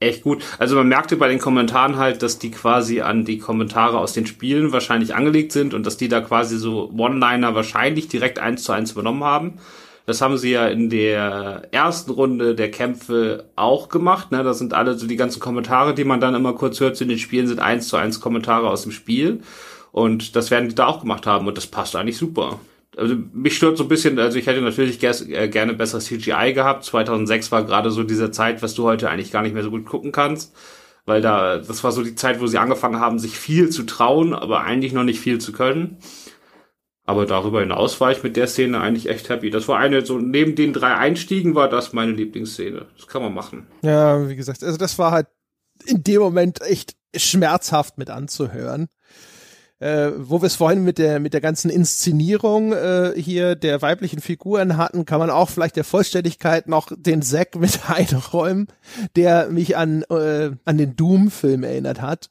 echt 0.00 0.22
gut. 0.22 0.44
Also 0.58 0.76
man 0.76 0.88
merkte 0.88 1.16
bei 1.16 1.28
den 1.28 1.38
Kommentaren 1.38 1.96
halt, 1.96 2.22
dass 2.22 2.38
die 2.38 2.50
quasi 2.50 3.00
an 3.00 3.24
die 3.24 3.38
Kommentare 3.38 3.98
aus 3.98 4.12
den 4.12 4.26
Spielen 4.26 4.72
wahrscheinlich 4.72 5.14
angelegt 5.14 5.52
sind 5.52 5.74
und 5.74 5.86
dass 5.86 5.96
die 5.96 6.08
da 6.08 6.20
quasi 6.20 6.58
so 6.58 6.90
One-Liner 6.96 7.54
wahrscheinlich 7.54 8.08
direkt 8.08 8.38
eins 8.38 8.64
zu 8.64 8.72
eins 8.72 8.92
übernommen 8.92 9.24
haben. 9.24 9.54
Das 10.04 10.20
haben 10.20 10.36
sie 10.36 10.52
ja 10.52 10.68
in 10.68 10.88
der 10.88 11.68
ersten 11.72 12.12
Runde 12.12 12.54
der 12.54 12.70
Kämpfe 12.70 13.46
auch 13.56 13.88
gemacht. 13.88 14.30
Ne? 14.30 14.44
Das 14.44 14.58
sind 14.58 14.72
alle 14.72 14.96
so 14.96 15.06
die 15.06 15.16
ganzen 15.16 15.40
Kommentare, 15.40 15.94
die 15.94 16.04
man 16.04 16.20
dann 16.20 16.36
immer 16.36 16.52
kurz 16.52 16.78
hört 16.78 16.96
zu 16.96 17.06
den 17.06 17.18
Spielen, 17.18 17.48
sind 17.48 17.58
eins 17.58 17.88
zu 17.88 17.96
eins 17.96 18.20
Kommentare 18.20 18.70
aus 18.70 18.82
dem 18.82 18.92
Spiel. 18.92 19.40
Und 19.90 20.36
das 20.36 20.50
werden 20.50 20.68
die 20.68 20.74
da 20.74 20.86
auch 20.86 21.00
gemacht 21.00 21.26
haben 21.26 21.48
und 21.48 21.56
das 21.56 21.66
passt 21.66 21.96
eigentlich 21.96 22.18
super 22.18 22.60
also 22.96 23.14
mich 23.32 23.56
stört 23.56 23.76
so 23.76 23.84
ein 23.84 23.88
bisschen, 23.88 24.18
also 24.18 24.38
ich 24.38 24.46
hätte 24.46 24.62
natürlich 24.62 25.02
äh, 25.02 25.48
gerne 25.48 25.74
besser 25.74 26.00
CGI 26.00 26.52
gehabt. 26.54 26.84
2006 26.84 27.52
war 27.52 27.64
gerade 27.64 27.90
so 27.90 28.02
diese 28.02 28.30
Zeit, 28.30 28.62
was 28.62 28.74
du 28.74 28.84
heute 28.84 29.10
eigentlich 29.10 29.32
gar 29.32 29.42
nicht 29.42 29.54
mehr 29.54 29.62
so 29.62 29.70
gut 29.70 29.84
gucken 29.84 30.12
kannst, 30.12 30.54
weil 31.04 31.20
da 31.20 31.58
das 31.58 31.84
war 31.84 31.92
so 31.92 32.02
die 32.02 32.14
Zeit, 32.14 32.40
wo 32.40 32.46
sie 32.46 32.58
angefangen 32.58 32.98
haben, 32.98 33.18
sich 33.18 33.38
viel 33.38 33.68
zu 33.68 33.84
trauen, 33.84 34.34
aber 34.34 34.62
eigentlich 34.62 34.92
noch 34.92 35.04
nicht 35.04 35.20
viel 35.20 35.38
zu 35.38 35.52
können. 35.52 35.98
Aber 37.04 37.24
darüber 37.24 37.60
hinaus 37.60 38.00
war 38.00 38.10
ich 38.10 38.22
mit 38.24 38.36
der 38.36 38.48
Szene 38.48 38.80
eigentlich 38.80 39.08
echt 39.08 39.28
happy. 39.28 39.50
Das 39.50 39.68
war 39.68 39.78
eine, 39.78 40.04
so 40.04 40.18
neben 40.18 40.56
den 40.56 40.72
drei 40.72 40.96
Einstiegen 40.96 41.54
war 41.54 41.68
das 41.68 41.92
meine 41.92 42.12
Lieblingsszene. 42.12 42.86
Das 42.96 43.06
kann 43.06 43.22
man 43.22 43.32
machen. 43.32 43.66
Ja, 43.82 44.28
wie 44.28 44.34
gesagt, 44.34 44.64
also 44.64 44.76
das 44.76 44.98
war 44.98 45.12
halt 45.12 45.28
in 45.84 46.02
dem 46.02 46.20
Moment 46.20 46.62
echt 46.62 46.96
schmerzhaft 47.14 47.96
mit 47.98 48.10
anzuhören. 48.10 48.88
Äh, 49.78 50.10
wo 50.16 50.40
wir 50.40 50.46
es 50.46 50.56
vorhin 50.56 50.84
mit 50.84 50.98
der 50.98 51.20
mit 51.20 51.34
der 51.34 51.40
ganzen 51.40 51.70
Inszenierung 51.70 52.72
äh, 52.72 53.12
hier 53.16 53.56
der 53.56 53.82
weiblichen 53.82 54.20
Figuren 54.20 54.76
hatten, 54.76 55.04
kann 55.04 55.18
man 55.18 55.30
auch 55.30 55.50
vielleicht 55.50 55.76
der 55.76 55.84
Vollständigkeit 55.84 56.66
noch 56.66 56.90
den 56.96 57.22
Zack 57.22 57.56
mit 57.56 57.80
einräumen, 57.90 58.68
der 59.16 59.48
mich 59.48 59.76
an 59.76 60.02
äh, 60.04 60.52
an 60.64 60.78
den 60.78 60.96
Doom-Film 60.96 61.62
erinnert 61.62 62.00
hat, 62.00 62.30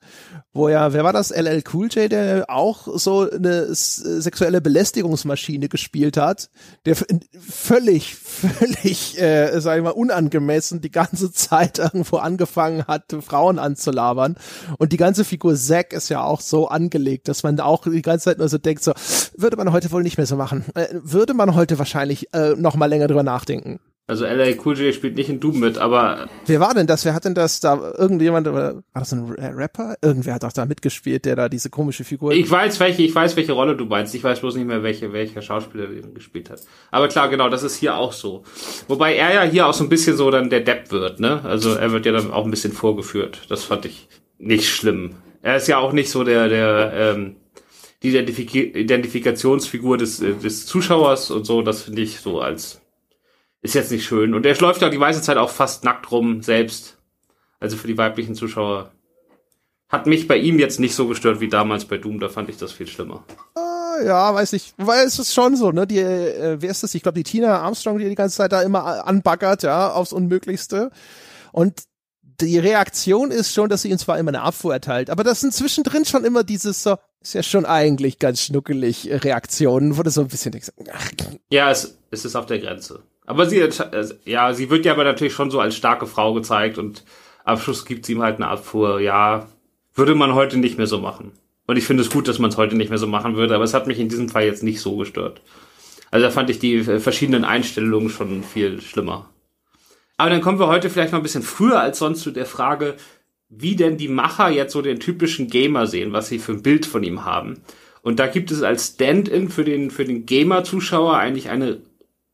wo 0.54 0.70
ja, 0.70 0.93
wer 0.93 1.04
war 1.04 1.14
das? 1.14 1.32
LL 1.32 1.64
Cool 1.72 1.89
J, 1.89 2.10
der 2.10 2.50
auch 2.50 2.88
so 2.98 3.30
eine 3.30 3.68
sexuelle 3.76 4.62
Belästigungsmaschine 4.62 5.68
gespielt 5.70 6.18
hat, 6.18 6.50
der 6.86 6.96
völlig 6.96 8.16
völlig, 8.36 9.20
äh, 9.20 9.60
sag 9.60 9.78
ich 9.78 9.84
mal, 9.84 9.92
unangemessen 9.92 10.82
die 10.82 10.92
ganze 10.92 11.32
Zeit 11.32 11.80
irgendwo 11.80 12.18
angefangen 12.18 12.86
hat, 12.86 13.16
Frauen 13.22 13.60
anzulabern 13.60 14.36
und 14.78 14.92
die 14.92 14.98
ganze 14.98 15.24
Figur 15.26 15.56
Zack 15.56 15.94
ist 15.94 16.10
ja 16.10 16.24
auch 16.24 16.42
so 16.42 16.68
angelegt, 16.68 17.28
dass 17.28 17.44
man 17.44 17.60
auch 17.60 17.84
die 17.84 18.02
ganze 18.02 18.26
Zeit 18.26 18.38
nur 18.38 18.50
so 18.50 18.58
denkt, 18.58 18.84
so, 18.84 18.94
würde 19.38 19.58
man 19.58 19.72
heute 19.72 19.92
wohl 19.92 20.04
nicht 20.04 20.18
mehr 20.18 20.28
so 20.28 20.36
machen. 20.36 20.66
Äh, 20.76 20.88
würde 20.94 21.34
man 21.34 21.56
heute 21.56 21.80
wahrscheinlich 21.80 22.34
äh, 22.34 22.56
noch 22.56 22.76
mal 22.76 22.88
länger 22.88 23.08
drüber 23.08 23.24
nachdenken. 23.24 23.80
Also 24.08 24.26
LA 24.26 24.53
Cool 24.64 24.78
J 24.78 24.93
spielt 24.93 25.16
nicht 25.16 25.30
in 25.30 25.39
Doom 25.39 25.60
mit, 25.60 25.80
aber. 25.80 26.30
Wer 26.45 26.60
war 26.60 26.76
denn 26.76 26.86
das? 26.86 27.06
Wer 27.06 27.16
hat 27.16 27.26
denn 27.26 27.34
das 27.34 27.60
da? 27.60 27.93
Irgendjemand, 27.97 28.45
war 28.45 28.84
das 28.93 29.12
ein 29.14 29.32
Rapper? 29.32 29.95
Irgendwer 30.03 30.36
hat 30.36 30.43
doch 30.43 30.51
da 30.51 30.68
mitgespielt, 30.68 31.26
der 31.26 31.36
da 31.36 31.49
diese 31.49 31.72
komische 31.72 32.03
Figur. 32.03 32.32
Ich 32.32 32.49
weiß 32.49 32.80
welche, 32.80 33.01
ich 33.01 33.16
weiß 33.16 33.36
welche 33.36 33.53
Rolle 33.53 33.76
du 33.76 33.86
meinst. 33.86 34.14
Ich 34.14 34.24
weiß 34.24 34.41
bloß 34.41 34.58
nicht 34.58 34.68
mehr 34.68 34.84
welche, 34.84 35.12
welcher 35.12 35.41
Schauspieler 35.41 35.88
den 35.88 36.14
gespielt 36.14 36.51
hat. 36.51 36.62
Aber 36.91 37.08
klar, 37.08 37.30
genau, 37.30 37.49
das 37.49 37.64
ist 37.64 37.78
hier 37.78 37.97
auch 37.97 38.14
so. 38.14 38.43
Wobei 38.88 39.16
er 39.16 39.34
ja 39.34 39.41
hier 39.41 39.66
auch 39.66 39.74
so 39.74 39.84
ein 39.84 39.89
bisschen 39.89 40.16
so 40.16 40.30
dann 40.30 40.51
der 40.51 40.62
Depp 40.62 40.91
wird, 40.91 41.20
ne? 41.20 41.43
Also 41.43 41.74
er 41.74 41.91
wird 41.91 42.06
ja 42.06 42.12
dann 42.12 42.32
auch 42.32 42.45
ein 42.45 42.51
bisschen 42.51 42.74
vorgeführt. 42.74 43.41
Das 43.49 43.64
fand 43.64 43.86
ich 43.86 44.08
nicht 44.38 44.70
schlimm. 44.70 45.16
Er 45.41 45.56
ist 45.56 45.68
ja 45.68 45.80
auch 45.80 45.93
nicht 45.93 46.12
so 46.12 46.24
der, 46.24 46.47
der, 46.47 46.93
ähm, 46.93 47.38
die 48.03 48.10
Identifik 48.10 48.53
Identifikationsfigur 48.53 49.97
des, 49.97 50.22
äh, 50.22 50.36
des 50.36 50.68
Zuschauers 50.68 51.32
und 51.32 51.45
so, 51.45 51.64
das 51.64 51.84
finde 51.84 52.03
ich 52.03 52.20
so 52.20 52.39
als 52.39 52.82
ist 53.66 53.74
jetzt 53.74 53.91
nicht 53.91 54.05
schön. 54.05 54.34
Und 54.34 54.45
er 54.45 54.55
läuft 54.57 54.82
ja 54.82 54.89
die 54.89 54.97
meiste 54.97 55.22
Zeit 55.22 55.38
auch 55.38 55.49
fast 55.49 55.84
nackt 55.84 56.11
rum, 56.11 56.41
selbst. 56.41 56.97
Also 57.59 57.78
für 57.78 57.88
die 57.88 57.97
weiblichen 57.97 58.36
Zuschauer. 58.36 58.91
Hat 59.89 60.07
mich 60.07 60.28
bei 60.28 60.38
ihm 60.38 60.59
jetzt 60.59 60.80
nicht 60.80 60.95
so 60.95 61.07
gestört 61.07 61.39
wie 61.39 61.47
damals 61.47 61.86
bei 61.86 61.97
Doom, 61.97 62.20
da 62.20 62.28
fand 62.30 62.49
ich 62.49 62.57
das 62.57 62.72
viel 62.72 62.88
schlimmer. 62.88 63.24
Ah, 63.55 63.97
ja, 64.03 64.34
weiß 64.34 64.53
ich. 64.53 64.74
Weil 64.78 65.05
es 65.05 65.20
ist 65.20 65.34
schon 65.34 65.55
so, 65.55 65.72
ne? 65.72 65.86
Die, 65.86 65.99
äh, 65.99 66.57
wer 66.59 66.72
ist 66.72 66.84
das? 66.84 66.95
Ich 66.95 67.03
glaube, 67.03 67.18
die 67.18 67.24
Tina 67.24 67.59
Armstrong, 67.59 67.97
die 67.97 68.09
die 68.09 68.16
ganze 68.16 68.38
Zeit 68.38 68.51
da 68.51 68.61
immer 68.61 69.07
anbaggert, 69.07 69.63
ja, 69.63 69.91
aufs 69.91 70.11
Unmöglichste. 70.11 70.91
Und 71.51 71.84
die 72.41 72.59
Reaktion 72.59 73.32
ist 73.32 73.53
schon, 73.53 73.70
dass 73.70 73.84
sie 73.84 73.89
ihm 73.89 73.97
zwar 73.97 74.20
immer 74.20 74.30
eine 74.30 74.41
Abfuhr 74.41 74.74
erteilt, 74.74 75.09
aber 75.09 75.24
das 75.24 75.39
sind 75.39 75.53
zwischendrin 75.53 76.03
schon 76.03 76.26
immer 76.26 76.43
dieses 76.43 76.84
so, 76.84 76.97
ist 77.22 77.34
ja 77.34 77.43
schon 77.43 77.66
eigentlich 77.66 78.20
ganz 78.20 78.41
schnuckelig 78.41 79.09
äh, 79.09 79.16
Reaktionen, 79.16 79.97
wo 79.97 80.03
du 80.03 80.09
so 80.09 80.22
ein 80.22 80.28
bisschen 80.28 80.51
denkst, 80.51 80.72
ach. 80.91 81.11
Ja, 81.49 81.72
es, 81.72 81.97
es 82.11 82.26
ist 82.26 82.36
auf 82.36 82.45
der 82.45 82.59
Grenze. 82.59 83.03
Aber 83.26 83.46
sie, 83.46 83.68
ja, 84.26 84.54
sie 84.54 84.70
wird 84.70 84.86
ja 84.86 84.94
aber 84.94 85.04
natürlich 85.04 85.34
schon 85.34 85.52
so 85.52 85.60
als 85.60 85.76
starke 85.76 86.06
Frau 86.06 86.34
gezeigt 86.34 86.78
und 86.78 87.04
am 87.44 87.58
Schluss 87.58 87.86
gibt 87.86 88.06
sie 88.06 88.14
ihm 88.14 88.22
halt 88.22 88.38
eine 88.38 88.48
Abfuhr. 88.48 89.00
Ja, 89.00 89.48
würde 89.94 90.16
man 90.16 90.36
heute 90.36 90.58
nicht 90.58 90.78
mehr 90.78 90.88
so 90.88 91.00
machen. 91.00 91.32
Und 91.68 91.78
ich 91.78 91.86
finde 91.86 92.04
es 92.04 92.10
gut, 92.10 92.28
dass 92.28 92.40
man 92.40 92.52
es 92.52 92.58
heute 92.58 92.76
nicht 92.76 92.90
mehr 92.90 93.00
so 93.00 93.08
machen 93.08 93.36
würde, 93.36 93.56
aber 93.56 93.64
es 93.64 93.74
hat 93.74 93.88
mich 93.88 94.00
in 94.00 94.10
diesem 94.10 94.30
Fall 94.30 94.46
jetzt 94.46 94.64
nicht 94.64 94.82
so 94.82 94.98
gestört. 94.98 95.42
Also 96.12 96.28
da 96.28 96.32
fand 96.32 96.50
ich 96.50 96.60
die 96.60 96.84
verschiedenen 96.84 97.44
Einstellungen 97.44 98.10
schon 98.10 98.44
viel 98.44 98.82
schlimmer. 98.82 99.30
Aber 100.18 100.30
dann 100.30 100.42
kommen 100.42 100.60
wir 100.60 100.68
heute 100.68 100.90
vielleicht 100.90 101.12
noch 101.12 101.20
ein 101.20 101.24
bisschen 101.24 101.44
früher 101.44 101.80
als 101.80 102.00
sonst 102.00 102.22
zu 102.22 102.32
der 102.32 102.46
Frage, 102.46 102.96
wie 103.50 103.76
denn 103.76 103.98
die 103.98 104.08
Macher 104.08 104.50
jetzt 104.50 104.74
so 104.74 104.82
den 104.82 105.00
typischen 105.00 105.48
Gamer 105.48 105.88
sehen, 105.88 106.14
was 106.14 106.30
sie 106.30 106.40
für 106.40 106.54
ein 106.54 106.64
Bild 106.64 106.86
von 106.86 107.04
ihm 107.04 107.26
haben. 107.26 107.62
Und 108.02 108.20
da 108.20 108.28
gibt 108.28 108.52
es 108.52 108.62
als 108.62 108.94
Stand-in 108.94 109.50
für 109.50 109.64
den, 109.64 109.92
für 109.92 110.06
den 110.06 110.26
Gamer-Zuschauer 110.26 111.18
eigentlich 111.18 111.50
eine 111.50 111.82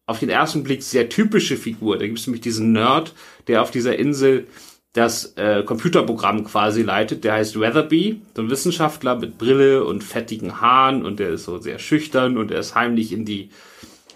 auf 0.05 0.19
den 0.19 0.29
ersten 0.29 0.63
Blick 0.63 0.83
sehr 0.83 1.09
typische 1.09 1.57
Figur. 1.57 1.97
Da 1.97 2.05
gibt 2.05 2.19
es 2.19 2.27
nämlich 2.27 2.41
diesen 2.41 2.71
Nerd, 2.71 3.13
der 3.47 3.61
auf 3.61 3.71
dieser 3.71 3.97
Insel 3.97 4.47
das 4.93 5.33
äh, 5.37 5.63
Computerprogramm 5.63 6.43
quasi 6.43 6.81
leitet. 6.81 7.23
Der 7.23 7.33
heißt 7.33 7.59
Weatherby, 7.59 8.21
so 8.35 8.41
ein 8.41 8.49
Wissenschaftler 8.49 9.15
mit 9.17 9.37
Brille 9.37 9.85
und 9.85 10.03
fettigen 10.03 10.59
Haaren 10.59 11.05
und 11.05 11.19
der 11.19 11.29
ist 11.29 11.45
so 11.45 11.59
sehr 11.59 11.79
schüchtern 11.79 12.37
und 12.37 12.51
er 12.51 12.59
ist 12.59 12.75
heimlich 12.75 13.13
in 13.13 13.25
die 13.25 13.49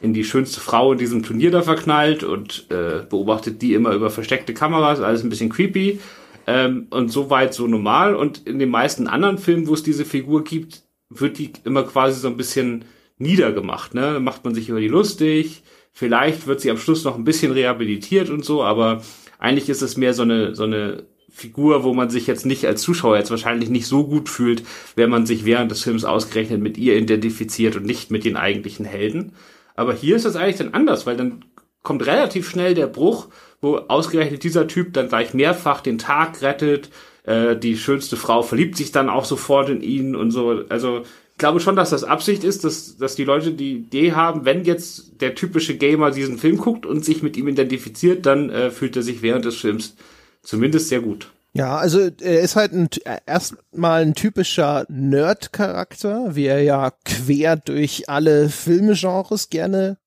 in 0.02 0.14
die 0.14 0.26
schönste 0.26 0.60
Frau 0.60 0.92
in 0.92 1.00
diesem 1.00 1.24
Turnier 1.24 1.52
da 1.52 1.62
verknallt 1.62 2.24
und 2.24 2.70
äh, 2.70 3.04
beobachtet 3.10 3.62
die 3.62 3.74
immer 3.74 3.94
über 3.94 4.10
versteckte 4.10 4.54
Kameras, 4.54 5.00
alles 5.00 5.24
ein 5.24 5.30
bisschen 5.30 5.50
creepy 5.50 6.00
ähm, 6.48 6.88
und 6.90 7.10
so 7.10 7.30
weit 7.30 7.54
so 7.54 7.66
normal 7.66 8.14
und 8.14 8.46
in 8.46 8.60
den 8.60 8.70
meisten 8.70 9.08
anderen 9.08 9.38
Filmen, 9.38 9.68
wo 9.68 9.74
es 9.74 9.84
diese 9.84 10.06
Figur 10.06 10.44
gibt, 10.44 10.84
wird 11.10 11.38
die 11.38 11.54
immer 11.64 11.84
quasi 11.84 12.20
so 12.20 12.28
ein 12.28 12.38
bisschen 12.38 12.86
niedergemacht, 13.18 13.94
ne? 13.94 14.20
Macht 14.20 14.44
man 14.44 14.54
sich 14.54 14.70
über 14.70 14.82
die 14.82 14.90
lustig, 14.90 15.64
Vielleicht 15.98 16.46
wird 16.46 16.60
sie 16.60 16.70
am 16.70 16.78
Schluss 16.78 17.06
noch 17.06 17.16
ein 17.16 17.24
bisschen 17.24 17.54
rehabilitiert 17.54 18.30
und 18.30 18.43
so, 18.43 18.62
aber 18.62 19.02
eigentlich 19.39 19.70
ist 19.70 19.82
es 19.82 19.96
mehr 19.96 20.14
so 20.14 20.24
eine, 20.24 20.54
so 20.54 20.64
eine 20.64 21.04
Figur, 21.30 21.86
wo 21.86 21.93
man 21.93 22.10
sich 22.10 22.28
jetzt 22.28 22.46
nicht 22.46 22.66
als 22.66 22.82
Zuschauer 22.82 23.16
jetzt 23.16 23.32
wahrscheinlich 23.32 23.70
nicht 23.70 23.88
so 23.88 24.06
gut 24.06 24.28
fühlt, 24.28 24.64
wenn 24.98 25.10
man 25.10 25.26
sich 25.26 25.46
während 25.46 25.72
des 25.72 25.84
Films 25.84 26.04
ausgerechnet 26.04 26.62
mit 26.62 26.78
ihr 26.78 26.98
identifiziert 26.98 27.78
und 27.78 27.86
nicht 27.86 28.12
mit 28.12 28.26
den 28.26 28.36
eigentlichen 28.36 28.86
Helden. 28.86 29.32
Aber 29.78 29.93
hier 29.93 30.18
ist 30.18 30.26
es 30.26 30.36
eigentlich 30.36 30.58
dann 30.58 30.74
anders, 30.74 31.06
weil 31.06 31.16
dann 31.16 31.46
kommt 31.82 32.06
relativ 32.06 32.50
schnell 32.50 32.74
der 32.74 32.88
Bruch, 32.88 33.30
wo 33.62 33.78
ausgerechnet 33.78 34.43
dieser 34.43 34.68
Typ 34.68 34.91
dann 34.91 35.08
gleich 35.08 35.34
mehrfach 35.34 35.80
den 35.80 35.98
Tag 35.98 36.41
rettet, 36.41 36.89
äh, 37.24 37.56
die 37.56 37.78
schönste 37.78 38.18
Frau 38.18 38.41
verliebt 38.41 38.76
sich 38.76 38.91
dann 38.91 39.10
auch 39.10 39.24
sofort 39.24 39.70
in 39.70 39.80
ihn 39.80 40.14
und 40.14 40.32
so. 40.32 40.66
Also 40.68 41.04
glaube 41.38 41.60
schon, 41.60 41.76
dass 41.76 41.90
das 41.90 42.04
Absicht 42.04 42.44
ist, 42.44 42.64
dass, 42.64 42.98
dass 42.98 43.16
die 43.16 43.24
Leute 43.24 43.52
die 43.52 43.74
Idee 43.74 44.14
haben, 44.14 44.46
wenn 44.46 44.64
jetzt 44.64 45.22
der 45.22 45.36
typische 45.36 45.76
Gamer 45.78 46.12
diesen 46.12 46.38
Film 46.38 46.58
guckt 46.58 46.86
und 46.86 47.04
sich 47.04 47.24
mit 47.24 47.38
ihm 47.38 47.48
identifiziert, 47.48 48.26
dann 48.26 48.50
äh, 48.50 48.72
fühlt 48.72 48.96
er 48.96 49.04
sich 49.04 49.22
während 49.22 49.46
des 49.46 49.56
Films 49.56 49.96
zumindest 50.42 50.90
sehr 50.90 51.02
gut. 51.02 51.32
Ja, 51.54 51.78
also 51.78 52.10
er 52.22 52.42
ist 52.42 52.58
halt 52.58 52.74
ein, 52.74 52.90
erstmal 53.26 54.02
ein 54.02 54.14
typischer 54.14 54.86
Nerd-Charakter, 54.90 56.36
wie 56.36 56.48
er 56.48 56.62
ja 56.62 56.92
quer 57.06 57.56
durch 57.56 58.10
alle 58.10 58.50
Filmgenres 58.50 59.50
gerne 59.50 59.98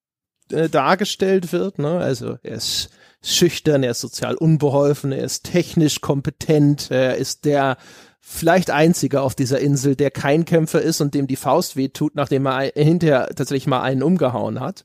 äh, 0.51 0.69
dargestellt 0.69 1.53
wird. 1.53 1.79
Ne? 1.79 1.99
Also 1.99 2.37
er 2.43 2.57
ist 2.57 2.91
schüchtern, 3.23 3.83
er 3.83 3.93
ist 3.93 4.01
sozial 4.01 4.35
unbeholfen, 4.35 5.11
er 5.11 5.25
ist 5.25 5.45
technisch 5.45 6.03
kompetent, 6.03 6.91
er 6.91 7.17
ist 7.17 7.47
der 7.47 7.79
vielleicht 8.21 8.71
einziger 8.71 9.23
auf 9.23 9.35
dieser 9.35 9.61
Insel, 9.61 9.97
der 9.97 10.11
kein 10.11 10.45
Kämpfer 10.45 10.83
ist 10.83 11.01
und 11.01 11.15
dem 11.15 11.27
die 11.27 11.37
Faust 11.37 11.77
wehtut, 11.77 12.15
nachdem 12.15 12.47
er 12.47 12.73
hinterher 12.75 13.29
tatsächlich 13.29 13.67
mal 13.67 13.83
einen 13.83 14.03
umgehauen 14.03 14.61
hat. 14.61 14.85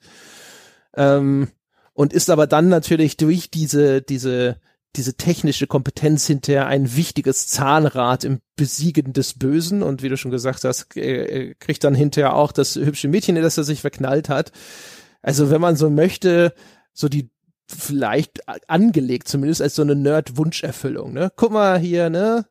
Ähm, 0.96 1.50
und 1.94 2.14
ist 2.14 2.30
aber 2.30 2.48
dann 2.48 2.70
natürlich 2.70 3.18
durch 3.18 3.52
diese, 3.52 4.02
diese, 4.02 4.58
diese 4.96 5.16
technische 5.16 5.68
Kompetenz 5.68 6.26
hinterher 6.26 6.68
ein 6.68 6.96
wichtiges 6.96 7.48
Zahnrad 7.48 8.24
im 8.24 8.40
Besiegen 8.56 9.14
des 9.14 9.38
Bösen 9.38 9.84
und 9.84 10.02
wie 10.02 10.10
du 10.10 10.18
schon 10.18 10.32
gesagt 10.32 10.64
hast, 10.64 10.96
äh, 10.96 11.56
kriegt 11.60 11.84
dann 11.84 11.96
hinterher 11.96 12.36
auch 12.36 12.52
das 12.52 12.76
hübsche 12.76 13.08
Mädchen, 13.08 13.36
in 13.36 13.44
das 13.44 13.58
er 13.58 13.64
sich 13.64 13.82
verknallt 13.82 14.30
hat. 14.30 14.52
Also 15.22 15.50
wenn 15.50 15.62
man 15.62 15.76
so 15.76 15.90
möchte, 15.90 16.54
so 16.94 17.10
die 17.10 17.30
vielleicht 17.68 18.42
angelegt, 18.68 19.28
zumindest 19.28 19.62
als 19.62 19.76
so 19.76 19.82
eine 19.82 19.96
Nerd-Wunscherfüllung. 19.96 21.14
Ne? 21.14 21.32
Guck 21.36 21.52
mal 21.52 21.80
hier, 21.80 22.10
ne? 22.10 22.46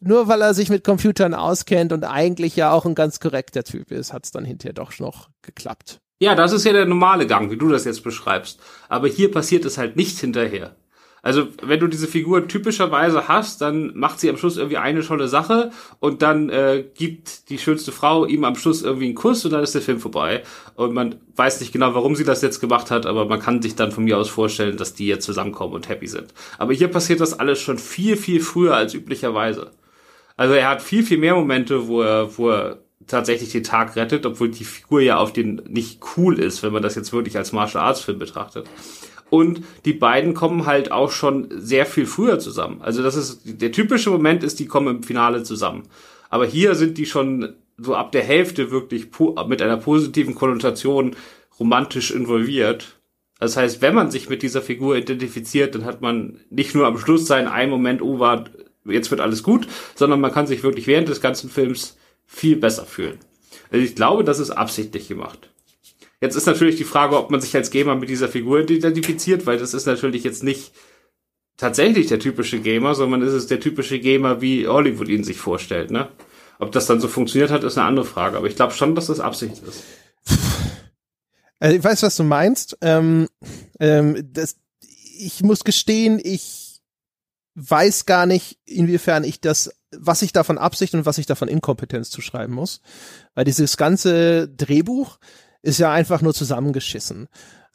Nur 0.00 0.28
weil 0.28 0.42
er 0.42 0.54
sich 0.54 0.68
mit 0.68 0.84
Computern 0.84 1.34
auskennt 1.34 1.92
und 1.92 2.04
eigentlich 2.04 2.56
ja 2.56 2.72
auch 2.72 2.84
ein 2.84 2.94
ganz 2.94 3.20
korrekter 3.20 3.64
Typ 3.64 3.90
ist, 3.90 4.12
hat's 4.12 4.30
dann 4.30 4.44
hinterher 4.44 4.74
doch 4.74 4.98
noch 4.98 5.30
geklappt. 5.42 6.00
Ja, 6.20 6.34
das 6.34 6.52
ist 6.52 6.64
ja 6.64 6.72
der 6.72 6.84
normale 6.84 7.26
Gang, 7.26 7.50
wie 7.50 7.56
du 7.56 7.68
das 7.68 7.84
jetzt 7.84 8.02
beschreibst. 8.02 8.60
Aber 8.88 9.08
hier 9.08 9.30
passiert 9.30 9.64
es 9.64 9.78
halt 9.78 9.96
nicht 9.96 10.18
hinterher. 10.18 10.76
Also, 11.22 11.48
wenn 11.62 11.80
du 11.80 11.86
diese 11.88 12.06
Figur 12.06 12.46
typischerweise 12.46 13.28
hast, 13.28 13.60
dann 13.60 13.96
macht 13.96 14.20
sie 14.20 14.30
am 14.30 14.36
Schluss 14.36 14.56
irgendwie 14.56 14.76
eine 14.76 15.02
tolle 15.02 15.28
Sache 15.28 15.70
und 16.00 16.22
dann 16.22 16.48
äh, 16.48 16.84
gibt 16.94 17.50
die 17.50 17.58
schönste 17.58 17.92
Frau 17.92 18.24
ihm 18.24 18.44
am 18.44 18.54
Schluss 18.54 18.82
irgendwie 18.82 19.06
einen 19.06 19.14
Kuss 19.14 19.44
und 19.44 19.52
dann 19.52 19.62
ist 19.62 19.74
der 19.74 19.82
Film 19.82 20.00
vorbei. 20.00 20.42
Und 20.74 20.94
man 20.94 21.16
weiß 21.36 21.60
nicht 21.60 21.72
genau, 21.72 21.94
warum 21.94 22.14
sie 22.14 22.24
das 22.24 22.42
jetzt 22.42 22.60
gemacht 22.60 22.90
hat, 22.90 23.06
aber 23.06 23.26
man 23.26 23.40
kann 23.40 23.62
sich 23.62 23.74
dann 23.74 23.92
von 23.92 24.04
mir 24.04 24.18
aus 24.18 24.28
vorstellen, 24.28 24.76
dass 24.76 24.94
die 24.94 25.06
jetzt 25.06 25.24
zusammenkommen 25.24 25.74
und 25.74 25.88
happy 25.88 26.06
sind. 26.06 26.32
Aber 26.58 26.72
hier 26.72 26.88
passiert 26.88 27.20
das 27.20 27.38
alles 27.38 27.60
schon 27.60 27.78
viel, 27.78 28.16
viel 28.16 28.40
früher 28.40 28.74
als 28.74 28.94
üblicherweise. 28.94 29.70
Also 30.36 30.54
er 30.54 30.68
hat 30.68 30.82
viel, 30.82 31.02
viel 31.02 31.18
mehr 31.18 31.34
Momente, 31.34 31.88
wo 31.88 32.02
er, 32.02 32.38
wo 32.38 32.50
er 32.50 32.78
tatsächlich 33.08 33.50
den 33.50 33.64
Tag 33.64 33.96
rettet, 33.96 34.24
obwohl 34.24 34.50
die 34.50 34.64
Figur 34.64 35.00
ja 35.00 35.18
auf 35.18 35.32
den 35.32 35.62
nicht 35.68 36.00
cool 36.16 36.38
ist, 36.38 36.62
wenn 36.62 36.72
man 36.72 36.82
das 36.82 36.94
jetzt 36.94 37.12
wirklich 37.12 37.36
als 37.36 37.52
Martial 37.52 37.82
Arts 37.82 38.00
Film 38.00 38.18
betrachtet. 38.18 38.68
Und 39.30 39.62
die 39.84 39.92
beiden 39.92 40.34
kommen 40.34 40.66
halt 40.66 40.90
auch 40.90 41.10
schon 41.10 41.48
sehr 41.50 41.86
viel 41.86 42.06
früher 42.06 42.38
zusammen. 42.38 42.80
Also 42.80 43.02
das 43.02 43.16
ist, 43.16 43.42
der 43.44 43.72
typische 43.72 44.10
Moment 44.10 44.42
ist, 44.42 44.58
die 44.58 44.66
kommen 44.66 44.96
im 44.96 45.02
Finale 45.02 45.42
zusammen. 45.42 45.82
Aber 46.30 46.46
hier 46.46 46.74
sind 46.74 46.98
die 46.98 47.06
schon 47.06 47.54
so 47.76 47.94
ab 47.94 48.12
der 48.12 48.22
Hälfte 48.22 48.70
wirklich 48.70 49.08
mit 49.46 49.62
einer 49.62 49.76
positiven 49.76 50.34
Konnotation 50.34 51.14
romantisch 51.58 52.10
involviert. 52.10 52.98
Das 53.38 53.56
heißt, 53.56 53.82
wenn 53.82 53.94
man 53.94 54.10
sich 54.10 54.28
mit 54.28 54.42
dieser 54.42 54.62
Figur 54.62 54.96
identifiziert, 54.96 55.74
dann 55.74 55.84
hat 55.84 56.00
man 56.00 56.40
nicht 56.50 56.74
nur 56.74 56.86
am 56.86 56.98
Schluss 56.98 57.26
seinen 57.26 57.48
einen 57.48 57.70
Moment, 57.70 58.02
oh, 58.02 58.18
war, 58.18 58.46
jetzt 58.84 59.10
wird 59.10 59.20
alles 59.20 59.42
gut, 59.42 59.68
sondern 59.94 60.20
man 60.20 60.32
kann 60.32 60.46
sich 60.46 60.62
wirklich 60.62 60.86
während 60.86 61.08
des 61.08 61.20
ganzen 61.20 61.50
Films 61.50 61.96
viel 62.26 62.56
besser 62.56 62.84
fühlen. 62.84 63.18
Also 63.70 63.84
ich 63.84 63.94
glaube, 63.94 64.24
das 64.24 64.40
ist 64.40 64.50
absichtlich 64.50 65.08
gemacht. 65.08 65.50
Jetzt 66.20 66.34
ist 66.34 66.46
natürlich 66.46 66.76
die 66.76 66.84
Frage, 66.84 67.16
ob 67.16 67.30
man 67.30 67.40
sich 67.40 67.54
als 67.54 67.70
Gamer 67.70 67.94
mit 67.94 68.08
dieser 68.08 68.28
Figur 68.28 68.60
identifiziert, 68.60 69.46
weil 69.46 69.58
das 69.58 69.74
ist 69.74 69.86
natürlich 69.86 70.24
jetzt 70.24 70.42
nicht 70.42 70.72
tatsächlich 71.56 72.08
der 72.08 72.18
typische 72.18 72.60
Gamer, 72.60 72.94
sondern 72.94 73.22
ist 73.22 73.32
es 73.32 73.46
der 73.46 73.60
typische 73.60 74.00
Gamer, 74.00 74.40
wie 74.40 74.66
Hollywood 74.66 75.08
ihn 75.08 75.24
sich 75.24 75.38
vorstellt, 75.38 75.90
ne? 75.90 76.08
Ob 76.58 76.72
das 76.72 76.86
dann 76.86 77.00
so 77.00 77.06
funktioniert 77.06 77.50
hat, 77.50 77.62
ist 77.62 77.78
eine 77.78 77.86
andere 77.86 78.04
Frage. 78.04 78.36
Aber 78.36 78.48
ich 78.48 78.56
glaube 78.56 78.72
schon, 78.72 78.96
dass 78.96 79.06
das 79.06 79.20
Absicht 79.20 79.62
ist. 79.62 79.84
Also 81.60 81.76
ich 81.76 81.84
weiß, 81.84 82.02
was 82.02 82.16
du 82.16 82.24
meinst. 82.24 82.76
Ähm, 82.80 83.28
ähm, 83.78 84.28
das, 84.32 84.56
ich 85.18 85.42
muss 85.42 85.64
gestehen, 85.64 86.20
ich 86.22 86.80
weiß 87.54 88.06
gar 88.06 88.26
nicht, 88.26 88.58
inwiefern 88.64 89.24
ich 89.24 89.40
das, 89.40 89.70
was 89.96 90.22
ich 90.22 90.32
davon 90.32 90.58
Absicht 90.58 90.94
und 90.94 91.06
was 91.06 91.18
ich 91.18 91.26
davon 91.26 91.48
Inkompetenz 91.48 92.10
zuschreiben 92.10 92.54
muss. 92.54 92.80
Weil 93.34 93.44
dieses 93.44 93.76
ganze 93.76 94.48
Drehbuch 94.48 95.18
ist 95.62 95.78
ja 95.78 95.92
einfach 95.92 96.22
nur 96.22 96.34
zusammengeschissen. 96.34 97.28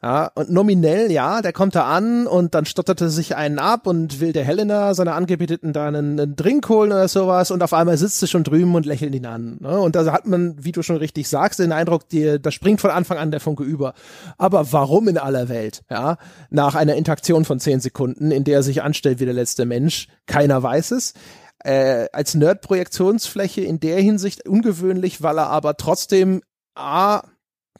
Ja, 0.04 0.30
und 0.34 0.50
nominell, 0.50 1.10
ja, 1.10 1.40
der 1.40 1.54
kommt 1.54 1.74
da 1.74 1.84
an 1.84 2.26
und 2.26 2.54
dann 2.54 2.66
stottert 2.66 3.00
er 3.00 3.08
sich 3.08 3.36
einen 3.36 3.58
ab 3.58 3.86
und 3.86 4.20
will 4.20 4.34
der 4.34 4.44
Helena, 4.44 4.92
seiner 4.92 5.14
Angebeteten, 5.14 5.72
da 5.72 5.88
einen, 5.88 6.20
einen 6.20 6.36
Drink 6.36 6.68
holen 6.68 6.92
oder 6.92 7.08
sowas 7.08 7.50
und 7.50 7.62
auf 7.62 7.72
einmal 7.72 7.96
sitzt 7.96 8.20
sie 8.20 8.26
schon 8.26 8.44
drüben 8.44 8.74
und 8.74 8.84
lächelt 8.84 9.14
ihn 9.14 9.24
an. 9.24 9.56
Ne? 9.60 9.80
Und 9.80 9.96
da 9.96 10.12
hat 10.12 10.26
man, 10.26 10.62
wie 10.62 10.72
du 10.72 10.82
schon 10.82 10.98
richtig 10.98 11.26
sagst, 11.26 11.58
den 11.58 11.72
Eindruck, 11.72 12.06
die, 12.10 12.38
da 12.38 12.50
springt 12.50 12.82
von 12.82 12.90
Anfang 12.90 13.16
an 13.16 13.30
der 13.30 13.40
Funke 13.40 13.62
über. 13.62 13.94
Aber 14.36 14.70
warum 14.74 15.08
in 15.08 15.16
aller 15.16 15.48
Welt? 15.48 15.84
Ja, 15.88 16.18
nach 16.50 16.74
einer 16.74 16.96
Interaktion 16.96 17.46
von 17.46 17.58
zehn 17.58 17.80
Sekunden, 17.80 18.30
in 18.30 18.44
der 18.44 18.56
er 18.56 18.62
sich 18.62 18.82
anstellt 18.82 19.20
wie 19.20 19.24
der 19.24 19.32
letzte 19.32 19.64
Mensch, 19.64 20.08
keiner 20.26 20.62
weiß 20.62 20.90
es. 20.90 21.14
Äh, 21.60 22.08
als 22.12 22.34
Nerd-Projektionsfläche 22.34 23.62
in 23.62 23.80
der 23.80 24.00
Hinsicht 24.00 24.46
ungewöhnlich, 24.46 25.22
weil 25.22 25.38
er 25.38 25.48
aber 25.48 25.78
trotzdem 25.78 26.42
A, 26.74 27.22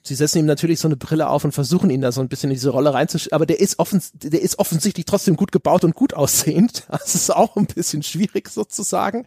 sie 0.07 0.14
setzen 0.14 0.38
ihm 0.38 0.46
natürlich 0.46 0.80
so 0.80 0.88
eine 0.88 0.96
Brille 0.96 1.28
auf 1.28 1.44
und 1.44 1.52
versuchen 1.52 1.90
ihn 1.90 2.02
da 2.02 2.12
so 2.12 2.20
ein 2.20 2.28
bisschen 2.28 2.50
in 2.50 2.55
diese 2.55 2.70
Rolle 2.70 2.92
reinzuschieben, 2.92 3.34
aber 3.34 3.46
der 3.46 3.61
ist, 3.61 3.78
offens 3.78 4.12
der 4.14 4.42
ist 4.42 4.59
offensichtlich 4.59 5.07
trotzdem 5.07 5.36
gut 5.36 5.50
gebaut 5.50 5.84
und 5.84 5.94
gut 5.94 6.14
aussehend. 6.14 6.84
Das 7.05 7.14
ist 7.14 7.30
auch 7.30 7.57
ein 7.57 7.66
bisschen 7.66 8.02
schwierig 8.02 8.48
sozusagen. 8.48 9.26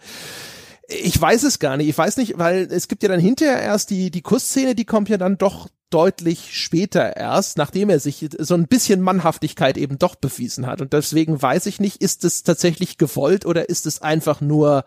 Ich 0.88 1.19
weiß 1.19 1.43
es 1.43 1.59
gar 1.59 1.78
nicht. 1.78 1.89
Ich 1.89 1.97
weiß 1.97 2.17
nicht, 2.17 2.38
weil 2.38 2.67
es 2.71 2.88
gibt 2.88 3.03
ja 3.03 3.09
dann 3.09 3.19
hinterher 3.19 3.61
erst 3.61 3.89
die, 3.89 4.09
die 4.09 4.21
Kussszene, 4.21 4.73
die 4.73 4.86
kommt 4.86 5.09
ja 5.09 5.17
dann 5.17 5.38
doch 5.38 5.67
deutlich 5.89 6.57
später 6.57 7.15
erst, 7.15 7.57
nachdem 7.57 7.89
er 7.89 7.99
sich 7.99 8.28
so 8.38 8.55
ein 8.55 8.67
bisschen 8.67 9.01
Mannhaftigkeit 9.01 9.78
eben 9.78 9.99
doch 9.99 10.15
bewiesen 10.15 10.65
hat. 10.65 10.82
Und 10.82 10.93
deswegen 10.93 11.41
weiß 11.41 11.65
ich 11.65 11.80
nicht, 11.80 12.01
ist 12.01 12.23
es 12.23 12.43
tatsächlich 12.43 12.97
gewollt 12.97 13.45
oder 13.45 13.69
ist 13.69 13.86
es 13.86 14.01
einfach 14.01 14.41
nur 14.41 14.86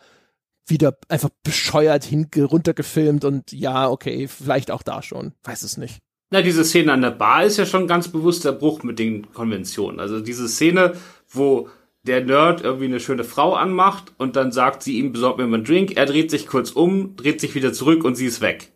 wieder 0.67 0.99
einfach 1.09 1.31
bescheuert 1.43 2.09
runtergefilmt 2.37 3.25
und 3.25 3.53
ja, 3.53 3.89
okay, 3.89 4.29
vielleicht 4.29 4.71
auch 4.71 4.83
da 4.83 5.03
schon. 5.03 5.33
Weiß 5.45 5.63
es 5.63 5.77
nicht. 5.77 5.99
Na, 6.31 6.43
diese 6.43 6.65
Szene 6.65 6.93
an 6.93 7.03
der 7.03 7.11
Bar 7.11 7.45
ist 7.45 7.57
ja 7.57 7.67
schon 7.67 7.89
ganz 7.89 8.09
bewusster 8.09 8.53
Bruch 8.53 8.85
mit 8.85 8.99
den 8.99 9.33
Konventionen. 9.33 9.99
Also 9.99 10.21
diese 10.21 10.49
Szene, 10.49 10.95
wo 11.29 11.69
der 12.05 12.25
Nerd 12.25 12.63
irgendwie 12.63 12.87
eine 12.87 13.01
schöne 13.01 13.25
Frau 13.25 13.55
anmacht 13.55 14.13
und 14.17 14.37
dann 14.37 14.53
sagt 14.53 14.83
sie 14.83 14.99
ihm, 14.99 15.13
besorgt 15.13 15.39
mir 15.39 15.47
mal 15.47 15.57
einen 15.57 15.65
Drink, 15.65 15.97
er 15.97 16.07
dreht 16.07 16.31
sich 16.31 16.47
kurz 16.47 16.71
um, 16.71 17.17
dreht 17.17 17.41
sich 17.41 17.55
wieder 17.55 17.73
zurück 17.73 18.05
und 18.05 18.15
sie 18.15 18.27
ist 18.27 18.41
weg. 18.41 18.73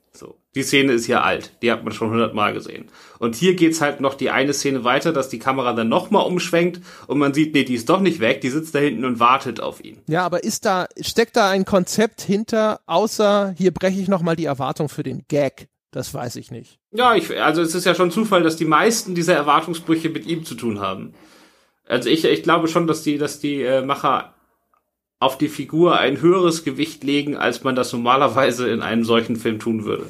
Die 0.55 0.63
Szene 0.63 0.93
ist 0.93 1.07
hier 1.07 1.25
alt. 1.25 1.53
Die 1.63 1.73
hat 1.73 1.83
man 1.83 1.93
schon 1.93 2.11
hundertmal 2.11 2.53
gesehen. 2.53 2.87
Und 3.19 3.35
hier 3.35 3.55
geht's 3.55 3.81
halt 3.81 4.01
noch 4.01 4.15
die 4.15 4.31
eine 4.31 4.53
Szene 4.53 4.85
weiter, 4.85 5.13
dass 5.13 5.29
die 5.29 5.39
Kamera 5.39 5.73
dann 5.73 5.89
nochmal 5.89 6.27
umschwenkt 6.27 6.81
und 7.07 7.19
man 7.19 7.35
sieht, 7.35 7.55
nee, 7.55 7.65
die 7.65 7.75
ist 7.75 7.89
doch 7.89 8.01
nicht 8.01 8.21
weg, 8.21 8.41
die 8.41 8.51
sitzt 8.51 8.75
da 8.75 8.79
hinten 8.79 9.05
und 9.05 9.19
wartet 9.19 9.61
auf 9.61 9.85
ihn. 9.85 10.01
Ja, 10.07 10.25
aber 10.25 10.45
ist 10.45 10.65
da, 10.65 10.87
steckt 11.01 11.37
da 11.37 11.51
ein 11.51 11.65
Konzept 11.65 12.21
hinter, 12.21 12.81
außer 12.87 13.55
hier 13.57 13.73
breche 13.73 14.01
ich 14.01 14.09
nochmal 14.09 14.37
die 14.37 14.45
Erwartung 14.45 14.89
für 14.89 15.03
den 15.03 15.25
Gag? 15.29 15.69
Das 15.91 16.13
weiß 16.13 16.37
ich 16.37 16.51
nicht. 16.51 16.79
Ja, 16.93 17.15
ich, 17.15 17.41
also 17.41 17.63
es 17.63 17.75
ist 17.75 17.87
ja 17.87 17.95
schon 17.95 18.11
Zufall, 18.11 18.43
dass 18.43 18.57
die 18.57 18.65
meisten 18.65 19.15
dieser 19.15 19.35
Erwartungsbrüche 19.35 20.11
mit 20.11 20.27
ihm 20.27 20.45
zu 20.45 20.55
tun 20.57 20.81
haben. 20.81 21.15
Also 21.87 22.09
ich, 22.09 22.25
ich 22.25 22.43
glaube 22.43 22.69
schon, 22.69 22.87
dass 22.87 23.03
die, 23.03 23.19
dass 23.19 23.39
die 23.39 23.63
äh, 23.63 23.83
Macher 23.83 24.35
auf 25.21 25.39
die 25.39 25.49
Figur 25.49 25.99
ein 25.99 26.21
höheres 26.21 26.65
Gewicht 26.65 27.05
legen, 27.05 27.37
als 27.37 27.63
man 27.63 27.77
das 27.77 27.93
normalerweise 27.93 28.69
in 28.69 28.83
einem 28.83 29.05
solchen 29.05 29.37
Film 29.37 29.59
tun 29.59 29.85
würde. 29.85 30.07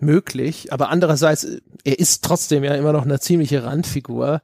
Möglich, 0.00 0.72
aber 0.72 0.90
andererseits, 0.90 1.46
er 1.84 1.98
ist 1.98 2.24
trotzdem 2.24 2.62
ja 2.62 2.74
immer 2.74 2.92
noch 2.92 3.04
eine 3.04 3.18
ziemliche 3.18 3.64
Randfigur. 3.64 4.42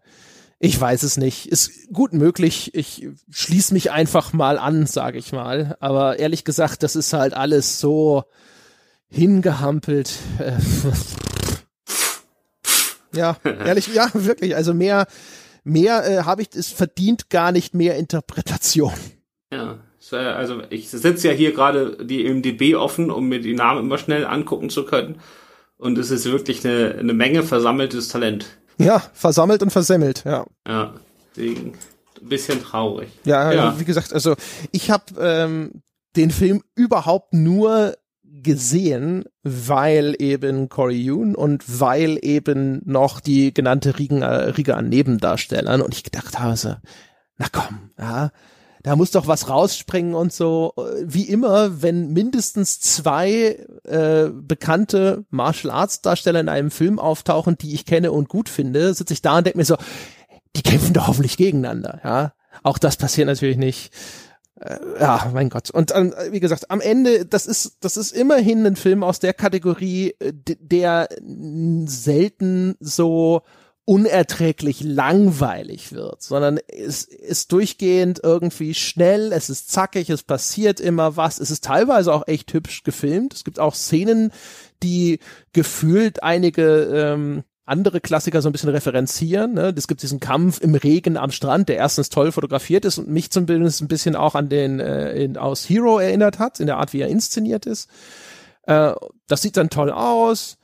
Ich 0.59 0.81
weiß 0.81 1.03
es 1.03 1.17
nicht. 1.17 1.47
Ist 1.47 1.93
gut 1.93 2.13
möglich. 2.13 2.75
Ich 2.75 3.09
schließe 3.31 3.75
mich 3.75 3.91
einfach 3.91 4.33
mal 4.33 4.59
an, 4.59 4.87
sage 4.87 5.19
ich 5.19 5.33
mal. 5.33 5.77
Aber 5.81 6.19
ehrlich 6.19 6.45
gesagt, 6.45 6.83
das 6.83 6.97
ist 6.97 7.13
halt 7.13 7.35
alles 7.35 7.81
so 7.81 8.25
hingehampelt. 9.11 10.13
ja, 13.15 13.37
ehrlich, 13.45 13.95
ja, 13.95 14.09
wirklich. 14.15 14.57
Also 14.57 14.75
mehr, 14.75 15.07
mehr 15.63 16.05
äh, 16.07 16.23
habe 16.25 16.43
ich, 16.43 16.49
es 16.55 16.69
verdient 16.69 17.31
gar 17.31 17.53
nicht 17.53 17.75
mehr 17.75 17.97
Interpretation. 17.97 18.95
Ja. 19.53 19.79
Also 20.11 20.63
ich 20.69 20.91
sitze 20.91 21.29
ja 21.29 21.35
hier 21.35 21.53
gerade 21.53 22.05
die 22.05 22.29
MDB 22.29 22.75
offen, 22.75 23.11
um 23.11 23.29
mir 23.29 23.41
die 23.41 23.55
Namen 23.55 23.81
immer 23.81 23.97
schnell 23.97 24.27
angucken 24.27 24.69
zu 24.69 24.85
können. 24.85 25.19
Und 25.77 25.99
es 25.99 26.11
ist 26.11 26.25
wirklich 26.27 26.65
eine, 26.65 26.97
eine 26.99 27.15
Menge 27.15 27.43
versammeltes 27.43 28.09
Talent. 28.09 28.47
Ja, 28.79 29.03
versammelt 29.13 29.63
und 29.63 29.71
versemmelt, 29.71 30.25
ja. 30.25 30.47
Ja, 30.67 30.95
deswegen 31.31 31.75
ein 32.21 32.29
bisschen 32.29 32.63
traurig. 32.63 33.09
Ja, 33.25 33.53
ja. 33.53 33.79
wie 33.79 33.85
gesagt, 33.85 34.13
also 34.13 34.35
ich 34.73 34.91
habe 34.91 35.05
ähm, 35.21 35.83
den 36.17 36.31
Film 36.31 36.63
überhaupt 36.75 37.35
nur 37.35 37.97
gesehen, 38.23 39.25
weil 39.43 40.15
eben 40.19 40.69
Corey 40.69 41.01
Yoon 41.01 41.35
und 41.35 41.81
weil 41.81 42.19
eben 42.23 42.83
noch 42.85 43.21
die 43.21 43.55
genannte 43.55 43.99
Riege, 43.99 44.55
Riege 44.57 44.77
an 44.77 44.89
Nebendarstellern 44.89 45.81
und 45.81 45.95
ich 45.95 46.05
gedacht 46.05 46.39
habe 46.39 46.57
so, 46.57 46.75
na 47.39 47.47
komm, 47.51 47.91
ja, 47.99 48.31
da 48.85 48.97
muss 48.97 49.11
doch 49.11 49.27
was 49.27 49.49
rausspringen 49.49 50.15
und 50.15 50.31
so. 50.31 50.75
Wie 51.03 51.25
immer, 51.25 51.83
wenn 51.83 52.13
mindestens 52.13 52.81
zwei 52.81 53.67
äh, 53.85 54.29
bekannte 54.31 55.25
Martial 55.31 55.73
Arts 55.73 56.03
Darsteller 56.03 56.41
in 56.41 56.51
einem 56.51 56.71
Film 56.71 56.99
auftauchen, 56.99 57.57
die 57.57 57.75
ich 57.75 57.87
kenne 57.87 58.13
und 58.13 58.29
gut 58.29 58.51
finde, 58.51 58.93
sitze 58.93 59.15
ich 59.15 59.23
da 59.23 59.39
und 59.39 59.47
denke 59.47 59.59
mir 59.59 59.65
so, 59.65 59.79
die 60.55 60.63
kämpfen 60.63 60.93
doch 60.93 61.09
hoffentlich 61.09 61.39
gegeneinander. 61.39 62.01
Ja, 62.05 62.35
auch 62.63 62.77
das 62.77 62.99
passiert 62.99 63.27
natürlich 63.27 63.57
nicht. 63.57 63.91
Äh, 64.61 64.77
ja, 65.01 65.31
mein 65.33 65.49
Gott. 65.49 65.71
Und 65.71 65.97
ähm, 65.97 66.13
wie 66.31 66.41
gesagt, 66.41 66.71
am 66.71 66.83
Ende, 66.83 67.25
das 67.25 67.47
ist, 67.47 67.79
das 67.81 67.97
ist 67.97 68.13
immerhin 68.13 68.67
ein 68.67 68.77
Film 68.77 69.03
aus 69.03 69.19
der 69.19 69.33
Kategorie, 69.33 70.15
äh, 70.19 70.35
der 70.61 71.09
selten 71.87 72.77
so 72.81 73.41
unerträglich 73.87 74.81
langweilig 74.83 75.93
wird, 75.93 76.23
sondern 76.23 76.59
es 76.69 77.05
ist 77.05 77.53
durchgehend 77.53 78.21
irgendwie 78.23 78.73
schnell, 78.73 79.33
es 79.33 79.51
ist 79.51 79.71
zackig, 79.71 80.09
es 80.09 80.23
passiert 80.23 80.81
immer 80.81 81.17
was, 81.17 81.39
es 81.39 81.51
ist 81.51 81.65
teilweise 81.65 82.13
auch 82.13 82.27
echt 82.27 82.53
hübsch 82.55 82.83
gefilmt. 82.83 83.35
Es 83.35 83.45
gibt 83.45 83.61
auch 83.61 83.75
Szenen, 83.75 84.33
die 84.83 85.19
gefühlt 85.53 86.23
einige 86.23 86.85
ähm, 86.95 87.45
andere 87.67 88.01
Klassiker 88.01 88.41
so 88.43 88.49
ein 88.49 88.53
bisschen 88.53 88.71
referenzieren. 88.71 89.55
Ne? 89.55 89.75
Es 89.77 89.87
gibt 89.87 90.03
diesen 90.03 90.21
Kampf 90.21 90.61
im 90.61 90.75
Regen 90.75 91.17
am 91.17 91.31
Strand, 91.31 91.69
der 91.69 91.77
erstens 91.77 92.09
toll 92.09 92.33
fotografiert 92.33 92.85
ist 92.85 92.99
und 92.99 93.09
mich 93.09 93.31
zumindest 93.31 93.83
ein 93.83 93.89
bisschen 93.89 94.17
auch 94.17 94.35
an 94.35 94.49
den 94.49 94.81
äh, 94.81 95.13
in, 95.13 95.37
aus 95.37 95.69
Hero 95.69 95.99
erinnert 95.99 96.39
hat, 96.39 96.61
in 96.61 96.67
der 96.67 96.79
Art, 96.79 96.93
wie 96.93 97.01
er 97.01 97.09
inszeniert 97.09 97.67
ist. 97.67 97.91
Äh, 98.63 98.93
das 99.27 99.43
sieht 99.43 99.57
dann 99.57 99.71
toll 99.71 99.91
aus 99.91 100.59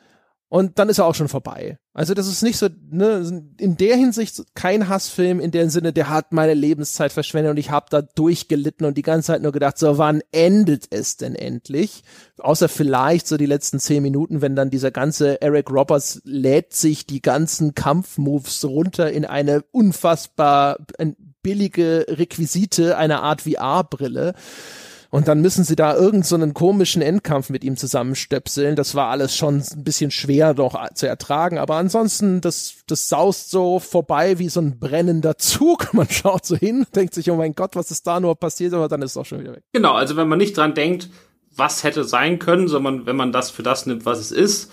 und 0.51 0.81
dann 0.81 0.89
ist 0.89 0.99
er 0.99 1.07
auch 1.07 1.15
schon 1.15 1.29
vorbei. 1.29 1.79
Also 1.95 2.13
das 2.13 2.27
ist 2.27 2.43
nicht 2.43 2.59
so, 2.59 2.69
ne, 2.91 3.45
in 3.59 3.77
der 3.77 3.97
Hinsicht 3.97 4.43
kein 4.55 4.89
Hassfilm 4.89 5.39
in 5.39 5.53
dem 5.53 5.71
Sinne, 5.71 5.93
der 5.93 6.11
hat 6.11 6.33
meine 6.33 6.55
Lebenszeit 6.55 7.13
verschwendet 7.13 7.53
und 7.53 7.57
ich 7.57 7.71
habe 7.71 7.87
da 7.89 8.03
durchgelitten 8.03 8.85
und 8.85 8.99
die 8.99 9.03
ganze 9.03 9.29
Zeit 9.29 9.43
nur 9.43 9.53
gedacht, 9.53 9.79
so 9.79 9.97
wann 9.97 10.23
endet 10.33 10.87
es 10.91 11.17
denn 11.17 11.37
endlich? 11.37 12.03
Außer 12.39 12.69
vielleicht 12.69 13.29
so 13.29 13.37
die 13.37 13.47
letzten 13.47 13.79
zehn 13.79 14.03
Minuten, 14.03 14.43
wenn 14.43 14.57
dann 14.57 14.71
dieser 14.71 14.91
ganze 14.91 15.41
Eric 15.41 15.71
Roberts 15.71 16.21
lädt 16.25 16.75
sich 16.75 17.07
die 17.07 17.23
ganzen 17.23 17.75
Kampfmoves 17.75 18.65
runter 18.65 19.13
in 19.13 19.25
eine 19.25 19.63
unfassbar 19.71 20.79
billige 21.43 22.07
Requisite, 22.09 22.97
eine 22.97 23.23
Art 23.23 23.43
VR-Brille. 23.43 24.35
Und 25.11 25.27
dann 25.27 25.41
müssen 25.41 25.65
sie 25.65 25.75
da 25.75 25.97
irgendeinen 25.97 26.51
so 26.51 26.55
komischen 26.55 27.03
Endkampf 27.03 27.51
mit 27.51 27.65
ihm 27.65 27.77
zusammenstöpseln. 27.77 28.77
Das 28.77 28.95
war 28.95 29.09
alles 29.09 29.37
schon 29.37 29.57
ein 29.57 29.83
bisschen 29.83 30.13
schwer 30.13 30.55
noch 30.55 30.79
zu 30.95 31.09
ertragen. 31.09 31.59
Aber 31.59 31.75
ansonsten, 31.75 32.41
das, 32.41 32.77
das 32.87 33.09
saust 33.09 33.51
so 33.51 33.81
vorbei 33.81 34.39
wie 34.39 34.49
so 34.49 34.61
ein 34.61 34.79
brennender 34.79 35.37
Zug. 35.37 35.93
Man 35.95 36.09
schaut 36.09 36.47
so 36.47 36.57
hin, 36.57 36.87
denkt 36.95 37.15
sich, 37.15 37.29
oh 37.31 37.37
mein 37.37 37.57
Gott, 37.57 37.75
was 37.75 37.91
ist 37.91 38.07
da 38.07 38.21
nur 38.21 38.37
passiert? 38.37 38.73
Aber 38.73 38.87
dann 38.87 39.03
ist 39.03 39.13
es 39.13 39.17
auch 39.17 39.27
schon 39.27 39.41
wieder 39.41 39.53
weg. 39.53 39.65
Genau, 39.73 39.95
also 39.95 40.17
wenn 40.17 40.29
man 40.29 40.39
nicht 40.39 40.57
dran 40.57 40.75
denkt, 40.75 41.11
was 41.57 41.83
hätte 41.83 42.05
sein 42.05 42.39
können, 42.39 42.69
sondern 42.69 43.07
wenn 43.07 43.17
man 43.17 43.33
das 43.33 43.51
für 43.51 43.65
das 43.65 43.87
nimmt, 43.87 44.07
was 44.07 44.21
es 44.21 44.31
ist, 44.31 44.71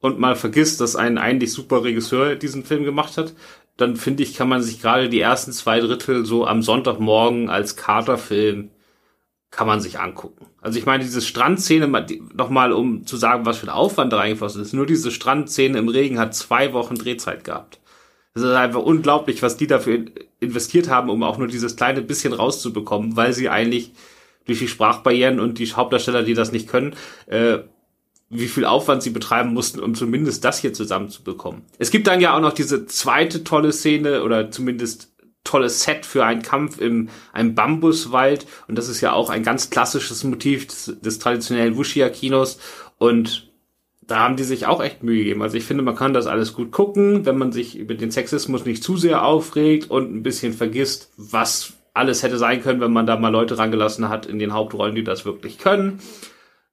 und 0.00 0.18
mal 0.18 0.34
vergisst, 0.34 0.80
dass 0.80 0.96
ein 0.96 1.18
eigentlich 1.18 1.52
super 1.52 1.84
Regisseur 1.84 2.34
diesen 2.34 2.64
Film 2.64 2.84
gemacht 2.84 3.18
hat, 3.18 3.34
dann 3.76 3.96
finde 3.96 4.22
ich, 4.22 4.34
kann 4.34 4.48
man 4.48 4.62
sich 4.62 4.80
gerade 4.80 5.08
die 5.08 5.20
ersten 5.20 5.52
zwei 5.52 5.80
Drittel 5.80 6.24
so 6.24 6.46
am 6.46 6.62
Sonntagmorgen 6.62 7.50
als 7.50 7.76
Katerfilm 7.76 8.70
kann 9.50 9.66
man 9.66 9.80
sich 9.80 9.98
angucken. 9.98 10.46
Also 10.60 10.78
ich 10.78 10.86
meine, 10.86 11.02
diese 11.02 11.20
Strandszene, 11.20 11.88
nochmal 12.34 12.72
um 12.72 13.06
zu 13.06 13.16
sagen, 13.16 13.46
was 13.46 13.58
für 13.58 13.66
ein 13.66 13.70
Aufwand 13.70 14.12
da 14.12 14.18
reingeflossen 14.18 14.62
ist, 14.62 14.72
nur 14.72 14.86
diese 14.86 15.10
Strandszene 15.10 15.78
im 15.78 15.88
Regen 15.88 16.18
hat 16.18 16.34
zwei 16.34 16.72
Wochen 16.72 16.94
Drehzeit 16.94 17.44
gehabt. 17.44 17.80
Das 18.34 18.44
ist 18.44 18.50
einfach 18.50 18.82
unglaublich, 18.82 19.42
was 19.42 19.56
die 19.56 19.66
dafür 19.66 20.04
investiert 20.38 20.88
haben, 20.88 21.10
um 21.10 21.24
auch 21.24 21.36
nur 21.36 21.48
dieses 21.48 21.74
kleine 21.74 22.00
bisschen 22.00 22.32
rauszubekommen, 22.32 23.16
weil 23.16 23.32
sie 23.32 23.48
eigentlich 23.48 23.92
durch 24.46 24.60
die 24.60 24.68
Sprachbarrieren 24.68 25.40
und 25.40 25.58
die 25.58 25.66
Hauptdarsteller, 25.66 26.22
die 26.22 26.34
das 26.34 26.52
nicht 26.52 26.68
können, 26.68 26.94
äh, 27.26 27.58
wie 28.30 28.46
viel 28.46 28.64
Aufwand 28.64 29.02
sie 29.02 29.10
betreiben 29.10 29.52
mussten, 29.52 29.80
um 29.80 29.96
zumindest 29.96 30.44
das 30.44 30.60
hier 30.60 30.72
zusammenzubekommen. 30.72 31.62
Es 31.78 31.90
gibt 31.90 32.06
dann 32.06 32.20
ja 32.20 32.36
auch 32.36 32.40
noch 32.40 32.52
diese 32.52 32.86
zweite 32.86 33.42
tolle 33.42 33.72
Szene 33.72 34.22
oder 34.22 34.52
zumindest 34.52 35.09
tolles 35.44 35.82
Set 35.82 36.06
für 36.06 36.24
einen 36.24 36.42
Kampf 36.42 36.80
im 36.80 37.08
einem 37.32 37.54
Bambuswald 37.54 38.46
und 38.68 38.76
das 38.76 38.88
ist 38.88 39.00
ja 39.00 39.12
auch 39.12 39.30
ein 39.30 39.42
ganz 39.42 39.70
klassisches 39.70 40.24
Motiv 40.24 40.66
des, 40.66 40.96
des 41.00 41.18
traditionellen 41.18 41.76
Wuxia-Kinos 41.76 42.58
und 42.98 43.50
da 44.10 44.18
haben 44.18 44.36
die 44.36 44.44
sich 44.44 44.66
auch 44.66 44.82
echt 44.82 45.04
Mühe 45.04 45.18
gegeben. 45.18 45.42
Also 45.42 45.56
ich 45.56 45.64
finde, 45.64 45.84
man 45.84 45.94
kann 45.94 46.12
das 46.12 46.26
alles 46.26 46.52
gut 46.52 46.72
gucken, 46.72 47.26
wenn 47.26 47.38
man 47.38 47.52
sich 47.52 47.76
über 47.76 47.94
den 47.94 48.10
Sexismus 48.10 48.64
nicht 48.64 48.82
zu 48.82 48.96
sehr 48.96 49.24
aufregt 49.24 49.88
und 49.88 50.12
ein 50.12 50.24
bisschen 50.24 50.52
vergisst, 50.52 51.12
was 51.16 51.74
alles 51.94 52.22
hätte 52.22 52.36
sein 52.36 52.62
können, 52.62 52.80
wenn 52.80 52.92
man 52.92 53.06
da 53.06 53.16
mal 53.16 53.28
Leute 53.28 53.56
rangelassen 53.56 54.08
hat 54.08 54.26
in 54.26 54.38
den 54.38 54.52
Hauptrollen, 54.52 54.96
die 54.96 55.04
das 55.04 55.24
wirklich 55.24 55.58
können. 55.58 56.00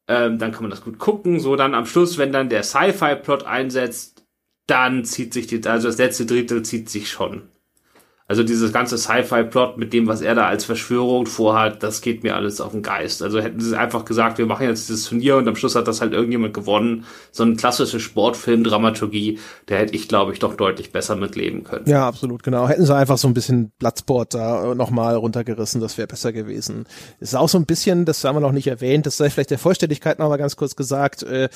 Ähm, 0.07 0.39
dann 0.39 0.51
kann 0.51 0.63
man 0.63 0.71
das 0.71 0.83
gut 0.83 0.97
gucken. 0.97 1.39
So 1.39 1.55
dann 1.55 1.75
am 1.75 1.85
Schluss, 1.85 2.17
wenn 2.17 2.31
dann 2.31 2.49
der 2.49 2.63
Sci-Fi-Plot 2.63 3.43
einsetzt, 3.43 4.25
dann 4.65 5.05
zieht 5.05 5.33
sich 5.33 5.47
die, 5.47 5.61
also 5.67 5.87
das 5.87 5.97
letzte 5.97 6.25
Drittel 6.25 6.63
zieht 6.63 6.89
sich 6.89 7.09
schon. 7.09 7.43
Also 8.29 8.43
dieses 8.43 8.73
ganze 8.73 8.97
Sci-Fi-Plot 8.97 9.77
mit 9.77 9.93
dem, 9.93 10.07
was 10.07 10.19
er 10.19 10.35
da 10.35 10.47
als 10.47 10.65
Verschwörung 10.65 11.27
vorhat, 11.27 11.81
das 11.81 12.01
geht 12.01 12.23
mir 12.23 12.35
alles 12.35 12.59
auf 12.59 12.73
den 12.73 12.81
Geist. 12.81 13.21
Also 13.21 13.39
hätten 13.39 13.61
sie 13.61 13.77
einfach 13.79 14.03
gesagt, 14.03 14.37
wir 14.37 14.45
machen 14.45 14.67
jetzt 14.67 14.89
das 14.89 15.03
Turnier 15.03 15.37
und 15.37 15.47
am 15.47 15.55
Schluss 15.55 15.75
hat 15.75 15.87
das 15.87 16.01
halt 16.01 16.11
irgendjemand 16.11 16.53
gewonnen. 16.53 17.05
So 17.31 17.43
eine 17.43 17.55
klassische 17.55 18.01
Sportfilm-Dramaturgie, 18.01 19.39
der 19.69 19.79
hätte 19.79 19.95
ich, 19.95 20.09
glaube 20.09 20.33
ich, 20.33 20.39
doch 20.39 20.55
deutlich 20.55 20.91
besser 20.91 21.15
mitleben 21.15 21.63
können. 21.63 21.87
Ja, 21.87 22.05
absolut, 22.05 22.43
genau. 22.43 22.67
Hätten 22.67 22.85
sie 22.85 22.93
einfach 22.93 23.17
so 23.17 23.29
ein 23.29 23.33
bisschen 23.33 23.71
Bloodsport 23.79 24.33
da 24.33 24.75
nochmal 24.75 25.15
runtergerissen, 25.15 25.79
das 25.79 25.97
wäre 25.97 26.07
besser 26.07 26.33
gewesen. 26.33 26.85
Ist 27.21 27.33
auch 27.33 27.47
so 27.47 27.57
ein 27.57 27.65
bisschen, 27.65 28.03
das 28.03 28.21
haben 28.25 28.35
wir 28.35 28.41
noch 28.41 28.51
nicht 28.51 28.67
erwähnt, 28.67 29.05
das 29.05 29.15
sei 29.15 29.29
vielleicht 29.29 29.51
der 29.51 29.59
Vollständigkeit 29.59 30.19
noch 30.19 30.27
mal 30.27 30.35
ganz 30.35 30.57
kurz 30.57 30.75
gesagt, 30.75 31.23
äh, 31.23 31.47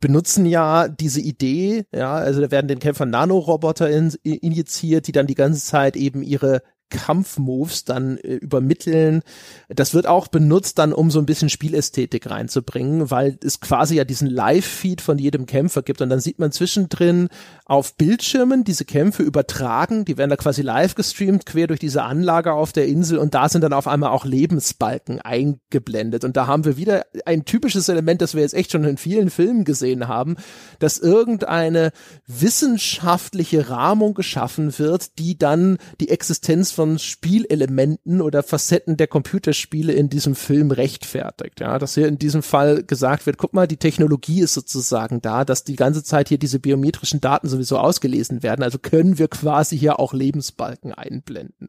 benutzen 0.00 0.44
ja 0.44 0.88
diese 0.88 1.22
Idee, 1.22 1.86
ja, 1.90 2.12
also 2.12 2.42
da 2.42 2.50
werden 2.50 2.68
den 2.68 2.80
Kämpfern 2.80 3.08
Nanoroboter 3.08 3.88
in, 3.88 4.12
injiziert, 4.22 5.06
die 5.06 5.12
dann 5.12 5.26
die 5.26 5.34
ganze 5.34 5.64
Zeit 5.64 5.96
eben 5.96 6.17
eben 6.18 6.22
ihre 6.22 6.62
Kampfmoves 6.90 7.84
dann 7.84 8.18
äh, 8.18 8.34
übermitteln. 8.34 9.22
Das 9.68 9.94
wird 9.94 10.06
auch 10.06 10.28
benutzt 10.28 10.78
dann, 10.78 10.92
um 10.92 11.10
so 11.10 11.18
ein 11.18 11.26
bisschen 11.26 11.50
Spielästhetik 11.50 12.30
reinzubringen, 12.30 13.10
weil 13.10 13.38
es 13.44 13.60
quasi 13.60 13.96
ja 13.96 14.04
diesen 14.04 14.28
Live-Feed 14.28 15.00
von 15.00 15.18
jedem 15.18 15.46
Kämpfer 15.46 15.82
gibt. 15.82 16.00
Und 16.00 16.10
dann 16.10 16.20
sieht 16.20 16.38
man 16.38 16.52
zwischendrin 16.52 17.28
auf 17.64 17.94
Bildschirmen 17.96 18.64
diese 18.64 18.84
Kämpfe 18.84 19.22
übertragen, 19.22 20.04
die 20.04 20.16
werden 20.16 20.30
da 20.30 20.36
quasi 20.36 20.62
live 20.62 20.94
gestreamt, 20.94 21.46
quer 21.46 21.66
durch 21.66 21.80
diese 21.80 22.02
Anlage 22.02 22.52
auf 22.52 22.72
der 22.72 22.86
Insel. 22.86 23.18
Und 23.18 23.34
da 23.34 23.48
sind 23.48 23.62
dann 23.62 23.72
auf 23.72 23.86
einmal 23.86 24.10
auch 24.10 24.24
Lebensbalken 24.24 25.20
eingeblendet. 25.20 26.24
Und 26.24 26.36
da 26.36 26.46
haben 26.46 26.64
wir 26.64 26.76
wieder 26.76 27.06
ein 27.26 27.44
typisches 27.44 27.88
Element, 27.88 28.22
das 28.22 28.34
wir 28.34 28.42
jetzt 28.42 28.54
echt 28.54 28.72
schon 28.72 28.84
in 28.84 28.96
vielen 28.96 29.30
Filmen 29.30 29.64
gesehen 29.64 30.08
haben, 30.08 30.36
dass 30.78 30.98
irgendeine 30.98 31.92
wissenschaftliche 32.26 33.68
Rahmung 33.68 34.14
geschaffen 34.14 34.78
wird, 34.78 35.18
die 35.18 35.38
dann 35.38 35.78
die 36.00 36.08
Existenz 36.08 36.70
von 36.78 37.00
Spielelementen 37.00 38.20
oder 38.20 38.44
Facetten 38.44 38.96
der 38.96 39.08
Computerspiele 39.08 39.92
in 39.92 40.08
diesem 40.08 40.36
Film 40.36 40.70
rechtfertigt. 40.70 41.58
Ja, 41.58 41.80
dass 41.80 41.94
hier 41.94 42.06
in 42.06 42.20
diesem 42.20 42.44
Fall 42.44 42.84
gesagt 42.84 43.26
wird, 43.26 43.36
guck 43.36 43.52
mal, 43.52 43.66
die 43.66 43.78
Technologie 43.78 44.42
ist 44.42 44.54
sozusagen 44.54 45.20
da, 45.20 45.44
dass 45.44 45.64
die 45.64 45.74
ganze 45.74 46.04
Zeit 46.04 46.28
hier 46.28 46.38
diese 46.38 46.60
biometrischen 46.60 47.20
Daten 47.20 47.48
sowieso 47.48 47.78
ausgelesen 47.78 48.44
werden. 48.44 48.62
Also 48.62 48.78
können 48.78 49.18
wir 49.18 49.26
quasi 49.26 49.76
hier 49.76 49.98
auch 49.98 50.12
Lebensbalken 50.12 50.94
einblenden 50.94 51.68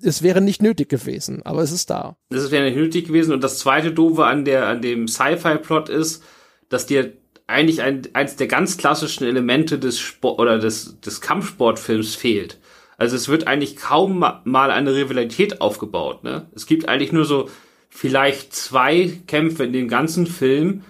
es 0.00 0.22
wäre 0.22 0.40
nicht 0.40 0.62
nötig 0.62 0.88
gewesen, 0.88 1.42
aber 1.44 1.60
es 1.60 1.72
ist 1.72 1.90
da. 1.90 2.16
Es 2.30 2.52
wäre 2.52 2.66
nicht 2.66 2.76
nötig 2.76 3.08
gewesen. 3.08 3.32
Und 3.32 3.42
das 3.42 3.58
zweite 3.58 3.90
Doofe 3.90 4.26
an 4.26 4.44
der, 4.44 4.68
an 4.68 4.80
dem 4.80 5.08
Sci-Fi-Plot 5.08 5.88
ist, 5.88 6.22
dass 6.68 6.86
dir 6.86 7.14
eigentlich 7.48 7.82
ein, 7.82 8.02
eins 8.12 8.36
der 8.36 8.46
ganz 8.46 8.76
klassischen 8.76 9.24
Elemente 9.24 9.76
des 9.80 9.98
Sport 9.98 10.38
oder 10.38 10.60
des, 10.60 11.00
des 11.00 11.20
Kampfsportfilms 11.20 12.14
fehlt. 12.14 12.58
Also 12.98 13.14
es 13.14 13.28
wird 13.28 13.46
eigentlich 13.46 13.76
kaum 13.76 14.18
mal 14.18 14.70
eine 14.70 14.94
Rivalität 14.94 15.60
aufgebaut. 15.60 16.24
Ne? 16.24 16.48
Es 16.54 16.66
gibt 16.66 16.88
eigentlich 16.88 17.12
nur 17.12 17.24
so 17.24 17.48
vielleicht 17.88 18.52
zwei 18.52 19.20
Kämpfe 19.28 19.64
in 19.64 19.72
dem 19.72 19.88
ganzen 19.88 20.26
Film, 20.26 20.82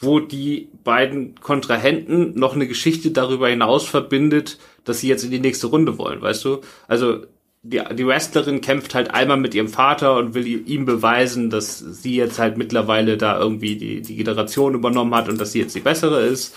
wo 0.00 0.20
die 0.20 0.70
beiden 0.84 1.34
Kontrahenten 1.36 2.38
noch 2.38 2.54
eine 2.54 2.66
Geschichte 2.66 3.10
darüber 3.10 3.48
hinaus 3.48 3.86
verbindet, 3.86 4.58
dass 4.84 5.00
sie 5.00 5.08
jetzt 5.08 5.22
in 5.22 5.30
die 5.30 5.38
nächste 5.38 5.68
Runde 5.68 5.98
wollen, 5.98 6.22
weißt 6.22 6.44
du? 6.46 6.60
Also 6.88 7.26
die, 7.62 7.82
die 7.94 8.06
Wrestlerin 8.06 8.62
kämpft 8.62 8.94
halt 8.94 9.12
einmal 9.12 9.36
mit 9.36 9.54
ihrem 9.54 9.68
Vater 9.68 10.16
und 10.16 10.34
will 10.34 10.46
ihm 10.46 10.86
beweisen, 10.86 11.50
dass 11.50 11.78
sie 11.78 12.16
jetzt 12.16 12.38
halt 12.38 12.56
mittlerweile 12.56 13.18
da 13.18 13.38
irgendwie 13.38 13.76
die, 13.76 14.00
die 14.00 14.16
Generation 14.16 14.74
übernommen 14.74 15.14
hat 15.14 15.28
und 15.28 15.40
dass 15.40 15.52
sie 15.52 15.60
jetzt 15.60 15.74
die 15.74 15.80
bessere 15.80 16.24
ist. 16.24 16.54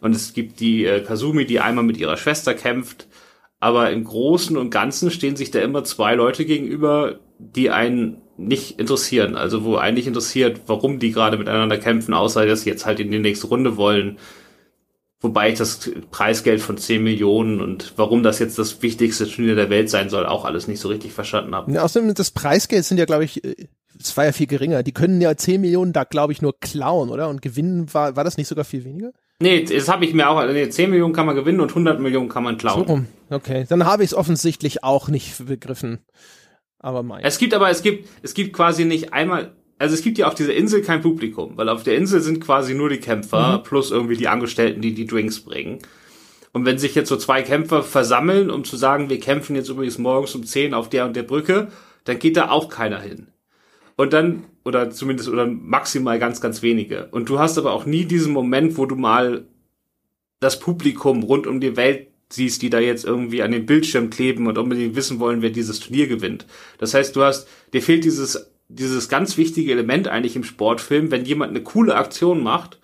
Und 0.00 0.14
es 0.14 0.34
gibt 0.34 0.60
die 0.60 0.84
äh, 0.84 1.02
Kazumi, 1.02 1.46
die 1.46 1.60
einmal 1.60 1.84
mit 1.84 1.96
ihrer 1.96 2.16
Schwester 2.16 2.54
kämpft 2.54 3.06
aber 3.60 3.90
im 3.90 4.04
Großen 4.04 4.56
und 4.56 4.70
Ganzen 4.70 5.10
stehen 5.10 5.36
sich 5.36 5.50
da 5.50 5.60
immer 5.60 5.84
zwei 5.84 6.14
Leute 6.14 6.44
gegenüber, 6.44 7.18
die 7.38 7.70
einen 7.70 8.22
nicht 8.36 8.78
interessieren. 8.78 9.34
Also 9.34 9.64
wo 9.64 9.76
eigentlich 9.76 10.06
interessiert, 10.06 10.62
warum 10.66 10.98
die 11.00 11.10
gerade 11.10 11.36
miteinander 11.36 11.78
kämpfen, 11.78 12.14
außer 12.14 12.46
dass 12.46 12.62
sie 12.62 12.70
jetzt 12.70 12.86
halt 12.86 13.00
in 13.00 13.10
die 13.10 13.18
nächste 13.18 13.48
Runde 13.48 13.76
wollen. 13.76 14.18
Wobei 15.20 15.50
ich 15.50 15.58
das 15.58 15.90
Preisgeld 16.12 16.60
von 16.60 16.78
10 16.78 17.02
Millionen 17.02 17.60
und 17.60 17.94
warum 17.96 18.22
das 18.22 18.38
jetzt 18.38 18.56
das 18.56 18.80
wichtigste 18.82 19.28
Turnier 19.28 19.56
der 19.56 19.68
Welt 19.68 19.90
sein 19.90 20.08
soll, 20.08 20.26
auch 20.26 20.44
alles 20.44 20.68
nicht 20.68 20.78
so 20.78 20.88
richtig 20.88 21.12
verstanden 21.12 21.56
habe. 21.56 21.72
Ja, 21.72 21.82
außerdem, 21.82 22.14
das 22.14 22.30
Preisgeld 22.30 22.84
sind 22.84 22.98
ja, 22.98 23.04
glaube 23.04 23.24
ich, 23.24 23.42
äh, 23.42 23.66
es 23.98 24.16
war 24.16 24.26
ja 24.26 24.32
viel 24.32 24.46
geringer. 24.46 24.84
Die 24.84 24.92
können 24.92 25.20
ja 25.20 25.36
10 25.36 25.60
Millionen 25.60 25.92
da, 25.92 26.04
glaube 26.04 26.32
ich, 26.32 26.40
nur 26.40 26.56
klauen, 26.60 27.10
oder? 27.10 27.28
Und 27.28 27.42
gewinnen 27.42 27.92
war, 27.92 28.14
war 28.14 28.22
das 28.22 28.36
nicht 28.36 28.46
sogar 28.46 28.64
viel 28.64 28.84
weniger? 28.84 29.10
Nee, 29.40 29.62
das 29.62 29.88
habe 29.88 30.04
ich 30.04 30.14
mir 30.14 30.28
auch, 30.28 30.44
nee, 30.46 30.68
10 30.68 30.90
Millionen 30.90 31.14
kann 31.14 31.26
man 31.26 31.36
gewinnen 31.36 31.60
und 31.60 31.70
100 31.70 32.00
Millionen 32.00 32.28
kann 32.28 32.42
man 32.42 32.58
klauen. 32.58 33.06
So, 33.28 33.36
okay, 33.36 33.66
dann 33.68 33.84
habe 33.84 34.02
ich 34.02 34.10
es 34.10 34.14
offensichtlich 34.14 34.82
auch 34.82 35.08
nicht 35.08 35.46
begriffen. 35.46 36.00
Aber 36.80 37.02
mein. 37.02 37.22
Es 37.24 37.38
gibt 37.38 37.54
aber, 37.54 37.70
es 37.70 37.82
gibt, 37.82 38.08
es 38.22 38.34
gibt 38.34 38.52
quasi 38.52 38.84
nicht 38.84 39.12
einmal, 39.12 39.52
also 39.78 39.94
es 39.94 40.02
gibt 40.02 40.18
ja 40.18 40.26
auf 40.26 40.34
dieser 40.34 40.54
Insel 40.54 40.82
kein 40.82 41.02
Publikum, 41.02 41.56
weil 41.56 41.68
auf 41.68 41.84
der 41.84 41.96
Insel 41.96 42.20
sind 42.20 42.40
quasi 42.40 42.74
nur 42.74 42.88
die 42.88 42.98
Kämpfer 42.98 43.58
mhm. 43.58 43.62
plus 43.62 43.92
irgendwie 43.92 44.16
die 44.16 44.28
Angestellten, 44.28 44.80
die 44.80 44.94
die 44.94 45.06
Drinks 45.06 45.40
bringen. 45.40 45.78
Und 46.52 46.64
wenn 46.64 46.78
sich 46.78 46.94
jetzt 46.96 47.08
so 47.08 47.16
zwei 47.16 47.42
Kämpfer 47.42 47.84
versammeln, 47.84 48.50
um 48.50 48.64
zu 48.64 48.76
sagen, 48.76 49.08
wir 49.08 49.20
kämpfen 49.20 49.54
jetzt 49.54 49.68
übrigens 49.68 49.98
morgens 49.98 50.34
um 50.34 50.44
10 50.44 50.74
auf 50.74 50.88
der 50.88 51.04
und 51.04 51.14
der 51.14 51.22
Brücke, 51.22 51.68
dann 52.04 52.18
geht 52.18 52.36
da 52.36 52.50
auch 52.50 52.68
keiner 52.68 53.00
hin. 53.00 53.28
Und 53.98 54.12
dann, 54.12 54.44
oder 54.64 54.90
zumindest, 54.90 55.28
oder 55.28 55.44
maximal 55.44 56.20
ganz, 56.20 56.40
ganz 56.40 56.62
wenige. 56.62 57.08
Und 57.10 57.28
du 57.28 57.40
hast 57.40 57.58
aber 57.58 57.72
auch 57.72 57.84
nie 57.84 58.04
diesen 58.04 58.32
Moment, 58.32 58.78
wo 58.78 58.86
du 58.86 58.94
mal 58.94 59.48
das 60.38 60.60
Publikum 60.60 61.24
rund 61.24 61.48
um 61.48 61.60
die 61.60 61.76
Welt 61.76 62.06
siehst, 62.30 62.62
die 62.62 62.70
da 62.70 62.78
jetzt 62.78 63.04
irgendwie 63.04 63.42
an 63.42 63.50
den 63.50 63.66
Bildschirm 63.66 64.08
kleben 64.08 64.46
und 64.46 64.56
unbedingt 64.56 64.94
wissen 64.94 65.18
wollen, 65.18 65.42
wer 65.42 65.50
dieses 65.50 65.80
Turnier 65.80 66.06
gewinnt. 66.06 66.46
Das 66.78 66.94
heißt, 66.94 67.16
du 67.16 67.22
hast, 67.22 67.48
dir 67.72 67.82
fehlt 67.82 68.04
dieses, 68.04 68.52
dieses 68.68 69.08
ganz 69.08 69.36
wichtige 69.36 69.72
Element 69.72 70.06
eigentlich 70.06 70.36
im 70.36 70.44
Sportfilm, 70.44 71.10
wenn 71.10 71.24
jemand 71.24 71.50
eine 71.50 71.64
coole 71.64 71.96
Aktion 71.96 72.40
macht, 72.40 72.77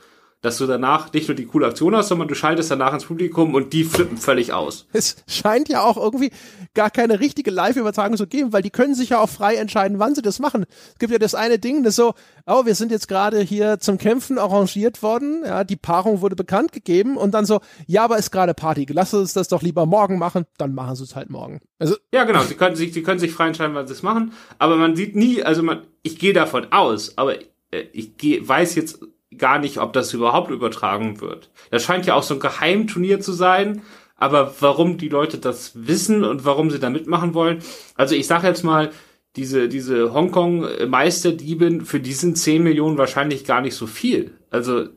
dass 0.45 0.59
du 0.59 0.67
danach 0.67 1.11
nicht 1.15 1.27
nur 1.27 1.35
die 1.35 1.47
coole 1.47 1.67
Aktion 1.67 1.97
hast, 1.97 2.09
sondern 2.09 2.29
du 2.29 2.35
schaltest 2.35 2.71
danach 2.71 2.93
ins 2.93 3.07
Publikum 3.07 3.55
und 3.55 3.73
die 3.73 3.83
flippen 3.83 4.19
völlig 4.19 4.53
aus. 4.53 4.87
Es 4.93 5.17
scheint 5.27 5.71
ja 5.71 5.83
auch 5.83 5.97
irgendwie 5.97 6.33
gar 6.75 6.91
keine 6.91 7.19
richtige 7.19 7.51
Live-Übertragung 7.51 8.19
zu 8.19 8.27
geben, 8.27 8.53
weil 8.53 8.61
die 8.61 8.69
können 8.69 8.95
sich 8.95 9.09
ja 9.09 9.21
auch 9.21 9.31
frei 9.31 9.55
entscheiden, 9.55 9.99
wann 9.99 10.15
sie 10.15 10.21
das 10.21 10.41
machen. 10.41 10.67
Es 10.93 10.99
gibt 10.99 11.11
ja 11.13 11.19
das 11.19 11.35
eine 11.35 11.59
Ding, 11.59 11.83
das 11.83 11.97
so, 11.97 12.13
oh, 12.47 12.67
wir 12.67 12.75
sind 12.75 12.93
jetzt 12.93 13.09
gerade 13.09 13.41
hier 13.41 13.79
zum 13.81 13.97
Kämpfen 13.97 14.37
arrangiert 14.39 15.03
worden, 15.03 15.45
ja, 15.47 15.65
die 15.65 15.77
Paarung 15.77 16.21
wurde 16.21 16.37
bekannt 16.37 16.73
gegeben 16.73 17.17
und 17.17 17.33
dann 17.33 17.47
so, 17.47 17.61
ja, 17.87 18.05
aber 18.05 18.19
ist 18.19 18.31
gerade 18.31 18.53
Party, 18.53 18.87
lass 18.91 19.15
uns 19.15 19.33
das 19.33 19.49
doch 19.49 19.63
lieber 19.63 19.87
morgen 19.87 20.19
machen, 20.19 20.45
dann 20.59 20.75
machen 20.75 20.95
sie 20.95 21.05
es 21.05 21.17
halt 21.17 21.31
morgen. 21.31 21.63
Also 21.79 21.97
ja, 22.13 22.25
genau, 22.25 22.43
sie 22.43 22.55
können 22.55 22.77
sich, 22.77 22.93
sie 22.93 23.03
können 23.03 23.19
sich 23.19 23.33
frei 23.33 23.47
entscheiden, 23.47 23.75
wann 23.75 23.87
sie 23.87 23.95
es 23.95 24.03
machen, 24.03 24.33
aber 24.59 24.77
man 24.77 24.95
sieht 24.95 25.17
nie, 25.17 25.43
also 25.43 25.63
man, 25.63 25.87
ich 26.03 26.19
gehe 26.19 26.35
davon 26.35 26.71
aus, 26.71 27.17
aber 27.17 27.37
äh, 27.71 27.87
ich 27.95 28.19
geh, 28.19 28.47
weiß 28.47 28.75
jetzt 28.75 29.01
gar 29.39 29.59
nicht, 29.59 29.79
ob 29.79 29.93
das 29.93 30.13
überhaupt 30.13 30.51
übertragen 30.51 31.21
wird. 31.21 31.51
Das 31.71 31.85
scheint 31.85 32.07
ja 32.07 32.15
auch 32.15 32.23
so 32.23 32.35
ein 32.35 32.41
Geheimturnier 32.41 33.21
zu 33.21 33.33
sein, 33.33 33.83
aber 34.17 34.55
warum 34.61 34.97
die 34.97 35.09
Leute 35.09 35.39
das 35.39 35.73
wissen 35.75 36.25
und 36.25 36.45
warum 36.45 36.71
sie 36.71 36.79
da 36.79 36.91
mitmachen 36.91 37.35
wollen. 37.35 37.63
Also 37.97 38.15
ich 38.15 38.27
sage 38.27 38.47
jetzt 38.47 38.63
mal, 38.63 38.91
diese, 39.37 39.69
diese 39.69 40.15
Hongkong-Meisterdieben, 40.15 41.85
für 41.85 42.01
die 42.01 42.13
sind 42.13 42.39
10 42.39 42.63
Millionen 42.63 42.99
wahrscheinlich 42.99 43.45
gar 43.45 43.61
nicht 43.61 43.75
so 43.75 43.87
viel. 43.87 44.33
Also 44.51 44.89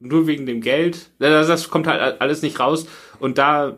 nur 0.00 0.26
wegen 0.26 0.46
dem 0.46 0.60
Geld. 0.60 1.10
Das 1.18 1.70
kommt 1.70 1.86
halt 1.86 2.20
alles 2.20 2.42
nicht 2.42 2.58
raus. 2.58 2.86
Und 3.20 3.38
da 3.38 3.76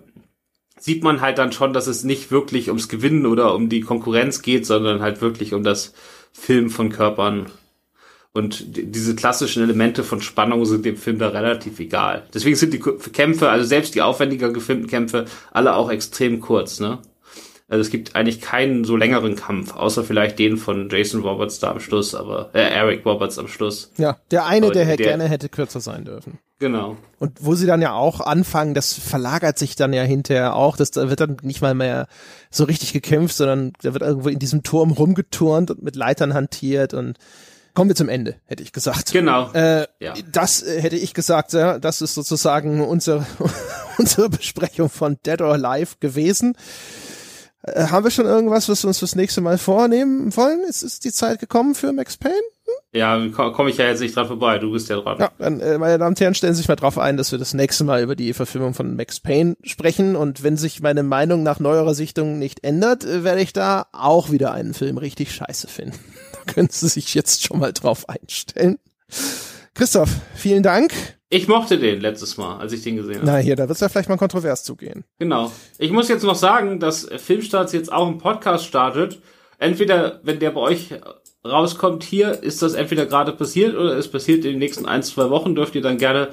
sieht 0.79 1.03
man 1.03 1.21
halt 1.21 1.39
dann 1.39 1.53
schon, 1.53 1.73
dass 1.73 1.87
es 1.87 2.05
nicht 2.05 2.31
wirklich 2.31 2.69
ums 2.69 2.89
Gewinnen 2.89 3.27
oder 3.27 3.55
um 3.55 3.69
die 3.69 3.81
Konkurrenz 3.81 4.43
geht, 4.43 4.65
sondern 4.65 5.03
halt 5.03 5.21
wirklich 5.21 5.55
um 5.55 5.63
das 5.63 5.93
Film 6.33 6.71
von 6.71 6.91
Körpern. 6.91 7.47
Und 8.39 8.67
diese 8.69 9.17
klassischen 9.17 9.65
Elemente 9.65 10.05
von 10.05 10.23
Spannung 10.23 10.65
sind 10.65 10.85
dem 10.85 10.97
Film 10.97 11.19
da 11.19 11.31
relativ 11.31 11.81
egal. 11.81 12.23
Deswegen 12.33 12.55
sind 12.55 12.73
die 12.73 12.79
Kämpfe, 12.79 13.51
also 13.51 13.67
selbst 13.67 13.97
die 13.97 14.01
aufwendiger 14.01 14.53
gefilmten 14.53 14.89
Kämpfe, 14.89 15.25
alle 15.51 15.75
auch 15.75 15.91
extrem 15.91 16.39
kurz, 16.39 16.79
ne? 16.79 16.99
Also 17.67 17.81
es 17.81 17.91
gibt 17.91 18.15
eigentlich 18.15 18.41
keinen 18.41 18.85
so 18.85 18.97
längeren 18.97 19.35
Kampf, 19.35 19.75
außer 19.75 20.05
vielleicht 20.05 20.39
den 20.39 20.57
von 20.57 20.89
Jason 20.89 21.21
Roberts 21.23 21.59
da 21.59 21.73
am 21.73 21.81
Schluss, 21.81 22.15
aber 22.15 22.51
äh, 22.55 22.61
Eric 22.61 23.05
Roberts 23.05 23.41
am 23.41 23.49
Schluss. 23.49 23.91
Ja, 23.99 24.19
der 24.31 24.47
eine, 24.47 24.71
der, 24.71 24.85
der, 24.85 24.97
der 24.97 25.07
gerne 25.07 25.29
hätte 25.29 25.49
kürzer 25.49 25.81
sein 25.81 26.05
dürfen. 26.05 26.39
Genau. 26.61 26.97
Und 27.19 27.33
wo 27.41 27.57
sie 27.57 27.67
dann 27.67 27.83
ja 27.83 27.93
auch 27.93 28.21
anfangen, 28.21 28.73
das 28.73 28.95
verlagert 28.95 29.59
sich 29.59 29.75
dann 29.75 29.93
ja 29.93 30.03
hinterher 30.03 30.55
auch, 30.55 30.77
das 30.77 30.93
da 30.93 31.11
wird 31.11 31.19
dann 31.19 31.39
nicht 31.43 31.61
mal 31.61 31.75
mehr 31.75 32.07
so 32.51 32.63
richtig 32.63 32.93
gekämpft, 32.93 33.37
sondern 33.37 33.73
da 33.83 33.95
wird 33.95 34.05
irgendwo 34.05 34.29
in 34.29 34.39
diesem 34.39 34.63
Turm 34.63 34.93
rumgeturnt 34.93 35.73
und 35.73 35.83
mit 35.83 35.97
Leitern 35.97 36.35
hantiert 36.35 36.95
und 36.95 37.19
kommen 37.79 37.91
wir 37.91 37.95
zum 37.95 38.09
Ende, 38.09 38.35
hätte 38.47 38.65
ich 38.65 38.73
gesagt. 38.73 39.13
Genau. 39.13 39.53
Äh, 39.53 39.87
ja. 40.01 40.15
Das 40.33 40.65
äh, 40.65 40.83
hätte 40.83 40.97
ich 40.97 41.15
gesagt, 41.15 41.53
ja, 41.53 41.79
das 41.79 42.03
ist 42.03 42.15
sozusagen 42.15 42.85
unsere, 42.85 43.25
unsere 43.99 44.29
Besprechung 44.29 44.91
von 44.91 45.17
Dead 45.25 45.41
or 45.41 45.53
Alive 45.53 45.95
gewesen. 46.01 46.57
Äh, 47.63 47.85
haben 47.85 48.03
wir 48.03 48.11
schon 48.11 48.27
irgendwas, 48.27 48.69
was 48.69 48.83
wir 48.83 48.89
uns 48.89 48.99
fürs 48.99 49.15
nächste 49.15 49.43
Mal 49.43 49.59
vornehmen 49.59 50.37
wollen? 50.37 50.65
Ist, 50.69 50.83
ist 50.83 51.05
die 51.05 51.13
Zeit 51.13 51.39
gekommen 51.39 51.77
für 51.77 51.93
Max 51.93 52.17
Payne? 52.17 52.35
Hm? 52.35 52.99
Ja, 52.99 53.29
komme 53.53 53.71
ich 53.71 53.77
ja 53.77 53.87
jetzt 53.87 54.01
nicht 54.01 54.17
dran 54.17 54.27
vorbei. 54.27 54.59
Du 54.59 54.73
bist 54.73 54.89
ja 54.89 54.97
dran. 54.97 55.19
Ja, 55.21 55.31
dann, 55.39 55.61
äh, 55.61 55.79
meine 55.79 55.99
Damen 55.99 56.15
und 56.15 56.21
Herren, 56.21 56.35
stellen 56.35 56.55
Sie 56.55 56.63
sich 56.63 56.69
mal 56.69 56.75
drauf 56.75 56.99
ein, 56.99 57.17
dass 57.17 57.31
wir 57.31 57.39
das 57.39 57.55
nächste 57.55 57.85
Mal 57.85 58.03
über 58.03 58.17
die 58.17 58.33
Verfilmung 58.33 58.75
von 58.75 58.97
Max 58.97 59.21
Payne 59.21 59.57
sprechen. 59.63 60.17
Und 60.17 60.43
wenn 60.43 60.57
sich 60.57 60.81
meine 60.81 61.05
Meinung 61.05 61.45
nach 61.45 61.61
neuerer 61.61 61.95
Sichtung 61.95 62.41
nicht 62.41 62.65
ändert, 62.65 63.05
äh, 63.05 63.23
werde 63.23 63.41
ich 63.41 63.53
da 63.53 63.87
auch 63.93 64.33
wieder 64.33 64.51
einen 64.51 64.75
Film 64.75 64.99
richtig 64.99 65.33
scheiße 65.33 65.69
finden. 65.69 66.01
Können 66.49 66.69
Sie 66.71 66.89
sich 66.89 67.15
jetzt 67.15 67.45
schon 67.45 67.61
mal 67.61 67.73
drauf 67.73 68.09
einstellen. 68.09 68.79
Christoph, 69.75 70.11
vielen 70.35 70.65
Dank. 70.65 70.93
Ich 71.31 71.47
mochte 71.47 71.79
den 71.79 72.01
letztes 72.01 72.37
Mal, 72.37 72.59
als 72.59 72.73
ich 72.73 72.83
den 72.83 72.97
gesehen 72.97 73.17
habe. 73.17 73.27
Na 73.27 73.37
hier, 73.37 73.55
da 73.55 73.69
wird 73.69 73.77
es 73.77 73.81
ja 73.81 73.89
vielleicht 73.89 74.09
mal 74.09 74.17
kontrovers 74.17 74.65
zugehen. 74.65 75.05
Genau. 75.19 75.53
Ich 75.79 75.93
muss 75.93 76.09
jetzt 76.09 76.25
noch 76.25 76.35
sagen, 76.35 76.81
dass 76.81 77.07
Filmstarts 77.19 77.73
jetzt 77.73 77.93
auch 77.93 78.09
einen 78.09 78.19
Podcast 78.19 78.65
startet. 78.65 79.21
Entweder, 79.59 80.21
wenn 80.23 80.39
der 80.39 80.51
bei 80.51 80.61
euch 80.61 80.95
rauskommt 81.45 82.03
hier, 82.03 82.43
ist 82.43 82.63
das 82.63 82.75
entweder 82.75 83.07
gerade 83.07 83.33
passiert 83.33 83.77
oder 83.77 83.97
es 83.97 84.11
passiert 84.11 84.45
in 84.45 84.53
den 84.53 84.59
nächsten 84.59 84.87
ein, 84.87 85.03
zwei 85.03 85.31
Wochen, 85.31 85.55
dürft 85.55 85.75
ihr 85.75 85.83
dann 85.83 85.99
gerne 85.99 86.31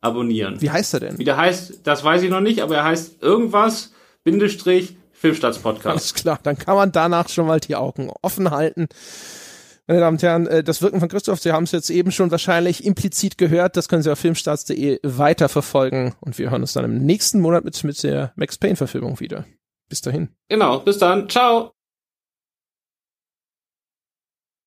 abonnieren. 0.00 0.60
Wie 0.60 0.70
heißt 0.70 0.94
er 0.94 1.00
denn? 1.00 1.18
Wie 1.18 1.24
der 1.24 1.36
heißt, 1.36 1.80
das 1.84 2.04
weiß 2.04 2.22
ich 2.22 2.30
noch 2.30 2.40
nicht, 2.40 2.60
aber 2.60 2.76
er 2.76 2.84
heißt 2.84 3.22
irgendwas, 3.22 3.92
Bindestrich, 4.24 4.96
Filmstarts 5.12 5.58
Podcast. 5.58 5.86
Alles 5.86 6.14
klar, 6.14 6.38
dann 6.42 6.56
kann 6.56 6.76
man 6.76 6.92
danach 6.92 7.28
schon 7.28 7.46
mal 7.46 7.60
die 7.60 7.74
Augen 7.74 8.10
offen 8.22 8.50
halten. 8.50 8.88
Meine 9.86 10.00
Damen 10.00 10.16
und 10.16 10.22
Herren, 10.22 10.46
äh, 10.46 10.64
das 10.64 10.82
Wirken 10.82 10.98
von 10.98 11.08
Christoph, 11.08 11.40
Sie 11.40 11.52
haben 11.52 11.64
es 11.64 11.72
jetzt 11.72 11.90
eben 11.90 12.10
schon 12.10 12.30
wahrscheinlich 12.30 12.84
implizit 12.84 13.38
gehört, 13.38 13.76
das 13.76 13.88
können 13.88 14.02
Sie 14.02 14.10
auf 14.10 14.18
filmstarts.de 14.18 14.98
weiterverfolgen 15.02 16.14
und 16.20 16.38
wir 16.38 16.50
hören 16.50 16.62
uns 16.62 16.72
dann 16.72 16.84
im 16.84 16.98
nächsten 16.98 17.40
Monat 17.40 17.64
mit, 17.64 17.82
mit 17.84 18.02
der 18.02 18.32
Max 18.36 18.58
Payne 18.58 18.76
Verfilmung 18.76 19.20
wieder. 19.20 19.44
Bis 19.88 20.00
dahin. 20.00 20.30
Genau, 20.48 20.80
bis 20.80 20.98
dann. 20.98 21.28
Ciao. 21.28 21.75